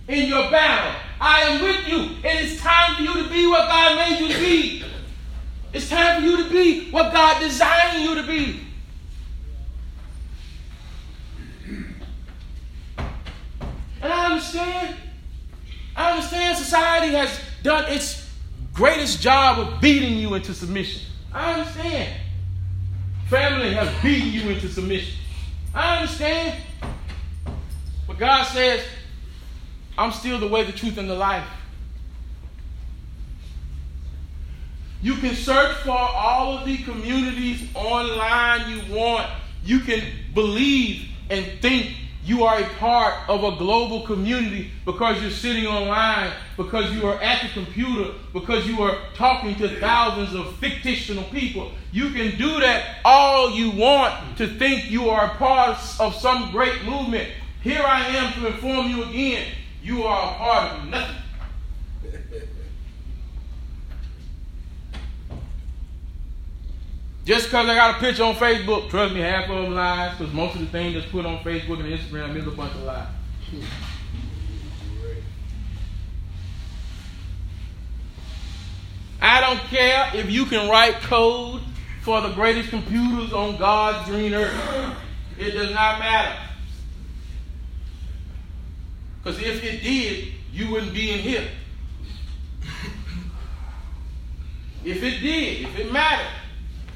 in 0.07 0.28
your 0.28 0.51
battle. 0.51 1.01
I 1.20 1.41
am 1.41 1.64
with 1.64 1.88
you. 1.88 2.18
It 2.24 2.45
is 2.45 2.59
time 2.59 2.95
for 2.95 3.01
you 3.01 3.24
to 3.24 3.30
be 3.30 3.47
what 3.47 3.68
God 3.68 3.97
made 3.97 4.20
you 4.20 4.32
to 4.32 4.39
be. 4.39 4.84
It's 5.74 5.90
time 5.90 6.22
for 6.22 6.28
you 6.28 6.44
to 6.44 6.50
be 6.50 6.92
what 6.92 7.14
God 7.14 7.40
designed 7.40 8.04
you 8.04 8.16
to 8.16 8.24
be. 8.24 8.60
And 14.02 14.12
I 14.12 14.26
understand. 14.32 14.96
I 15.96 16.12
understand 16.12 16.58
society 16.58 17.14
has 17.14 17.40
done 17.64 17.92
its 17.92 18.30
greatest 18.74 19.22
job 19.22 19.60
of 19.60 19.82
beating 19.82 20.18
you 20.18 20.34
into 20.34 20.54
submission. 20.54 21.02
I 21.34 21.60
understand. 21.60 22.20
Family 23.30 23.74
has 23.74 23.90
beaten 24.02 24.30
you 24.30 24.50
into 24.50 24.68
submission. 24.68 25.14
I 25.74 25.98
understand. 26.00 26.62
But 28.08 28.18
God 28.18 28.44
says, 28.44 28.84
I'm 29.98 30.12
still 30.12 30.40
the 30.40 30.48
way, 30.48 30.64
the 30.64 30.72
truth, 30.74 30.98
and 30.98 31.10
the 31.10 31.16
life. 31.16 31.48
You 35.02 35.16
can 35.16 35.36
search 35.36 35.76
for 35.78 35.97
all 35.97 36.58
of 36.58 36.66
the 36.66 36.78
communities 36.78 37.68
online 37.74 38.70
you 38.70 38.95
want. 38.95 39.28
You 39.64 39.80
can 39.80 40.04
believe 40.34 41.08
and 41.30 41.45
think 41.62 41.95
you 42.24 42.43
are 42.43 42.60
a 42.60 42.66
part 42.76 43.16
of 43.28 43.43
a 43.43 43.58
global 43.58 44.02
community 44.06 44.70
because 44.86 45.20
you're 45.22 45.32
sitting 45.32 45.66
online, 45.66 46.32
because 46.56 46.93
you 46.93 47.08
are 47.08 47.20
at 47.20 47.41
the 47.41 47.49
computer, 47.49 48.12
because 48.32 48.68
you 48.68 48.82
are 48.84 48.97
talking 49.16 49.56
to 49.56 49.80
thousands 49.80 50.36
of 50.36 50.56
fictional 50.58 51.24
people. 51.26 51.72
You 51.91 52.12
can 52.12 52.38
do 52.38 52.60
that 52.60 52.99
all 53.04 53.52
you 53.52 53.72
want 53.72 54.38
to 54.38 54.47
think 54.47 54.91
you 54.91 55.10
are 55.10 55.26
a 55.26 55.36
part 55.36 55.80
of 55.99 56.16
some 56.16 56.52
great 56.52 56.84
movement. 56.84 57.28
Here 57.64 57.82
I 57.84 58.06
am 58.08 58.34
to 58.34 58.47
inform 58.47 58.88
you 58.89 59.04
again 59.04 59.47
you 59.84 60.04
are 60.04 60.32
a 60.32 60.38
part 60.38 60.72
of 60.74 60.88
nothing. 60.89 61.21
Just 67.24 67.46
because 67.46 67.70
I 67.70 67.76
got 67.76 67.98
a 67.98 68.00
picture 68.00 68.24
on 68.24 68.36
Facebook, 68.36 68.90
trust 68.90 69.14
me, 69.14 69.20
half 69.20 69.48
of 69.50 69.64
them 69.64 69.76
lies, 69.76 70.18
because 70.18 70.34
most 70.34 70.56
of 70.56 70.62
the 70.62 70.68
things 70.68 70.96
that's 70.96 71.06
put 71.12 71.26
on 71.26 71.40
Facebook 71.40 71.80
and 71.80 71.86
Instagram 71.86 72.36
is 72.36 72.48
a 72.48 72.52
bunch 72.52 72.74
of 72.74 72.84
lies. 72.84 73.08
I 79.22 79.40
don't 79.40 79.60
care 79.70 80.10
if 80.16 80.32
you 80.32 80.46
can 80.46 80.68
write 80.68 80.96
code 81.02 81.62
for 82.02 82.22
the 82.22 82.30
greatest 82.30 82.70
computers 82.70 83.32
on 83.34 83.58
God's 83.58 84.10
green 84.10 84.34
earth. 84.34 84.98
It 85.38 85.52
does 85.52 85.72
not 85.72 86.00
matter. 86.00 86.40
Because 89.24 89.40
if 89.40 89.64
it 89.64 89.84
did, 89.84 90.34
you 90.52 90.72
wouldn't 90.72 90.94
be 90.94 91.12
in 91.12 91.20
here. 91.20 91.48
If 94.84 95.04
it 95.04 95.20
did, 95.20 95.62
if 95.68 95.78
it 95.78 95.92
mattered, 95.92 96.41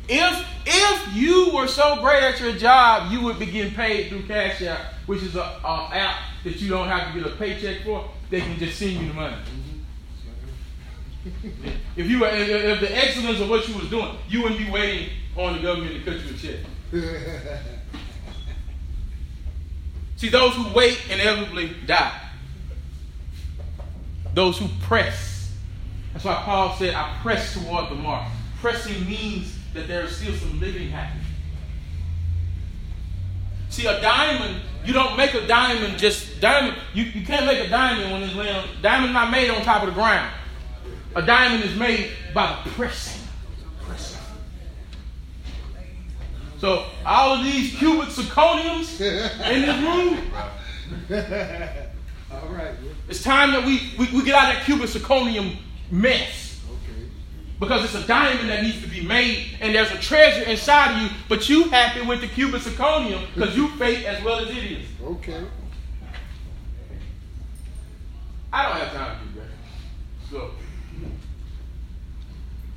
if 0.07 0.45
if 0.65 1.15
you 1.15 1.51
were 1.53 1.67
so 1.67 2.01
great 2.01 2.23
at 2.23 2.39
your 2.39 2.53
job, 2.53 3.11
you 3.11 3.21
would 3.21 3.39
be 3.39 3.45
getting 3.45 3.73
paid 3.73 4.09
through 4.09 4.23
Cash 4.23 4.61
App, 4.63 4.93
which 5.05 5.21
is 5.21 5.35
a, 5.35 5.41
a 5.41 5.89
app 5.93 6.19
that 6.43 6.59
you 6.61 6.69
don't 6.69 6.87
have 6.87 7.13
to 7.13 7.19
get 7.19 7.31
a 7.31 7.35
paycheck 7.35 7.83
for. 7.83 8.09
They 8.29 8.41
can 8.41 8.57
just 8.57 8.77
send 8.77 8.93
you 8.93 9.07
the 9.07 9.13
money. 9.13 9.35
Mm-hmm. 11.25 11.69
if 11.95 12.07
you 12.07 12.19
were, 12.19 12.27
if, 12.27 12.49
if 12.49 12.79
the 12.81 12.97
excellence 12.97 13.39
of 13.39 13.49
what 13.49 13.67
you 13.67 13.75
was 13.75 13.89
doing, 13.89 14.15
you 14.27 14.43
wouldn't 14.43 14.59
be 14.59 14.69
waiting 14.69 15.09
on 15.35 15.57
the 15.57 15.61
government 15.61 15.93
to 15.93 16.11
cut 16.11 16.19
you 16.23 16.33
a 16.33 16.37
check. 16.37 16.59
See, 20.17 20.29
those 20.29 20.53
who 20.55 20.71
wait 20.73 20.99
inevitably 21.09 21.75
die. 21.85 22.21
Those 24.33 24.57
who 24.57 24.67
press. 24.81 25.51
That's 26.13 26.25
why 26.25 26.35
Paul 26.35 26.75
said, 26.75 26.93
I 26.93 27.17
press 27.21 27.53
toward 27.53 27.89
the 27.89 27.95
mark. 27.95 28.27
Pressing 28.61 29.05
means 29.07 29.54
that 29.75 29.87
there 29.87 30.05
is 30.05 30.15
still 30.15 30.33
some 30.33 30.59
living 30.59 30.89
happening. 30.89 31.25
See, 33.69 33.85
a 33.85 34.01
diamond, 34.01 34.61
you 34.85 34.93
don't 34.93 35.17
make 35.17 35.33
a 35.33 35.45
diamond 35.45 35.97
just 35.97 36.39
diamond. 36.39 36.77
You, 36.93 37.03
you 37.03 37.25
can't 37.25 37.45
make 37.45 37.59
a 37.59 37.69
diamond 37.69 38.11
when 38.11 38.23
it's 38.23 38.33
laying. 38.33 38.63
Diamond's 38.81 39.13
not 39.13 39.29
made 39.31 39.49
on 39.49 39.61
top 39.63 39.83
of 39.83 39.89
the 39.89 39.93
ground. 39.93 40.33
A 41.13 41.21
diamond 41.21 41.63
is 41.63 41.75
made 41.77 42.11
by 42.33 42.61
the 42.63 42.69
pressing. 42.71 43.21
pressing. 43.85 44.21
So 46.59 46.85
all 47.05 47.35
of 47.35 47.43
these 47.43 47.75
cubic 47.75 48.09
zirconiums 48.09 49.01
in 49.01 49.61
this 49.61 49.81
room. 49.83 50.31
all 52.31 52.49
right. 52.49 52.75
It's 53.09 53.23
time 53.23 53.51
that 53.51 53.65
we, 53.65 53.91
we, 53.99 54.07
we 54.13 54.23
get 54.23 54.35
out 54.35 54.51
of 54.51 54.55
that 54.55 54.65
cubic 54.65 54.89
zirconium 54.89 55.57
mess. 55.91 56.44
Because 57.59 57.85
it's 57.85 57.95
a 57.95 58.05
diamond 58.05 58.49
that 58.49 58.63
needs 58.63 58.81
to 58.81 58.87
be 58.87 59.01
made, 59.01 59.57
and 59.61 59.73
there's 59.73 59.91
a 59.91 59.97
treasure 59.97 60.43
inside 60.43 60.95
of 60.95 61.01
you, 61.01 61.17
but 61.29 61.47
you 61.47 61.69
happy 61.69 62.01
with 62.01 62.19
the 62.19 62.27
cubic 62.27 62.61
zirconium 62.61 63.33
because 63.33 63.55
you 63.55 63.69
fake 63.77 64.05
as 64.05 64.21
well 64.23 64.39
as 64.39 64.49
it 64.49 64.57
is. 64.57 64.85
Okay. 65.01 65.45
I 68.51 68.63
don't 68.63 68.77
have 68.77 68.93
time 68.93 69.19
to 69.19 69.33
do 69.33 69.39
that. 69.39 69.47
So, 70.29 70.51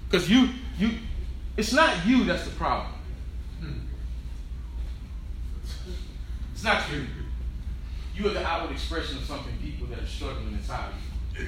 because 0.08 0.30
you, 0.30 0.48
you, 0.78 0.90
it's 1.56 1.72
not 1.72 2.06
you 2.06 2.24
that's 2.24 2.44
the 2.44 2.50
problem. 2.50 2.92
Hmm. 3.60 3.72
It's 6.52 6.62
not 6.64 6.90
you. 6.92 7.04
You 8.16 8.30
are 8.30 8.32
the 8.32 8.46
outward 8.46 8.72
expression 8.72 9.18
of 9.18 9.24
something 9.24 9.54
people 9.62 9.88
that 9.88 10.00
are 10.00 10.06
struggling 10.06 10.52
inside 10.52 10.90
of 10.90 11.40
you. 11.40 11.46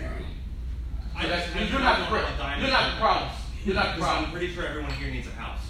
I, 1.16 1.26
that's, 1.26 1.54
I, 1.54 1.60
you're, 1.62 1.80
not 1.80 1.98
the, 2.00 2.04
pro- 2.06 2.18
you're 2.60 2.70
not 2.70 2.94
the 2.94 3.00
problem. 3.00 3.30
You're 3.64 3.74
not 3.74 3.94
the 3.96 4.02
problem. 4.02 4.24
I'm 4.26 4.30
pretty 4.32 4.52
sure 4.54 4.66
everyone 4.66 4.90
here 4.92 5.10
needs 5.10 5.26
a 5.26 5.30
house. 5.32 5.60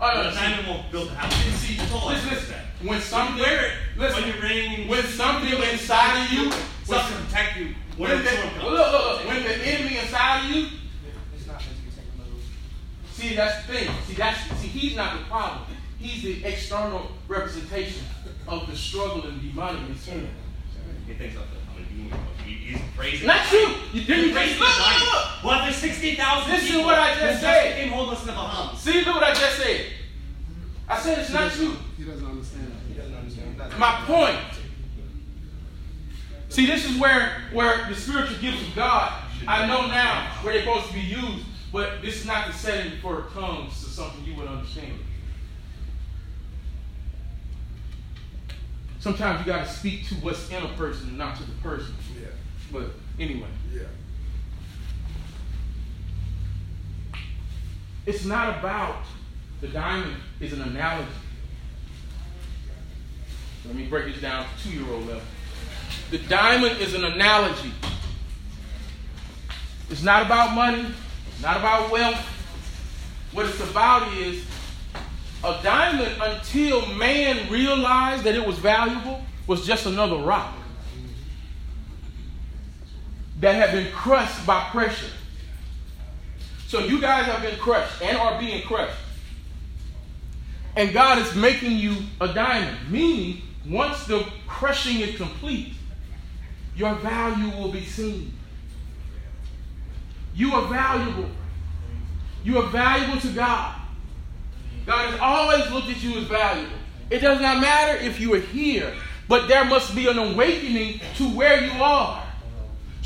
Oh, 0.00 0.10
no, 0.14 0.30
the 0.30 0.34
diamond 0.34 0.68
won't 0.68 0.90
build 0.92 1.08
a 1.08 1.14
house. 1.14 1.34
See, 1.60 1.76
That's 1.76 1.92
all 1.92 2.08
I 2.08 2.14
listen, 2.14 2.28
can 2.28 2.38
listen. 2.38 2.54
say. 2.54 2.86
When 2.88 3.00
something, 3.00 3.38
wear 3.38 3.66
it 3.66 3.72
listen, 3.96 4.22
when 4.22 4.32
you're 4.32 4.42
raining, 4.42 4.88
when 4.88 5.02
something 5.04 5.50
inside 5.52 6.24
of 6.26 6.32
you, 6.32 6.52
stuff 6.84 7.10
to 7.10 7.24
protect 7.24 7.58
you 7.58 7.74
when, 7.96 8.10
when 8.10 8.18
the 8.18 8.24
the, 8.24 8.30
storm 8.36 8.50
comes. 8.54 8.62
look, 8.64 8.92
look, 8.92 8.92
look, 8.92 9.26
when 9.26 9.42
the 9.42 9.54
enemy 9.66 9.98
inside 9.98 10.44
of 10.44 10.50
you, 10.56 10.66
It's 11.36 11.46
not 11.46 11.56
meant 11.56 11.76
to 11.76 13.20
be 13.20 13.28
see 13.28 13.34
that's 13.34 13.66
the 13.66 13.72
thing. 13.72 13.90
See 14.06 14.14
that's 14.14 14.38
see 14.60 14.68
he's 14.68 14.96
not 14.96 15.18
the 15.18 15.24
problem. 15.24 15.62
He's 15.98 16.22
the 16.22 16.44
external 16.44 17.10
representation 17.26 18.04
of 18.46 18.68
the 18.70 18.76
struggle 18.76 19.24
and 19.26 19.40
the 19.40 19.48
demonic 19.48 19.88
in 19.88 19.96
sin. 19.96 20.28
He 21.08 21.14
thinks 21.14 21.34
of 21.34 21.42
it. 21.42 21.48
I 21.74 21.78
mean, 21.78 22.12
he- 22.44 22.52
he's 22.68 22.80
crazy. 22.96 23.26
Not 23.26 23.50
you. 23.52 23.74
You 23.92 24.04
didn't 24.04 24.24
He's 24.26 24.32
crazy. 24.34 24.58
crazy. 24.58 24.60
Look, 24.60 25.00
look, 25.00 25.14
look. 25.14 25.44
Well, 25.44 25.62
there's 25.64 25.76
16,000 25.76 26.50
Listen 26.52 26.66
to 26.66 26.72
people 26.72 26.84
what 26.86 26.98
I 26.98 27.14
just 27.18 27.40
said. 27.40 27.74
became 27.76 27.92
homeless 27.92 28.20
in 28.20 28.26
the 28.26 28.32
Bahamas. 28.32 28.80
See, 28.80 29.04
look 29.04 29.14
what 29.14 29.24
I 29.24 29.34
just 29.34 29.56
said. 29.56 29.86
I 30.88 30.98
said 30.98 31.18
it's 31.18 31.30
not 31.32 31.56
you. 31.58 31.76
He 31.96 32.04
doesn't 32.04 32.26
understand. 32.26 32.72
He 32.88 32.94
doesn't 32.94 33.14
understand. 33.14 33.54
That's 33.58 33.78
My 33.78 34.02
point. 34.06 34.38
See, 36.48 36.64
this 36.66 36.88
is 36.88 36.98
where 36.98 37.42
where 37.52 37.86
the 37.88 37.94
spiritual 37.94 38.38
gifts 38.38 38.66
of 38.66 38.74
God. 38.74 39.12
I 39.46 39.66
know 39.66 39.86
now 39.86 40.32
where 40.42 40.54
they're 40.54 40.62
supposed 40.64 40.86
to 40.88 40.94
be 40.94 41.00
used, 41.00 41.44
but 41.72 42.00
this 42.02 42.16
is 42.16 42.26
not 42.26 42.46
the 42.46 42.52
setting 42.54 42.92
for 43.02 43.26
tongues 43.34 43.72
to 43.84 43.90
something 43.90 44.24
you 44.24 44.34
would 44.36 44.48
understand. 44.48 44.98
Sometimes 48.98 49.40
you 49.40 49.46
got 49.52 49.64
to 49.66 49.72
speak 49.72 50.08
to 50.08 50.14
what's 50.16 50.50
in 50.50 50.62
a 50.62 50.68
person, 50.68 51.08
and 51.08 51.18
not 51.18 51.36
to 51.36 51.44
the 51.44 51.52
person. 51.62 51.94
But 52.72 52.90
anyway, 53.18 53.48
Yeah. 53.72 53.82
it's 58.06 58.24
not 58.24 58.58
about 58.58 59.04
the 59.60 59.68
diamond. 59.68 60.16
Is 60.40 60.52
an 60.52 60.62
analogy. 60.62 61.08
Let 63.64 63.74
me 63.74 63.86
break 63.86 64.12
this 64.12 64.22
down 64.22 64.44
to 64.44 64.62
two-year-old 64.68 65.06
level. 65.06 65.22
The 66.10 66.18
diamond 66.18 66.80
is 66.80 66.94
an 66.94 67.04
analogy. 67.04 67.72
It's 69.90 70.02
not 70.02 70.24
about 70.24 70.54
money, 70.54 70.86
not 71.42 71.56
about 71.56 71.90
wealth. 71.90 72.24
What 73.32 73.46
it's 73.46 73.60
about 73.60 74.12
is 74.14 74.44
a 75.42 75.58
diamond 75.62 76.14
until 76.22 76.86
man 76.94 77.50
realized 77.50 78.24
that 78.24 78.34
it 78.34 78.46
was 78.46 78.58
valuable 78.58 79.22
was 79.46 79.66
just 79.66 79.86
another 79.86 80.16
rock 80.16 80.54
that 83.40 83.54
have 83.54 83.72
been 83.72 83.92
crushed 83.92 84.46
by 84.46 84.68
pressure. 84.70 85.12
So 86.66 86.80
you 86.80 87.00
guys 87.00 87.24
have 87.26 87.42
been 87.42 87.58
crushed 87.58 88.02
and 88.02 88.16
are 88.16 88.38
being 88.38 88.62
crushed. 88.62 88.98
And 90.76 90.92
God 90.92 91.18
is 91.18 91.34
making 91.34 91.78
you 91.78 91.96
a 92.20 92.32
diamond, 92.32 92.76
meaning 92.90 93.42
once 93.68 94.06
the 94.06 94.26
crushing 94.46 95.00
is 95.00 95.16
complete, 95.16 95.74
your 96.76 96.94
value 96.96 97.50
will 97.56 97.72
be 97.72 97.84
seen. 97.84 98.32
You 100.34 100.54
are 100.54 100.68
valuable. 100.68 101.30
You 102.44 102.58
are 102.58 102.68
valuable 102.68 103.20
to 103.20 103.28
God. 103.28 103.74
God 104.86 105.10
has 105.10 105.20
always 105.20 105.70
looked 105.72 105.90
at 105.90 106.02
you 106.02 106.18
as 106.18 106.24
valuable. 106.24 106.76
It 107.10 107.20
does 107.20 107.40
not 107.40 107.60
matter 107.60 107.98
if 107.98 108.20
you 108.20 108.34
are 108.34 108.40
here, 108.40 108.94
but 109.26 109.48
there 109.48 109.64
must 109.64 109.94
be 109.94 110.06
an 110.08 110.18
awakening 110.18 111.00
to 111.16 111.24
where 111.30 111.64
you 111.64 111.82
are 111.82 112.27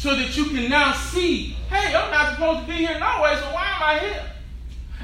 so 0.03 0.17
that 0.17 0.37
you 0.37 0.47
can 0.47 0.69
now 0.69 0.93
see, 0.93 1.51
hey, 1.71 1.95
I'm 1.95 2.11
not 2.11 2.35
supposed 2.35 2.63
to 2.63 2.67
be 2.67 2.79
here 2.79 2.99
no 2.99 3.23
way, 3.23 3.37
so 3.37 3.47
why 3.53 3.69
am 3.77 3.83
I 3.85 3.99
here? 4.01 4.33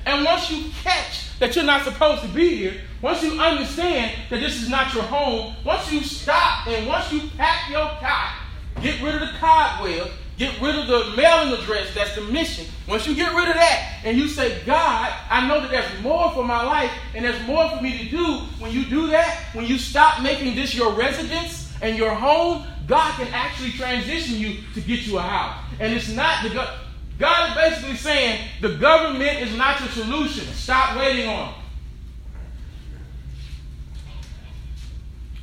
And 0.06 0.24
once 0.24 0.50
you 0.50 0.72
catch 0.82 1.38
that 1.38 1.54
you're 1.54 1.64
not 1.64 1.84
supposed 1.84 2.22
to 2.22 2.28
be 2.28 2.56
here, 2.56 2.80
once 3.00 3.22
you 3.22 3.40
understand 3.40 4.12
that 4.28 4.40
this 4.40 4.60
is 4.60 4.68
not 4.68 4.92
your 4.92 5.04
home, 5.04 5.54
once 5.64 5.92
you 5.92 6.00
stop 6.00 6.66
and 6.66 6.88
once 6.88 7.12
you 7.12 7.20
pack 7.36 7.70
your 7.70 7.86
cot, 8.00 8.38
get 8.82 9.00
rid 9.00 9.14
of 9.14 9.20
the 9.20 9.38
cobweb, 9.38 10.10
get 10.36 10.60
rid 10.60 10.74
of 10.74 10.88
the 10.88 11.14
mailing 11.16 11.56
address, 11.56 11.94
that's 11.94 12.16
the 12.16 12.22
mission. 12.22 12.66
Once 12.88 13.06
you 13.06 13.14
get 13.14 13.32
rid 13.36 13.48
of 13.48 13.54
that 13.54 14.00
and 14.04 14.18
you 14.18 14.26
say, 14.26 14.60
God, 14.66 15.14
I 15.30 15.46
know 15.46 15.60
that 15.60 15.70
there's 15.70 16.02
more 16.02 16.32
for 16.32 16.42
my 16.42 16.64
life 16.64 16.90
and 17.14 17.24
there's 17.24 17.40
more 17.46 17.70
for 17.70 17.80
me 17.80 17.98
to 17.98 18.10
do, 18.10 18.38
when 18.58 18.72
you 18.72 18.84
do 18.84 19.06
that, 19.06 19.44
when 19.52 19.64
you 19.64 19.78
stop 19.78 20.22
making 20.22 20.56
this 20.56 20.74
your 20.74 20.92
residence 20.92 21.72
and 21.82 21.96
your 21.96 22.14
home, 22.16 22.66
God 22.88 23.14
can 23.16 23.28
actually 23.34 23.72
transition 23.72 24.36
you 24.36 24.58
to 24.74 24.80
get 24.80 25.06
you 25.06 25.18
a 25.18 25.22
house. 25.22 25.62
And 25.78 25.92
it's 25.92 26.08
not 26.08 26.42
the 26.42 26.50
go- 26.50 26.74
God 27.18 27.50
is 27.50 27.54
basically 27.54 27.96
saying 27.96 28.48
the 28.62 28.76
government 28.76 29.40
is 29.40 29.54
not 29.56 29.78
your 29.80 29.90
solution. 29.90 30.46
Stop 30.54 30.96
waiting 30.98 31.28
on. 31.28 31.54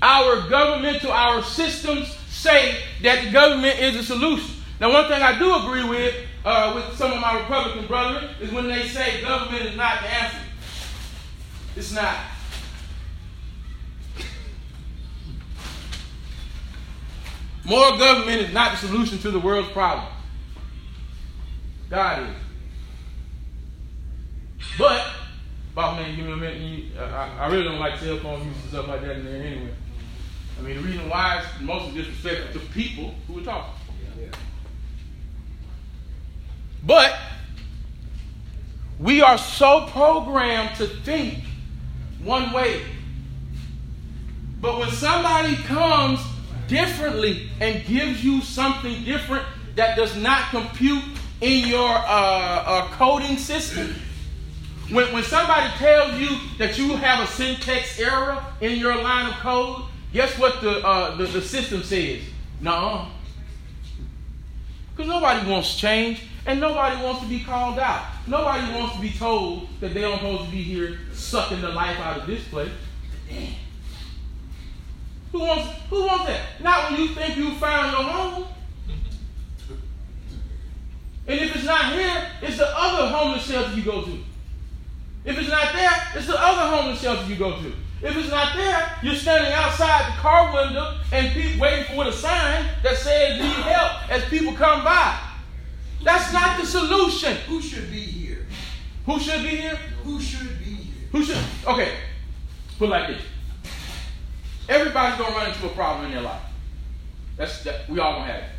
Our 0.02 0.50
governmental, 0.50 1.12
our 1.12 1.44
systems 1.44 2.16
say 2.30 2.80
that 3.04 3.26
the 3.26 3.32
government 3.32 3.80
is 3.80 3.96
a 3.96 4.04
solution. 4.04 4.56
Now, 4.80 4.92
one 4.92 5.08
thing 5.08 5.22
I 5.22 5.38
do 5.38 5.56
agree 5.56 5.84
with 5.84 6.16
uh, 6.44 6.74
with 6.76 6.96
some 6.98 7.12
of 7.12 7.20
my 7.20 7.40
Republican 7.40 7.88
brethren 7.88 8.30
is 8.40 8.52
when 8.52 8.68
they 8.68 8.88
say 8.88 9.22
government 9.22 9.66
is 9.66 9.76
not 9.76 10.02
the 10.02 10.08
answer. 10.08 10.38
It's 11.76 11.92
not. 11.92 12.18
More 17.66 17.98
government 17.98 18.42
is 18.42 18.54
not 18.54 18.72
the 18.74 18.88
solution 18.88 19.18
to 19.20 19.32
the 19.32 19.40
world's 19.40 19.72
problems. 19.72 20.12
God 21.90 22.24
is. 22.24 22.36
But, 24.78 25.06
boss 25.74 26.00
man, 26.00 26.16
give 26.16 26.26
me 26.26 26.34
a 26.34 26.38
minute. 26.38 26.98
I, 27.00 27.48
really 27.48 27.64
don't 27.64 27.80
like 27.80 28.00
cell 28.00 28.18
phone 28.20 28.46
use 28.46 28.56
and 28.56 28.70
stuff 28.70 28.88
like 28.88 29.02
that 29.02 29.18
in 29.18 29.26
there 29.26 29.42
anyway. 29.42 29.74
I 30.58 30.62
mean, 30.62 30.76
the 30.78 30.82
reason 30.84 31.10
why 31.10 31.40
is 31.42 31.62
mostly 31.62 32.02
disrespectful 32.02 32.62
to 32.62 32.68
people 32.68 33.14
who 33.28 33.40
are 33.40 33.44
talking. 33.44 33.74
But 36.84 37.18
We 39.00 39.22
are 39.22 39.38
so 39.38 39.88
programmed 39.88 40.76
to 40.78 40.88
think 40.88 41.40
one 42.24 42.54
way. 42.54 42.82
But 44.62 44.80
when 44.80 44.90
somebody 44.90 45.58
comes 45.58 46.22
differently 46.68 47.50
and 47.60 47.86
gives 47.86 48.24
you 48.24 48.42
something 48.42 49.04
different 49.04 49.46
that 49.76 49.96
does 49.96 50.16
not 50.18 50.50
compute 50.50 51.04
in 51.42 51.68
your 51.68 51.90
uh, 51.90 52.64
uh, 52.66 52.88
coding 52.92 53.38
system, 53.38 53.94
when, 54.90 55.12
when 55.14 55.24
somebody 55.24 55.70
tells 55.78 56.20
you 56.20 56.38
that 56.58 56.78
you 56.78 56.96
have 56.96 57.28
a 57.28 57.32
syntax 57.32 58.00
error 58.00 58.44
in 58.62 58.78
your 58.78 58.96
line 58.96 59.28
of 59.28 59.34
code, 59.40 59.84
guess 60.14 60.38
what 60.40 60.62
the, 60.62 60.86
uh, 60.86 61.16
the, 61.16 61.26
the 61.26 61.42
system 61.42 61.84
says? 61.84 62.22
No. 62.62 63.08
Because 64.92 65.10
nobody 65.10 65.50
wants 65.50 65.76
change 65.76 66.24
and 66.46 66.60
nobody 66.60 67.04
wants 67.04 67.22
to 67.22 67.28
be 67.28 67.44
called 67.44 67.80
out. 67.80 68.06
Nobody 68.28 68.74
wants 68.74 68.96
to 68.96 69.02
be 69.02 69.12
told 69.12 69.68
that 69.82 69.94
they 69.94 70.02
don't 70.02 70.18
supposed 70.18 70.46
to 70.46 70.52
be 70.52 70.64
here 70.64 71.00
sucking 71.14 71.62
the 71.62 71.70
life 71.70 72.00
out 72.00 72.20
of 72.20 72.28
this 72.28 72.48
place. 72.48 72.72
Who 75.36 75.42
wants 75.42 75.68
who 75.90 76.06
wants 76.06 76.28
that? 76.28 76.62
Not 76.62 76.92
when 76.92 77.02
you 77.02 77.08
think 77.10 77.36
you 77.36 77.56
found 77.56 77.92
your 77.92 78.04
home. 78.04 78.46
And 81.28 81.40
if 81.42 81.54
it's 81.54 81.66
not 81.66 81.92
here, 81.92 82.26
it's 82.42 82.58
the 82.58 82.66
other 82.66 83.14
homeless 83.14 83.46
shelter 83.46 83.74
you 83.74 83.84
go 83.84 84.06
to. 84.06 84.18
If 85.26 85.38
it's 85.38 85.50
not 85.50 85.74
there, 85.74 85.92
it's 86.16 86.28
the 86.28 86.42
other 86.42 86.78
homeless 86.78 87.02
shelter 87.02 87.26
you 87.26 87.36
go 87.36 87.60
to. 87.62 87.68
If 88.02 88.16
it's 88.16 88.30
not 88.30 88.56
there, 88.56 88.98
you're 89.04 89.16
standing 89.16 89.52
outside 89.52 90.14
the 90.14 90.18
car 90.22 90.54
window 90.54 91.00
and 91.12 91.34
people 91.34 91.60
waiting 91.60 91.94
for 91.94 92.08
a 92.08 92.14
sign 92.14 92.70
that 92.82 92.96
says 92.96 93.38
need 93.38 93.62
help 93.66 94.10
as 94.10 94.24
people 94.30 94.54
come 94.54 94.86
by. 94.86 95.20
That's 96.02 96.32
not 96.32 96.62
the 96.62 96.66
solution. 96.66 97.36
Who 97.50 97.62
should 97.62 97.92
be 97.92 98.00
here? 98.00 98.46
Who 99.06 99.20
should 99.20 99.44
be 99.44 99.50
here? 99.50 99.78
Who 100.06 100.22
should 100.22 100.60
be 100.60 100.76
here? 100.76 100.94
Who 101.12 101.26
should? 101.26 101.44
Okay, 101.68 101.92
put 102.80 102.86
it 102.86 102.92
like 102.92 103.08
this. 103.10 103.22
Everybody's 104.68 105.18
gonna 105.18 105.36
run 105.36 105.50
into 105.50 105.66
a 105.66 105.70
problem 105.70 106.06
in 106.06 106.12
their 106.12 106.22
life. 106.22 106.42
That's 107.38 107.64
that, 107.64 107.90
we 107.90 108.00
all 108.00 108.14
gonna 108.14 108.32
have 108.32 108.44
it. 108.44 108.50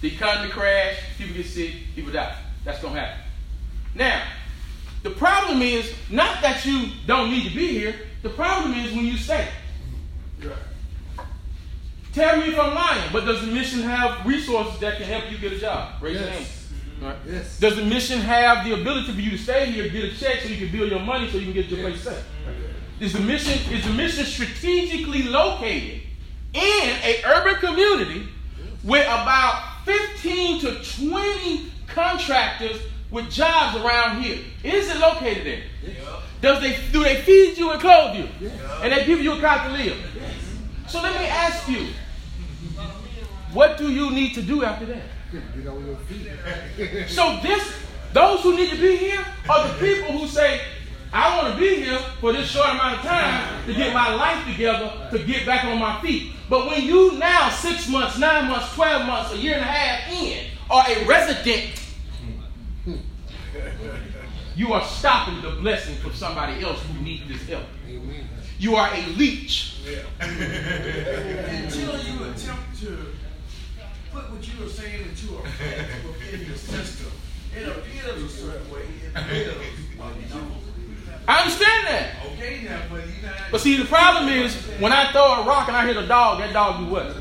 The 0.00 0.14
economy 0.14 0.50
crash, 0.50 0.96
people 1.16 1.34
get 1.34 1.46
sick, 1.46 1.74
people 1.94 2.12
die. 2.12 2.34
That's 2.64 2.80
gonna 2.80 2.98
happen. 2.98 3.20
Now, 3.94 4.22
the 5.02 5.10
problem 5.10 5.62
is 5.62 5.92
not 6.10 6.42
that 6.42 6.64
you 6.64 6.88
don't 7.06 7.30
need 7.30 7.48
to 7.48 7.54
be 7.54 7.68
here. 7.68 7.94
The 8.22 8.30
problem 8.30 8.74
is 8.74 8.92
when 8.92 9.04
you 9.04 9.16
stay. 9.16 9.48
Tell 12.12 12.36
me 12.36 12.48
if 12.48 12.58
I'm 12.58 12.74
lying, 12.74 13.10
but 13.12 13.24
does 13.24 13.40
the 13.40 13.46
mission 13.46 13.82
have 13.82 14.26
resources 14.26 14.78
that 14.80 14.98
can 14.98 15.06
help 15.06 15.30
you 15.30 15.38
get 15.38 15.52
a 15.52 15.58
job? 15.58 16.02
Raise 16.02 16.20
your 16.20 16.28
hand. 16.28 16.46
Right. 17.00 17.16
Yes. 17.26 17.58
Does 17.58 17.76
the 17.76 17.84
mission 17.84 18.20
have 18.20 18.64
the 18.64 18.80
ability 18.80 19.12
for 19.12 19.20
you 19.20 19.30
to 19.30 19.38
stay 19.38 19.72
here, 19.72 19.88
get 19.88 20.04
a 20.04 20.16
check 20.16 20.40
so 20.40 20.48
you 20.48 20.56
can 20.56 20.76
build 20.76 20.90
your 20.90 21.00
money 21.00 21.28
so 21.30 21.38
you 21.38 21.44
can 21.44 21.54
get 21.54 21.66
your 21.66 21.80
place 21.80 22.02
set? 22.02 22.22
Is 23.02 23.12
the 23.14 23.20
mission 23.20 23.58
is 23.72 23.84
the 23.84 23.92
mission 23.94 24.24
strategically 24.24 25.24
located 25.24 26.02
in 26.54 26.88
a 27.02 27.20
urban 27.26 27.56
community 27.56 28.28
with 28.84 29.04
about 29.04 29.84
15 29.84 30.60
to 30.60 31.08
20 31.08 31.72
contractors 31.88 32.80
with 33.10 33.28
jobs 33.28 33.76
around 33.76 34.22
here? 34.22 34.38
Is 34.62 34.88
it 34.88 34.98
located 34.98 35.44
there? 35.44 35.62
Does 36.40 36.62
they 36.62 36.78
do 36.92 37.02
they 37.02 37.22
feed 37.22 37.58
you 37.58 37.72
and 37.72 37.80
clothe 37.80 38.18
you? 38.18 38.28
And 38.82 38.92
they 38.92 39.04
give 39.04 39.20
you 39.20 39.32
a 39.32 39.40
cot 39.40 39.66
to 39.66 39.72
live? 39.72 39.98
So 40.86 41.02
let 41.02 41.20
me 41.20 41.26
ask 41.26 41.68
you, 41.68 41.88
what 43.52 43.78
do 43.78 43.90
you 43.90 44.12
need 44.12 44.32
to 44.34 44.42
do 44.42 44.62
after 44.62 44.86
that? 44.86 45.02
Get 45.32 45.66
on 45.66 45.84
your 45.84 45.96
feet. 46.06 47.08
So 47.08 47.40
this, 47.42 47.68
those 48.12 48.42
who 48.42 48.56
need 48.56 48.70
to 48.70 48.76
be 48.76 48.96
here 48.96 49.24
are 49.50 49.66
the 49.66 49.74
people 49.74 50.16
who 50.16 50.28
say, 50.28 50.60
I 51.12 51.36
want 51.36 51.54
to 51.54 51.60
be 51.60 51.84
here 51.84 51.98
for 52.20 52.32
this 52.32 52.50
short 52.50 52.70
amount 52.70 52.98
of 52.98 53.04
time 53.04 53.66
to 53.66 53.74
get 53.74 53.92
my 53.92 54.14
life 54.14 54.46
together 54.46 54.90
to 55.10 55.18
get 55.18 55.44
back 55.44 55.64
on 55.66 55.78
my 55.78 56.00
feet. 56.00 56.32
But 56.48 56.66
when 56.66 56.82
you 56.82 57.18
now, 57.18 57.50
six 57.50 57.86
months, 57.88 58.18
nine 58.18 58.48
months, 58.48 58.74
12 58.74 59.06
months, 59.06 59.32
a 59.34 59.36
year 59.36 59.54
and 59.54 59.62
a 59.62 59.66
half 59.66 60.10
in, 60.10 60.46
are 60.70 60.84
a 60.88 61.04
resident, 61.04 61.82
you 64.56 64.72
are 64.72 64.84
stopping 64.84 65.42
the 65.42 65.50
blessing 65.60 65.96
from 65.96 66.14
somebody 66.14 66.64
else 66.64 66.82
who 66.82 67.02
needs 67.02 67.28
this 67.28 67.46
help. 67.46 67.66
You 68.58 68.76
are 68.76 68.88
a 68.94 69.06
leech. 69.08 69.80
Until 70.18 71.98
you 72.04 72.24
attempt 72.24 72.80
to 72.80 73.06
put 74.12 74.30
what 74.30 74.48
you 74.48 74.64
were 74.64 74.70
saying 74.70 75.02
into 75.08 75.36
effect 75.38 76.06
within 76.06 76.46
your 76.46 76.56
system, 76.56 77.10
it 77.54 77.68
appears 77.68 78.22
a 78.22 78.28
certain 78.28 78.70
way. 78.70 78.82
It 79.14 79.16
appears, 79.16 79.78
you 79.90 80.34
know. 80.34 80.46
I 81.28 81.42
understand 81.42 81.86
that. 81.86 82.16
Okay, 82.32 82.62
now, 82.64 82.82
but 83.52 83.60
see, 83.60 83.76
the 83.76 83.84
problem 83.84 84.28
is 84.28 84.56
when 84.80 84.92
I 84.92 85.12
throw 85.12 85.42
a 85.42 85.44
rock 85.44 85.68
and 85.68 85.76
I 85.76 85.86
hit 85.86 85.96
a 85.98 86.06
dog, 86.06 86.38
that 86.38 86.54
dog 86.54 86.80
do 86.80 86.86
what? 86.86 87.12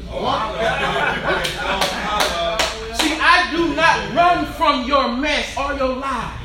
See, 2.95 3.17
I 3.19 3.49
do 3.51 3.75
not 3.75 4.15
run 4.15 4.45
from 4.53 4.85
your 4.87 5.09
mess 5.15 5.55
or 5.57 5.73
your 5.73 5.97
lie. 5.97 6.37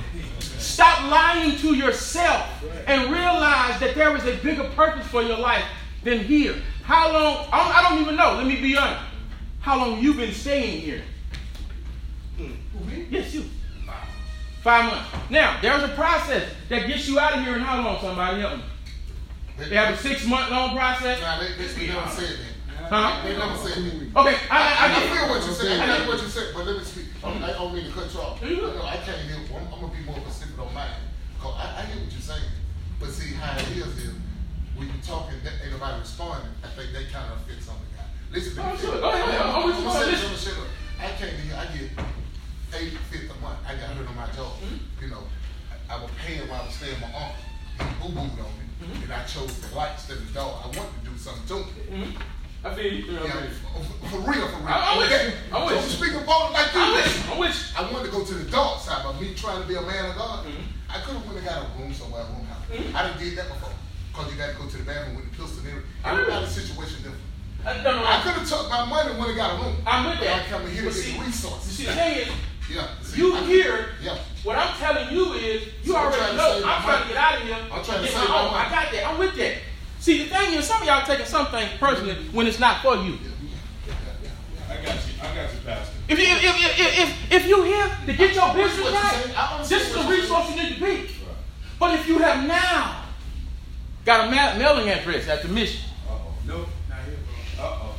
Stop 0.59 1.09
lying 1.11 1.57
to 1.59 1.74
yourself 1.74 2.49
and 2.89 3.12
realize 3.12 3.78
that 3.78 3.95
there 3.95 4.14
is 4.16 4.24
a 4.26 4.37
bigger 4.43 4.64
purpose 4.74 5.07
for 5.07 5.22
your 5.22 5.39
life 5.39 5.64
than 6.03 6.18
here. 6.18 6.57
How 6.82 7.12
long? 7.12 7.47
I 7.53 7.59
don't, 7.59 7.76
I 7.76 7.89
don't 7.89 8.01
even 8.01 8.16
know. 8.16 8.34
Let 8.34 8.47
me 8.47 8.61
be 8.61 8.76
honest. 8.76 9.03
How 9.61 9.78
long 9.78 10.01
you 10.01 10.14
been 10.14 10.32
staying 10.32 10.80
here? 10.80 11.03
Yes, 13.09 13.34
you. 13.34 13.45
Five 14.62 14.91
months. 14.91 15.09
Now, 15.30 15.61
there's 15.62 15.84
a 15.84 15.89
process 15.95 16.49
that 16.68 16.89
gets 16.89 17.09
you 17.09 17.20
out 17.20 17.34
of 17.34 17.45
here 17.45 17.55
in 17.55 17.61
how 17.61 17.82
long? 17.82 18.01
Somebody 18.01 18.41
help 18.41 18.59
me. 18.59 18.64
They 19.59 19.75
have 19.77 19.95
a 19.95 19.97
six 19.97 20.27
month 20.27 20.51
long 20.51 20.77
process. 20.77 21.21
Nah, 21.21 21.41
they, 21.41 21.53
they, 21.57 21.67
they 21.73 21.87
never 21.89 22.09
said 22.11 22.37
that. 22.37 22.53
Huh? 22.93 23.23
They 23.25 23.37
never 23.37 23.57
said 23.57 23.83
that. 23.83 24.21
Okay, 24.21 24.37
I, 24.51 24.57
I, 24.57 24.61
I, 24.61 24.97
I 24.97 25.01
feel 25.01 25.15
get 25.17 25.31
what 25.31 25.43
you 25.47 25.53
said. 25.53 25.81
I 25.81 25.99
get 25.99 26.07
what 26.09 26.23
you 26.23 26.29
said, 26.29 26.53
but 26.55 26.67
let 26.67 26.77
me 26.79 26.85
speak. 26.85 27.07
I 27.25 27.53
don't 27.53 27.75
mean 27.75 27.87
to 27.87 27.93
cut 27.93 28.13
you 28.13 28.21
off. 28.21 28.41
You 28.43 28.57
No, 28.57 28.67
good. 28.69 28.77
no, 28.77 28.83
I 28.85 28.97
can't 28.99 29.19
hear. 29.27 29.37
I'm, 29.57 29.67
I'm 29.73 29.81
gonna 29.81 29.93
be 29.97 30.05
more 30.05 30.21
specific 30.29 30.59
on 30.61 30.73
mine. 30.75 30.93
Cause 31.41 31.55
I, 31.57 31.81
I 31.81 31.83
hear 31.89 32.03
what 32.05 32.13
you're 32.13 32.21
saying, 32.21 32.51
but 33.01 33.09
see 33.11 33.35
how 33.35 33.57
it 33.59 33.69
is 33.77 33.97
is 33.99 34.15
when 34.77 34.87
you're 34.89 35.03
talking, 35.03 35.41
that 35.43 35.55
ain't 35.65 35.73
nobody 35.73 35.99
responding. 36.01 36.53
I 36.63 36.69
think 36.77 36.93
that 36.93 37.09
kind 37.11 37.33
of 37.33 37.41
fits 37.49 37.67
on 37.69 37.77
the 37.81 37.89
guy. 37.97 38.07
Listen 38.31 38.55
to 38.55 38.61
Oh, 38.61 38.73
me. 38.73 38.79
sure. 38.79 39.01
Go 39.01 39.09
ahead, 39.09 39.25
go 39.25 39.31
ahead. 39.33 39.41
I'm 39.41 39.65
with 39.67 39.77
you. 39.81 39.89
I'ma 39.89 39.93
say 39.99 40.11
this, 40.13 40.21
Listen. 40.23 40.29
I'ma 40.29 40.37
say 40.37 40.53
this. 40.53 40.71
I 41.01 41.09
came 41.17 41.33
to 41.35 41.43
here. 41.49 41.57
I 41.57 41.65
get 41.73 41.89
eight 42.77 42.95
fifty 43.11 43.27
a 43.27 43.37
month. 43.41 43.59
I 43.67 43.73
got 43.75 43.97
hurt 43.97 44.07
on 44.07 44.15
my 44.17 44.29
jaw. 44.37 44.53
Mm-hmm. 44.63 45.03
You 45.03 45.09
know, 45.11 45.25
I, 45.73 45.97
I 45.97 46.03
was 46.03 46.11
paying 46.23 46.45
while 46.47 46.61
I 46.63 46.67
was 46.69 46.75
staying 46.77 46.95
with 47.01 47.09
my 47.09 47.13
uncle. 47.17 47.43
He 47.81 47.85
boo 48.01 48.09
booed 48.15 48.39
on 48.39 48.53
me, 48.61 48.66
Mm-hmm. 48.83 49.03
and 49.05 49.12
I 49.12 49.24
chose 49.24 49.53
the 49.61 49.74
light 49.74 49.93
instead 49.95 50.18
of 50.18 50.29
the 50.29 50.35
dog. 50.35 50.61
I 50.64 50.66
wanted 50.77 50.93
to 51.05 51.11
do 51.11 51.16
something 51.18 51.47
to 51.49 51.64
him. 51.91 52.14
I 52.64 52.74
feel 52.74 52.93
you. 52.93 53.18
I 53.18 53.24
Yeah, 53.24 53.47
for, 54.11 54.18
real, 54.27 54.49
for 54.49 54.61
real. 54.61 54.68
I'm 54.68 54.99
with 54.99 55.12
Okay. 55.12 55.27
you. 55.29 55.33
I'm 55.55 55.64
with 55.66 55.81
so 55.81 55.85
you. 55.87 55.91
speaking 55.97 56.20
about 56.20 56.51
it 56.51 56.53
like 56.53 56.74
you, 56.74 56.81
I'm 56.83 56.93
with 56.93 57.05
listen. 57.07 57.22
you. 57.24 57.33
I'm 57.33 57.39
with 57.41 57.57
you. 57.57 57.79
I 57.79 57.81
wanted 57.93 58.05
to 58.07 58.12
go 58.12 58.24
to 58.24 58.35
the 58.35 58.51
dark 58.51 58.81
side, 58.81 59.01
but 59.05 59.20
me 59.20 59.33
trying 59.35 59.62
to 59.62 59.68
be 59.68 59.74
a 59.77 59.83
man 59.83 60.11
of 60.11 60.16
God, 60.16 60.45
Mhm. 60.45 60.66
I 60.91 61.01
could 61.01 61.14
have 61.16 61.24
went 61.27 61.39
and 61.39 61.47
got 61.47 61.62
a 61.62 61.66
room 61.79 61.95
somewhere, 61.95 62.22
a 62.22 62.27
room 62.27 62.47
house. 62.47 62.64
Mhm. 62.68 62.95
I 62.95 63.03
done 63.09 63.18
did 63.18 63.39
that 63.39 63.49
before. 63.49 63.72
Cause 64.12 64.33
you 64.33 64.37
got 64.39 64.49
to 64.51 64.55
go 64.57 64.64
to 64.66 64.77
the 64.77 64.83
bathroom 64.85 65.16
with 65.16 65.31
the 65.31 65.37
pistol 65.37 65.59
and 65.61 65.68
everything. 65.68 65.91
I. 66.05 66.11
Everybody's 66.12 66.51
situation 66.53 66.97
different. 67.05 67.20
I, 67.66 67.83
no, 67.83 67.91
no, 67.97 68.05
I 68.05 68.18
I, 68.18 68.22
could 68.22 68.33
have 68.33 68.49
took 68.49 68.68
my 68.70 68.85
money 68.87 69.11
and 69.11 69.18
went 69.18 69.31
and 69.31 69.37
got 69.39 69.51
a 69.53 69.62
room. 69.62 69.77
I'm 69.87 70.09
with 70.11 70.20
that. 70.20 70.43
I 70.47 70.49
come 70.49 70.62
here 70.70 70.89
to 70.89 70.93
get 71.03 71.20
resources. 71.20 71.66
You 71.81 71.85
see, 71.85 71.91
the 71.91 71.97
thing 71.97 72.12
is, 72.24 72.29
yeah. 72.73 72.89
see, 73.03 73.19
you 73.19 73.35
I- 73.37 73.41
here, 73.45 73.89
Yeah. 74.03 74.19
what 74.45 74.57
I'm 74.57 74.75
telling 74.79 75.14
you 75.14 75.33
is, 75.35 75.62
you 75.85 75.93
So 75.93 75.97
I'm 75.99 76.07
already 76.12 76.37
know. 76.37 76.62
I'm 76.64 76.83
trying 76.83 77.03
to 77.03 77.09
get 77.09 77.17
out 77.17 77.35
of 77.37 77.43
here. 77.43 77.57
I'm 77.57 77.69
trying 77.71 77.85
to 77.85 77.95
and 77.97 78.05
get 78.07 78.11
save 78.14 78.29
my 78.29 78.51
my 78.51 78.67
I 78.67 78.71
got 78.71 78.93
that. 78.93 79.07
I'm 79.07 79.19
with 79.19 79.37
that. 79.37 79.55
See, 80.01 80.25
the 80.25 80.29
thing 80.31 80.55
is, 80.55 80.67
some 80.67 80.83
of 80.83 80.87
y'all 80.89 81.05
taking 81.07 81.27
some 81.27 81.47
things 81.47 81.71
personally 81.81 82.14
when 82.33 82.47
it's 82.47 82.59
not 82.59 82.83
for 82.83 82.97
you. 82.97 83.19
I 84.69 84.75
got 84.77 84.95
you. 84.95 85.14
I 85.23 85.35
got 85.35 85.53
you, 85.55 85.61
Pastor. 85.64 85.93
If 86.09 86.19
you 86.19 86.25
if 86.27 86.43
if 86.45 86.81
if, 86.81 86.99
if, 86.99 87.33
if 87.33 87.47
you 87.49 87.62
here 87.64 87.91
to 88.07 88.12
get 88.12 88.35
your 88.35 88.55
business 88.55 88.93
right, 88.93 89.12
saying. 89.25 89.37
I 89.37 89.55
understand 89.55 89.81
this 89.81 89.89
is 89.89 89.95
the 89.95 90.11
resource 90.11 90.51
you 90.51 90.62
need 90.62 90.75
to 90.75 90.81
be. 90.85 91.11
But 91.81 91.95
if 91.99 92.07
you 92.09 92.19
have 92.19 92.47
now 92.47 93.05
got 94.05 94.29
a 94.29 94.31
ma- 94.31 94.57
mailing 94.59 94.89
address 94.89 95.29
at 95.29 95.43
the 95.43 95.49
mission, 95.49 95.81
Uh-oh. 96.09 96.33
Nope. 96.47 96.69
Not 96.89 96.99
here, 97.05 97.17
bro. 97.57 97.64
Uh-oh. 97.64 97.95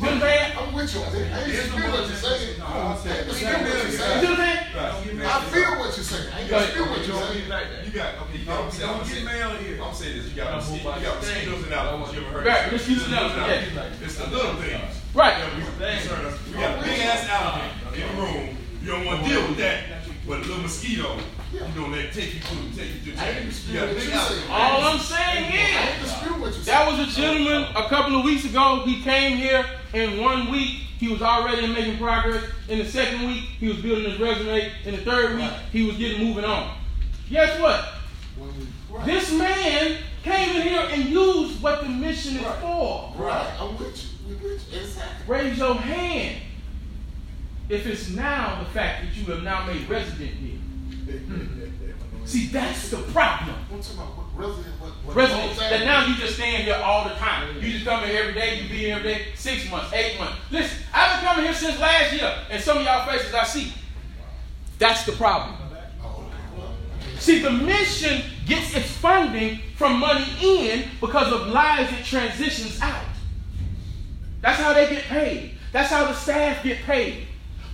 You 0.00 0.06
know 0.06 0.12
what 0.12 0.14
I'm 0.14 0.20
saying? 0.20 0.52
I'm 0.56 0.72
with 0.72 0.94
you. 0.94 1.00
I 1.00 1.04
I 1.04 1.44
dispute 1.44 1.90
what 1.92 2.08
you're 2.08 2.16
saying. 2.16 2.58
No, 2.58 2.64
I 2.64 2.68
I'm 2.70 2.98
saying- 2.98 3.26
dispute 3.28 3.52
what 3.52 3.60
you're 3.60 3.84
You 3.84 3.92
saying. 3.92 4.24
know 4.24 4.30
what 4.30 4.40
I'm 4.40 4.46
saying? 4.46 5.18
Right. 5.20 5.26
I 5.28 5.40
feel 5.52 5.70
what 5.76 5.90
you're 5.96 6.08
saying. 6.08 6.28
I 6.32 6.40
dispute 6.48 6.88
what 6.90 7.06
you're 7.06 7.20
saying. 7.20 7.42
You 7.42 7.92
got, 7.92 8.14
okay, 8.24 8.38
you 8.38 8.44
got, 8.46 8.56
Don't, 8.56 8.64
I'm 8.64 8.70
saying, 8.72 8.88
don't 8.88 8.98
get 9.04 9.12
saying, 9.12 9.24
mail 9.26 9.50
here. 9.60 9.82
I'm 9.82 9.94
saying 9.94 10.16
this, 10.16 10.26
you 10.30 10.36
got, 10.36 10.56
mosquito, 10.56 10.96
you 10.96 11.04
got 11.04 11.16
mosquitoes 11.20 11.62
and 11.64 11.72
allergies. 11.72 12.12
You 12.14 12.20
ever 12.20 12.30
heard 12.32 12.46
Right, 12.46 12.66
of 12.66 12.72
mosquitoes 12.72 13.04
and 13.04 13.14
allergies, 13.14 13.70
allergies? 13.76 14.02
It's 14.02 14.16
the 14.16 14.26
little 14.30 14.54
things. 14.56 14.94
Right. 15.12 15.34
that 15.36 15.56
we 15.56 15.62
concern 15.64 16.24
us. 16.26 16.38
We 16.46 16.52
got 16.54 16.78
a 16.78 16.82
big 16.82 17.00
ass 17.00 17.28
allergy 17.28 18.02
in 18.02 18.16
the 18.16 18.22
room. 18.22 18.56
You 18.82 18.88
don't 18.92 19.04
want 19.04 19.22
to 19.22 19.28
deal 19.28 19.42
with 19.48 19.58
that. 19.58 19.84
But 20.30 20.38
a 20.38 20.42
little 20.42 20.58
mosquito, 20.62 21.16
you 21.52 21.58
don't 21.74 21.90
let 21.90 22.04
it 22.04 22.12
take 22.12 22.34
you 22.34 22.38
through, 22.38 22.70
take 22.80 23.04
you 23.04 23.10
to 23.14 23.18
I 23.18 23.24
check. 23.24 23.34
ain't 23.34 23.44
You 23.46 23.50
disputing 23.50 23.94
what 23.96 24.30
you're 24.30 24.52
All 24.52 24.80
I'm 24.82 24.98
saying 25.00 25.44
I 25.44 25.48
is 25.48 25.90
ain't 25.90 26.02
dispute 26.02 26.30
what 26.30 26.40
you're 26.40 26.52
saying. 26.52 26.64
that 26.66 26.88
was 26.88 27.08
a 27.08 27.20
gentleman 27.20 27.62
a 27.74 27.88
couple 27.88 28.16
of 28.16 28.24
weeks 28.24 28.44
ago. 28.44 28.82
He 28.86 29.02
came 29.02 29.38
here 29.38 29.66
in 29.92 30.20
one 30.22 30.52
week. 30.52 30.82
He 31.00 31.08
was 31.08 31.20
already 31.20 31.66
making 31.66 31.98
progress. 31.98 32.44
In 32.68 32.78
the 32.78 32.84
second 32.84 33.26
week, 33.26 33.42
he 33.58 33.66
was 33.70 33.78
building 33.78 34.08
his 34.08 34.20
resume. 34.20 34.70
In 34.84 34.94
the 34.94 35.02
third 35.02 35.34
week, 35.36 35.50
he 35.72 35.82
was 35.82 35.96
getting 35.96 36.24
moving 36.24 36.44
on. 36.44 36.76
Guess 37.28 37.60
what? 37.60 37.86
When 38.38 38.50
we, 38.56 39.04
This 39.04 39.32
man 39.32 39.96
came 40.22 40.56
in 40.58 40.62
here 40.62 40.88
and 40.92 41.06
used 41.06 41.60
what 41.60 41.80
the 41.82 41.88
mission 41.88 42.36
is 42.36 42.46
for. 42.60 43.12
Right, 43.16 43.50
I'm 43.58 43.76
with 43.76 44.00
you, 44.00 44.10
we 44.28 44.34
with 44.36 44.72
you, 44.72 44.78
exactly. 44.78 45.26
Raise 45.26 45.58
your 45.58 45.74
hand 45.74 46.40
if 47.70 47.86
it's 47.86 48.10
now 48.10 48.58
the 48.58 48.68
fact 48.70 49.04
that 49.04 49.16
you 49.16 49.24
have 49.32 49.42
now 49.42 49.64
made 49.64 49.88
resident 49.88 50.30
here. 50.30 50.58
See, 52.24 52.46
that's 52.48 52.90
the 52.90 52.98
problem. 52.98 53.56
I'm 53.72 53.78
about 53.78 54.16
what 54.16 54.26
resident, 54.36 54.80
what, 54.80 54.90
what. 55.04 55.16
Residents 55.16 55.56
what- 55.56 55.70
that 55.70 55.84
now 55.84 56.06
you 56.06 56.16
just 56.16 56.34
stand 56.34 56.64
here 56.64 56.74
all 56.74 57.08
the 57.08 57.14
time. 57.14 57.56
You 57.56 57.72
just 57.72 57.84
come 57.84 58.04
here 58.04 58.22
every 58.22 58.34
day, 58.34 58.60
you 58.60 58.68
be 58.68 58.76
here 58.76 58.96
every 58.96 59.14
day, 59.14 59.26
six 59.36 59.70
months, 59.70 59.92
eight 59.92 60.18
months. 60.18 60.36
Listen, 60.50 60.78
I've 60.92 61.20
been 61.20 61.28
coming 61.28 61.44
here 61.44 61.54
since 61.54 61.78
last 61.80 62.12
year, 62.12 62.32
and 62.50 62.62
some 62.62 62.78
of 62.78 62.84
y'all 62.84 63.06
faces 63.08 63.32
I 63.32 63.44
see. 63.44 63.72
That's 64.78 65.04
the 65.04 65.12
problem. 65.12 65.56
See, 67.18 67.40
the 67.40 67.50
mission 67.50 68.22
gets 68.46 68.74
its 68.74 68.90
funding 68.90 69.60
from 69.76 70.00
money 70.00 70.24
in 70.42 70.88
because 71.00 71.32
of 71.32 71.48
lives 71.48 71.92
it 71.92 72.04
transitions 72.04 72.80
out. 72.80 73.04
That's 74.40 74.58
how 74.58 74.72
they 74.72 74.88
get 74.88 75.02
paid. 75.04 75.52
That's 75.70 75.90
how 75.90 76.06
the 76.06 76.14
staff 76.14 76.62
get 76.64 76.78
paid. 76.78 77.26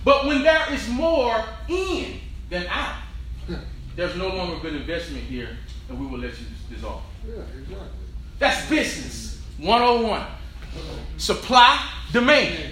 But 0.07 0.25
when 0.25 0.41
there 0.41 0.71
is 0.71 0.87
more 0.87 1.43
in 1.67 2.21
than 2.49 2.65
out, 2.67 2.95
there's 3.97 4.15
no 4.15 4.29
longer 4.29 4.57
good 4.61 4.73
investment 4.73 5.25
here, 5.25 5.49
and 5.89 5.99
we 5.99 6.05
will 6.05 6.19
let 6.19 6.31
you 6.39 6.45
dissolve. 6.73 7.01
yeah, 7.27 7.41
exactly. 7.59 7.87
That's 8.39 8.69
business 8.69 9.41
101. 9.57 10.25
Supply, 11.17 11.85
demand. 12.13 12.69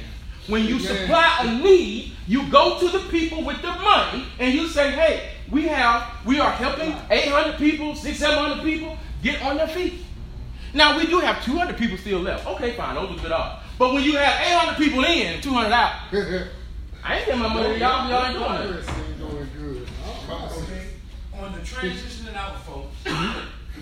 When 0.48 0.64
you 0.64 0.80
supply 0.80 1.40
a 1.42 1.62
need, 1.62 2.14
you 2.26 2.50
go 2.50 2.80
to 2.80 2.88
the 2.88 3.00
people 3.10 3.44
with 3.44 3.62
the 3.62 3.74
money 3.74 4.24
and 4.40 4.54
you 4.54 4.70
say, 4.70 4.92
hey, 4.92 5.32
we 5.52 5.64
have, 5.64 6.10
we 6.26 6.40
are 6.40 6.52
helping 6.52 6.96
800 7.12 7.58
people, 7.58 7.96
600, 7.96 8.16
700 8.18 8.64
people 8.64 8.96
get 9.22 9.42
on 9.42 9.58
their 9.58 9.68
feet. 9.68 9.96
Now, 10.74 10.98
we 10.98 11.06
do 11.06 11.20
have 11.20 11.44
200 11.44 11.76
people 11.76 11.98
still 11.98 12.20
left. 12.20 12.48
Okay, 12.48 12.78
fine, 12.78 12.96
those 12.96 13.20
are 13.20 13.22
good 13.22 13.34
odds. 13.34 13.62
But 13.78 13.94
when 13.94 14.04
you 14.04 14.16
have 14.16 14.40
800 14.40 14.78
people 14.78 15.04
in 15.04 15.42
200 15.42 15.74
out, 15.74 15.96
I 17.08 17.18
ain't 17.18 17.26
getting 17.28 17.41
my 17.41 17.53
money, 17.53 17.78
y'all, 17.78 18.10
y'all 18.10 18.26
ain't 18.26 18.34
doing 18.34 18.80
it. 18.80 19.20
Doing 19.20 19.47
good. 19.56 19.88
Oh, 20.28 20.64
Okay, 20.64 20.88
on 21.39 21.51
the 21.53 21.60
transitioning 21.60 22.36
out 22.36 22.66
folks, 22.66 22.95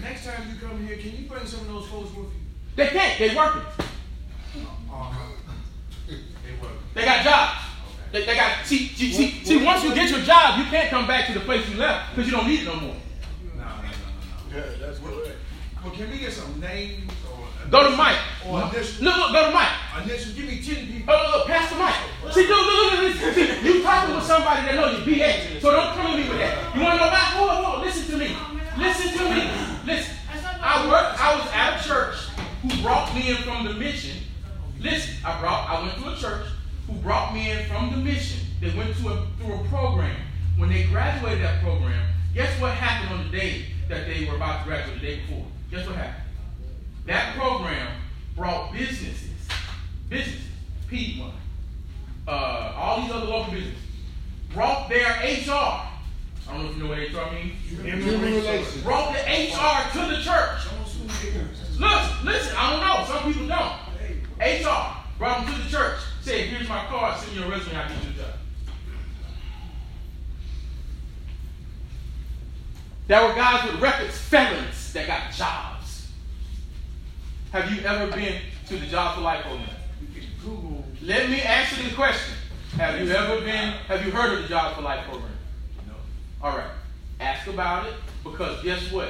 next 0.01 0.25
time 0.25 0.49
you 0.49 0.59
come 0.59 0.85
here, 0.85 0.97
can 0.97 1.11
you 1.15 1.29
bring 1.29 1.45
some 1.45 1.61
of 1.61 1.67
those 1.67 1.87
folks 1.87 2.09
with 2.09 2.25
you? 2.25 2.41
They 2.75 2.87
can't, 2.87 3.17
they 3.17 3.33
working. 3.33 3.61
Uh-huh. 3.61 5.25
They 6.09 6.61
work. 6.61 6.71
They 6.93 7.05
got 7.05 7.23
jobs. 7.23 7.59
They, 8.11 8.25
they 8.25 8.35
got 8.35 8.65
see, 8.65 8.87
see, 8.87 9.13
see, 9.13 9.45
see, 9.45 9.63
once 9.63 9.85
you 9.85 9.95
get 9.95 10.09
your 10.09 10.19
job, 10.19 10.59
you 10.59 10.65
can't 10.65 10.89
come 10.89 11.07
back 11.07 11.27
to 11.27 11.33
the 11.33 11.39
place 11.39 11.67
you 11.69 11.77
left 11.77 12.13
because 12.13 12.29
you 12.29 12.35
don't 12.35 12.45
need 12.47 12.59
it 12.59 12.65
no 12.65 12.75
more. 12.75 12.95
No, 13.55 13.63
no, 13.63 13.65
no, 13.65 13.71
no, 13.71 14.51
no. 14.51 14.57
Yeah, 14.57 14.65
that's 14.81 14.99
correct. 14.99 15.37
Well, 15.81 15.93
can 15.93 16.11
we 16.11 16.17
get 16.19 16.33
some 16.33 16.59
names 16.59 17.09
or? 17.22 17.22
Go 17.69 17.89
to 17.89 17.95
Mike. 17.95 18.17
Oh, 18.45 18.55
or 18.55 18.59
no, 19.01 19.11
look, 19.17 19.31
go 19.31 19.47
to 19.47 19.53
Mike. 19.53 19.71
Initials, 20.03 20.33
give 20.33 20.45
me 20.45 20.61
ten 20.61 20.87
people. 20.87 21.13
Oh, 21.13 21.23
look, 21.23 21.35
look, 21.37 21.47
Pastor 21.47 21.77
Mike. 21.77 21.95
See, 22.33 22.47
look, 22.47 22.65
look, 22.65 22.91
look, 22.91 23.01
listen. 23.01 23.33
See, 23.33 23.67
you 23.67 23.83
talking 23.83 24.15
with 24.15 24.25
somebody 24.25 24.65
that 24.67 24.75
knows 24.75 25.05
your 25.05 25.05
BA, 25.05 25.59
so 25.61 25.71
don't 25.71 25.95
come 25.95 26.07
at 26.07 26.17
me 26.17 26.29
with 26.29 26.39
that. 26.39 26.75
You 26.75 26.81
want 26.81 26.99
to 26.99 27.05
know? 27.05 27.09
Hold 27.09 27.49
hold 27.49 27.65
on. 27.77 27.81
Listen 27.81 28.11
to 28.11 28.17
me. 28.17 28.35
Listen 28.77 29.17
to 29.17 29.23
me. 29.29 29.51
Listen. 29.85 30.15
I 30.61 30.87
worked. 30.89 31.19
I 31.19 31.35
was 31.35 31.49
at 31.53 31.79
a 31.79 31.87
church 31.87 32.15
who 32.61 32.81
brought 32.81 33.13
me 33.13 33.31
in 33.31 33.37
from 33.37 33.65
the 33.65 33.73
mission. 33.73 34.17
Listen, 34.79 35.15
I 35.25 35.39
brought. 35.39 35.69
I 35.69 35.81
went 35.81 35.95
to 35.97 36.09
a 36.09 36.15
church 36.15 36.47
who 36.87 36.93
brought 37.01 37.33
me 37.33 37.51
in 37.51 37.65
from 37.67 37.91
the 37.91 37.97
mission. 37.97 38.45
They 38.61 38.75
went 38.77 38.95
to 38.97 39.09
a, 39.09 39.27
through 39.37 39.55
a 39.55 39.63
program. 39.65 40.15
When 40.57 40.69
they 40.69 40.83
graduated 40.83 41.43
that 41.43 41.61
program, 41.61 42.13
guess 42.33 42.59
what 42.61 42.73
happened 42.73 43.19
on 43.19 43.31
the 43.31 43.37
day 43.37 43.65
that 43.89 44.07
they 44.07 44.25
were 44.25 44.35
about 44.35 44.63
to 44.63 44.69
graduate? 44.69 45.01
The 45.01 45.05
day 45.05 45.19
before. 45.21 45.45
Guess 45.71 45.87
what 45.87 45.95
happened? 45.95 46.22
That 47.05 47.35
program 47.35 47.91
brought 48.35 48.71
businesses, 48.71 49.29
businesses, 50.09 50.41
Piedmont, 50.87 51.33
uh, 52.27 52.73
all 52.75 53.01
these 53.01 53.11
other 53.11 53.25
local 53.25 53.51
businesses, 53.51 53.79
brought 54.53 54.89
their 54.89 55.09
HR. 55.09 55.51
I 55.51 55.89
don't 56.47 56.63
know 56.63 56.69
if 56.69 56.77
you 56.77 56.83
know 56.83 56.89
what 56.89 57.29
HR 57.29 57.33
means. 57.33 57.53
Human 57.69 58.21
relations. 58.21 58.83
Brought 58.83 59.13
the 59.13 59.19
HR 59.19 59.91
to 59.93 60.15
the 60.15 60.21
church. 60.21 60.67
Look, 61.79 62.23
listen, 62.23 62.55
I 62.57 62.71
don't 62.71 62.81
know. 62.81 63.05
Some 63.07 63.33
people 63.33 63.47
don't. 63.47 63.83
HR 64.39 64.95
brought 65.17 65.45
them 65.45 65.55
to 65.55 65.61
the 65.61 65.69
church. 65.69 65.99
Said, 66.21 66.47
here's 66.47 66.69
my 66.69 66.85
card. 66.85 67.19
Send 67.19 67.33
me 67.33 67.41
your 67.41 67.49
resume. 67.49 67.75
I'll 67.75 67.89
get 67.89 68.03
you 68.03 68.11
the 68.11 68.23
job. 68.23 68.33
There 73.07 73.27
were 73.27 73.33
guys 73.35 73.69
with 73.69 73.81
records, 73.81 74.17
felons, 74.17 74.93
that 74.93 75.07
got 75.07 75.31
jobs. 75.33 75.72
Have 77.53 77.71
you 77.71 77.83
ever 77.83 78.11
been 78.11 78.41
to 78.67 78.77
the 78.79 78.87
Job 78.87 79.13
for 79.13 79.21
Life 79.21 79.43
program? 79.43 79.69
Let 81.03 81.29
me 81.29 81.39
answer 81.39 81.83
this 81.83 81.93
question. 81.93 82.33
Have 82.77 82.99
you 82.99 83.13
ever 83.13 83.41
been, 83.41 83.73
have 83.87 84.03
you 84.03 84.11
heard 84.11 84.33
of 84.35 84.41
the 84.41 84.49
Job 84.49 84.75
for 84.75 84.81
Life 84.81 85.05
program? 85.05 85.29
No. 85.85 85.93
All 86.41 86.57
right. 86.57 86.71
Ask 87.19 87.45
about 87.45 87.85
it 87.85 87.93
because 88.23 88.63
guess 88.63 88.91
what? 88.91 89.09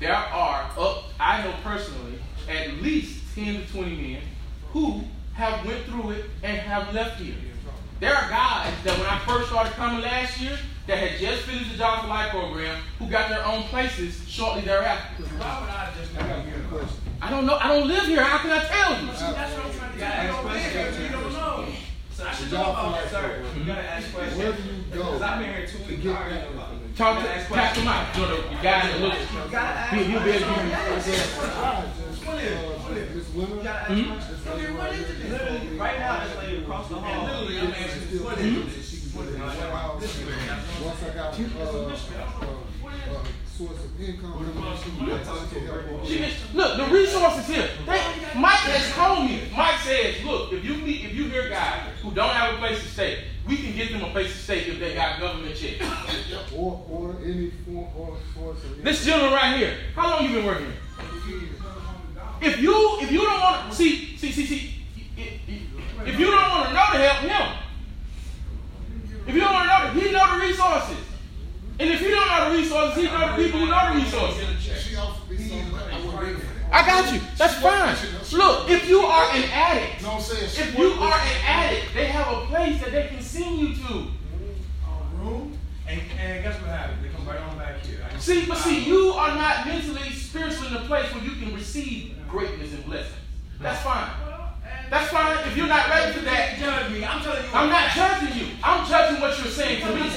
There 0.00 0.12
are, 0.12 0.68
up, 0.76 1.04
I 1.20 1.44
know 1.44 1.54
personally, 1.62 2.18
at 2.48 2.82
least 2.82 3.22
10 3.36 3.54
to 3.54 3.72
20 3.72 3.96
men 3.96 4.22
who 4.72 5.04
have 5.34 5.64
went 5.64 5.84
through 5.84 6.10
it 6.10 6.24
and 6.42 6.58
have 6.58 6.92
left 6.92 7.20
here. 7.20 7.36
There 8.00 8.16
are 8.16 8.28
guys 8.28 8.74
that 8.82 8.98
when 8.98 9.06
I 9.06 9.20
first 9.20 9.48
started 9.48 9.72
coming 9.74 10.00
last 10.00 10.40
year 10.40 10.58
that 10.88 10.98
had 10.98 11.20
just 11.20 11.42
finished 11.42 11.70
the 11.70 11.78
Job 11.78 12.02
for 12.02 12.08
Life 12.08 12.30
program 12.30 12.82
who 12.98 13.08
got 13.08 13.28
their 13.28 13.46
own 13.46 13.62
places 13.64 14.28
shortly 14.28 14.62
thereafter. 14.62 15.22
Why 15.22 15.60
would 15.60 15.70
I 15.70 15.92
just 15.96 16.12
I 16.66 16.70
not 16.70 16.78
got 16.78 16.78
be 16.78 16.78
a 16.78 16.78
here? 16.78 16.78
question. 16.78 17.00
I 17.22 17.30
don't 17.30 17.46
know. 17.46 17.56
I 17.56 17.68
don't 17.68 17.88
live 17.88 18.04
here. 18.06 18.22
How 18.22 18.38
can 18.38 18.50
I 18.52 18.64
tell 18.64 19.00
you? 19.00 19.06
That's 19.06 19.22
what 19.22 19.66
I'm 19.66 19.72
trying 19.72 19.92
to 19.92 19.98
get. 19.98 20.22
You 20.22 20.28
don't 20.32 20.44
live 20.46 20.62
here, 20.62 20.90
you 21.06 21.08
don't 21.12 21.32
know. 21.32 21.64
So 22.12 22.24
I 22.26 22.32
should 22.32 22.52
know 22.52 22.62
about 22.70 22.92
life 22.92 23.10
sir. 23.10 23.44
You 23.56 23.64
gotta 23.64 23.82
ask 23.82 24.12
questions. 24.14 24.38
Where 24.38 24.52
do 24.52 24.62
you 24.62 24.72
go 24.92 25.04
Because 25.04 25.22
I've 25.22 25.38
been 25.38 25.50
here 25.54 25.66
two 25.66 25.78
weeks. 25.84 26.06
I 26.06 26.08
already 26.08 26.34
know 26.40 26.50
about 26.56 26.72
it. 26.72 26.96
Talk 26.96 27.18
to 27.18 27.22
gotta 27.24 27.34
ask 27.36 27.48
Pastor. 27.52 27.84
Mike. 27.84 28.16
You 28.16 28.22
know, 28.22 28.36
the 28.40 28.54
guy 28.56 28.88
that 28.88 29.00
looks. 29.00 29.20
You 29.20 29.26
gotta 29.52 29.78
ask 29.80 29.92
He, 29.94 30.04
he'll 30.04 30.24
be 30.24 30.30
able 30.30 30.48
to 30.48 30.54
give 30.56 30.64
you. 30.64 30.72
I 30.72 30.78
just, 30.96 31.08
Miss 33.16 33.28
Winter, 33.36 33.56
You 33.56 33.62
gotta 33.62 33.80
ask 33.80 33.88
Hmm? 33.92 34.04
questions. 34.08 34.44
this 34.44 34.46
lady 34.46 35.28
Literally, 35.28 35.78
right 35.78 35.98
now, 35.98 36.24
this 36.24 36.36
lady 36.38 36.56
across 36.62 36.88
the 36.88 36.94
hall. 36.96 37.24
Literally, 37.26 37.58
I'm 37.60 37.72
asking 37.72 38.02
still 38.08 38.24
what 38.24 38.36
doing 38.38 38.56
is 38.56 38.74
this. 38.74 38.76
it? 38.76 38.96
She 38.96 38.96
can 39.02 39.10
put 39.12 39.28
it 39.28 39.34
in 39.34 39.40
my 39.40 39.52
house. 39.52 40.00
Once 40.82 41.02
I 41.04 41.10
got, 41.14 41.36
source 43.56 43.84
of 43.84 44.00
income, 44.00 44.78
she 44.84 44.90
can 44.90 45.66
help 45.66 45.80
her. 45.80 46.06
She 46.06 46.18
gets, 46.18 46.34
look, 46.54 46.76
the 46.76 46.84
resources 46.94 47.46
here. 47.46 47.68
They, 47.86 48.02
Mike 48.36 48.60
has 48.68 48.92
told 48.92 49.30
me. 49.30 49.42
Mike 49.56 49.80
says, 49.80 50.22
look, 50.24 50.52
if 50.52 50.62
you 50.64 50.74
meet, 50.76 51.06
if 51.06 51.14
you 51.14 51.28
hear 51.28 51.48
guys 51.48 51.88
who 52.02 52.10
don't 52.10 52.34
have 52.34 52.54
a 52.54 52.58
place 52.58 52.82
to 52.82 52.88
stay, 52.88 53.24
we 53.48 53.56
can 53.56 53.74
get 53.74 53.90
them 53.92 54.04
a 54.04 54.10
place 54.10 54.30
to 54.32 54.38
stay 54.38 54.60
if 54.60 54.78
they 54.78 54.94
got 54.94 55.20
government 55.20 55.56
check. 55.56 55.76
Or, 56.54 56.84
or 56.90 57.16
any 57.22 57.50
form, 57.64 57.86
or 57.96 58.16
source 58.34 58.62
of. 58.64 58.82
This 58.82 59.04
gentleman 59.04 59.32
right 59.32 59.56
here, 59.56 59.76
how 59.94 60.10
long 60.10 60.24
you 60.24 60.36
been 60.36 60.44
working 60.44 60.66
here? 60.66 60.74
If 62.40 62.60
you 62.60 62.98
if 63.00 63.10
you 63.10 63.20
don't 63.22 63.40
want 63.40 63.70
to 63.70 63.76
see 63.76 64.16
see 64.16 64.32
see 64.32 64.46
see, 64.46 64.74
if 65.16 66.18
you 66.18 66.26
don't 66.26 66.50
want 66.50 66.68
to 66.68 66.74
know 66.74 66.86
to 66.92 66.98
help 66.98 67.18
him, 67.24 67.58
if 69.26 69.34
you 69.34 69.40
don't 69.40 69.52
want 69.52 69.68
to 69.68 69.94
know, 69.94 70.00
he 70.00 70.12
know 70.12 70.38
the 70.38 70.46
resources. 70.46 71.05
And 71.78 71.90
if 71.90 72.00
you 72.00 72.10
don't 72.10 72.26
know 72.26 72.50
the 72.50 72.56
resources, 72.56 72.96
he 72.96 73.04
know 73.04 73.36
the 73.36 73.42
people 73.42 73.60
who 73.60 73.66
know 73.66 73.92
the 73.92 74.00
resources. 74.00 74.82
She 74.82 74.96
offered 74.96 75.30
me 75.30 75.36
something, 75.36 75.70
but 75.70 75.92
I 75.92 75.96
wasn't 76.04 76.22
ready 76.22 76.34
for 76.34 76.46
that. 76.46 76.56
I 76.72 76.86
got 76.86 77.12
you. 77.12 77.20
That's 77.36 77.54
fine. 77.54 77.96
Look, 78.38 78.70
if 78.70 78.88
you 78.88 79.00
are 79.00 79.30
an 79.32 79.44
addict, 79.52 80.00
You 80.00 80.06
know 80.06 80.14
what 80.14 80.16
I'm 80.16 80.22
saying? 80.22 80.50
She 80.50 80.62
if 80.62 80.78
you 80.78 80.92
are 80.92 81.14
an 81.14 81.36
addict, 81.46 81.94
they 81.94 82.06
have 82.06 82.28
a 82.28 82.46
place 82.46 82.80
that 82.80 82.92
they 82.92 83.08
can 83.08 83.20
send 83.20 83.58
you 83.58 83.74
to. 83.74 84.08
And, 85.88 86.00
and 86.18 86.42
guess 86.42 86.60
what 86.60 86.70
happened? 86.70 87.04
They 87.04 87.08
come 87.10 87.28
right 87.28 87.38
on 87.38 87.56
back 87.58 87.84
here. 87.84 88.00
See, 88.18 88.46
but 88.46 88.58
see, 88.58 88.84
you 88.84 89.10
are 89.10 89.36
not 89.36 89.66
mentally, 89.66 90.10
spiritually 90.10 90.68
in 90.68 90.76
a 90.76 90.80
place 90.80 91.12
where 91.14 91.22
you 91.22 91.32
can 91.32 91.54
receive 91.54 92.16
greatness 92.28 92.72
and 92.72 92.84
blessings. 92.84 93.14
That's 93.60 93.82
fine. 93.82 94.10
That's 94.90 95.10
fine. 95.10 95.46
If 95.46 95.56
you're 95.56 95.66
not 95.66 95.88
ready 95.88 96.12
for 96.12 96.24
that, 96.24 96.58
judge 96.58 96.92
me. 96.92 97.04
I'm 97.04 97.22
telling 97.22 97.42
you. 97.42 97.50
I'm 97.52 97.68
not 97.68 97.90
judging 97.92 98.38
you. 98.38 98.46
I'm 98.62 98.88
judging 98.88 99.20
what 99.20 99.38
you're 99.38 99.52
saying 99.52 99.86
to 99.86 99.94
me. 99.94 100.10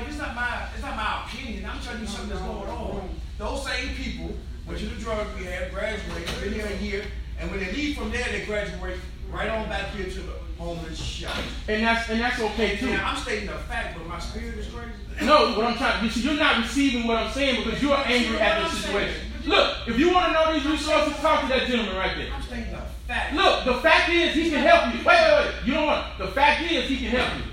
Spoke 0.00 0.08
a 0.08 0.12
fact 0.12 0.12
of 0.12 0.12
life. 0.12 0.12
It's 0.12 0.18
not 0.18 0.34
my. 0.34 0.68
It's 0.74 0.82
not 0.82 0.96
my 0.96 1.24
opinion. 1.24 1.66
I'm 1.66 1.80
telling 1.80 2.00
you 2.00 2.06
something 2.06 2.30
that's 2.30 2.42
going 2.42 2.68
on. 2.68 3.08
Those 3.38 3.64
same 3.64 3.94
people 3.94 4.36
went 4.66 4.78
to 4.80 4.86
the 4.86 5.00
drug 5.00 5.26
rehab, 5.36 5.72
graduated, 5.72 6.40
been 6.42 6.52
here 6.52 6.66
a 6.66 6.76
year, 6.82 7.04
and 7.38 7.50
when 7.50 7.60
they 7.60 7.72
leave 7.72 7.96
from 7.96 8.10
there, 8.10 8.26
they 8.30 8.44
graduate 8.44 8.98
right 9.30 9.48
on 9.48 9.68
back 9.68 9.90
here 9.90 10.06
to 10.06 10.20
the 10.20 10.32
homeless 10.58 10.98
shelter. 10.98 11.40
And 11.68 11.82
that's 11.82 12.08
and 12.08 12.20
that's 12.20 12.40
okay 12.40 12.76
too. 12.76 12.90
Now 12.90 13.10
I'm 13.10 13.16
stating 13.16 13.48
a 13.48 13.58
fact, 13.58 13.98
but 13.98 14.06
my 14.06 14.18
spirit 14.18 14.58
is 14.58 14.66
crazy. 14.68 14.92
No, 15.22 15.54
what 15.56 15.66
I'm 15.66 15.76
trying 15.76 16.04
you 16.04 16.10
see, 16.10 16.20
you're 16.20 16.34
not 16.34 16.62
receiving 16.62 17.06
what 17.06 17.16
I'm 17.16 17.32
saying 17.32 17.64
because 17.64 17.82
you're 17.82 17.96
angry 17.96 18.38
at 18.38 18.62
the 18.62 18.76
situation. 18.76 19.20
Look, 19.46 19.76
if 19.86 19.98
you 19.98 20.12
want 20.12 20.26
to 20.26 20.32
know 20.32 20.52
these 20.54 20.66
resources, 20.66 21.16
talk 21.18 21.42
to 21.42 21.48
that 21.48 21.68
gentleman 21.68 21.96
right 21.96 22.16
there. 22.16 22.32
I'm 22.32 22.42
stating 22.42 22.74
a 22.74 22.82
fact. 23.06 23.34
Look, 23.34 23.64
the 23.64 23.74
fact 23.74 24.10
is 24.10 24.34
he 24.34 24.50
can 24.50 24.66
help 24.66 24.92
you. 24.92 24.98
Wait, 24.98 25.06
wait, 25.06 25.46
wait. 25.46 25.66
You 25.66 25.74
don't 25.74 25.86
want. 25.86 26.18
The 26.18 26.28
fact 26.28 26.62
is 26.70 26.88
he 26.88 26.96
can 26.96 27.06
help 27.06 27.38
you. 27.38 27.44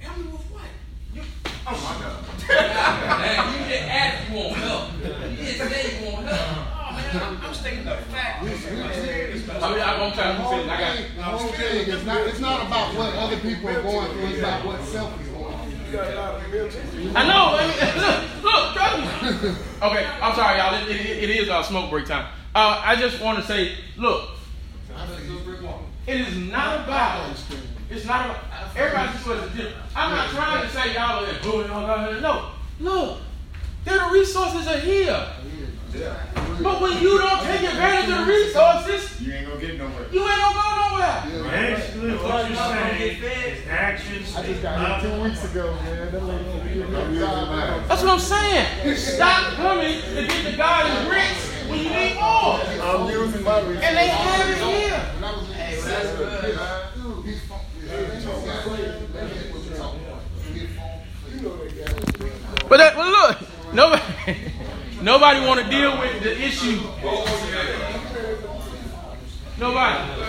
Help 0.00 0.18
me 0.18 0.24
with 0.24 0.40
what? 0.50 0.62
You, 1.14 1.22
oh 1.68 1.72
my 1.82 1.94
God. 2.02 2.22
Man, 2.48 3.52
you 3.52 3.68
didn't 3.68 3.88
ask 3.88 4.28
you 4.28 4.36
want 4.36 4.56
help. 4.56 4.92
You 5.30 5.36
didn't 5.36 5.68
say 5.68 5.98
you 5.98 6.12
want 6.12 6.26
help. 6.26 6.66
Oh 6.78 6.92
man, 6.92 7.22
I'm, 7.22 7.44
I'm 7.44 7.54
stating 7.54 7.84
the 7.84 7.96
fact. 7.96 8.42
I 8.42 8.46
mean, 8.46 9.80
I'm 9.82 10.12
trying 10.12 10.36
to 10.36 10.48
finish. 10.48 10.68
I 10.68 10.80
got. 10.80 10.96
thing, 10.96 11.16
the 11.16 11.22
whole 11.22 11.48
thing 11.48 11.88
is 11.88 12.06
not, 12.06 12.26
it's 12.26 12.40
not 12.40 12.66
about 12.66 12.94
what 12.94 13.14
other 13.14 13.36
people 13.38 13.68
are 13.68 13.82
going 13.82 14.10
through, 14.12 14.26
it's 14.26 14.38
about 14.38 14.64
what 14.64 14.80
self 14.84 15.20
is 15.20 15.28
going 15.28 15.70
through. 15.70 17.12
I 17.14 17.26
know. 17.26 17.56
I 17.56 17.66
mean, 17.66 17.78
look, 18.02 18.44
look, 18.44 18.74
trust 18.74 19.22
me. 19.22 19.48
Okay, 19.82 20.06
I'm 20.20 20.34
sorry, 20.34 20.58
y'all. 20.58 20.74
It, 20.74 20.88
it, 20.88 21.24
it 21.24 21.30
is 21.30 21.48
our 21.48 21.64
smoke 21.64 21.90
break 21.90 22.06
time. 22.06 22.26
Uh, 22.54 22.80
I 22.84 22.96
just 22.96 23.20
want 23.20 23.38
to 23.38 23.44
say, 23.44 23.76
look, 23.96 24.30
it 26.06 26.20
is 26.20 26.36
not 26.36 26.84
about. 26.84 27.36
It's 27.90 28.04
not 28.04 28.26
about. 28.26 28.76
Everybody's 28.76 29.20
situation 29.20 29.44
is 29.48 29.56
different. 29.56 29.76
I'm 29.94 30.10
not 30.10 30.30
trying 30.30 30.66
to 30.66 30.72
say 30.74 30.94
y'all 30.94 31.24
are 31.24 31.42
booing 31.42 31.70
all 31.70 31.86
that. 31.86 32.20
No, 32.20 32.50
look, 32.80 33.18
there 33.84 33.98
the 33.98 34.10
resources 34.12 34.66
are 34.66 34.78
here. 34.78 35.26
But 36.62 36.82
when 36.82 37.00
you 37.02 37.16
don't 37.18 37.40
take 37.42 37.62
advantage 37.62 38.10
of 38.10 38.26
the 38.26 38.32
resources, 38.32 39.20
You 39.20 39.32
ain't 39.32 39.46
gonna 39.48 39.60
get 39.60 39.78
nowhere. 39.78 40.06
you 40.12 40.20
ain't 40.20 40.40
gonna 40.40 40.54
go 40.54 40.66
nowhere. 40.90 41.50
Basically, 41.50 42.16
what 42.16 42.48
you're 42.50 42.58
saying 42.58 43.22
is 43.22 43.68
actions 43.68 44.36
I 44.36 44.46
just 44.46 44.62
got 44.62 44.78
louder 44.78 45.08
here 45.08 45.16
two 45.16 45.22
weeks 45.24 45.44
ago, 45.44 45.74
man. 45.74 46.12
That 46.12 46.22
lady 46.24 46.44
gonna 46.44 46.74
give 46.74 46.94
a 46.94 47.18
job. 47.18 47.88
That's 47.88 48.02
what 48.02 48.12
I'm 48.12 48.18
saying. 48.18 48.96
Stop 48.96 49.52
coming 49.54 50.00
to 50.02 50.26
get 50.26 50.50
the 50.50 50.56
God 50.56 50.90
in 50.90 51.08
bricks 51.08 51.50
when 51.68 51.78
you 51.78 51.88
need 51.90 52.14
more. 52.16 52.60
I'm 52.60 53.08
using 53.08 53.42
my 53.42 53.60
resources. 53.60 53.82
And 53.84 53.96
they 53.96 54.08
have 54.08 54.48
it 54.50 54.58
here. 54.58 54.98
When 54.98 55.24
I 55.24 55.44
Hey, 55.56 55.78
well, 55.78 55.88
that's 55.88 56.10
good. 56.16 56.95
But 62.68 62.78
that, 62.78 62.96
look, 62.96 63.38
nobody, 63.72 64.02
nobody 65.02 65.46
want 65.46 65.60
to 65.62 65.70
deal 65.70 65.98
with 66.00 66.22
the 66.22 66.40
issue. 66.42 66.80
Nobody. 69.58 70.26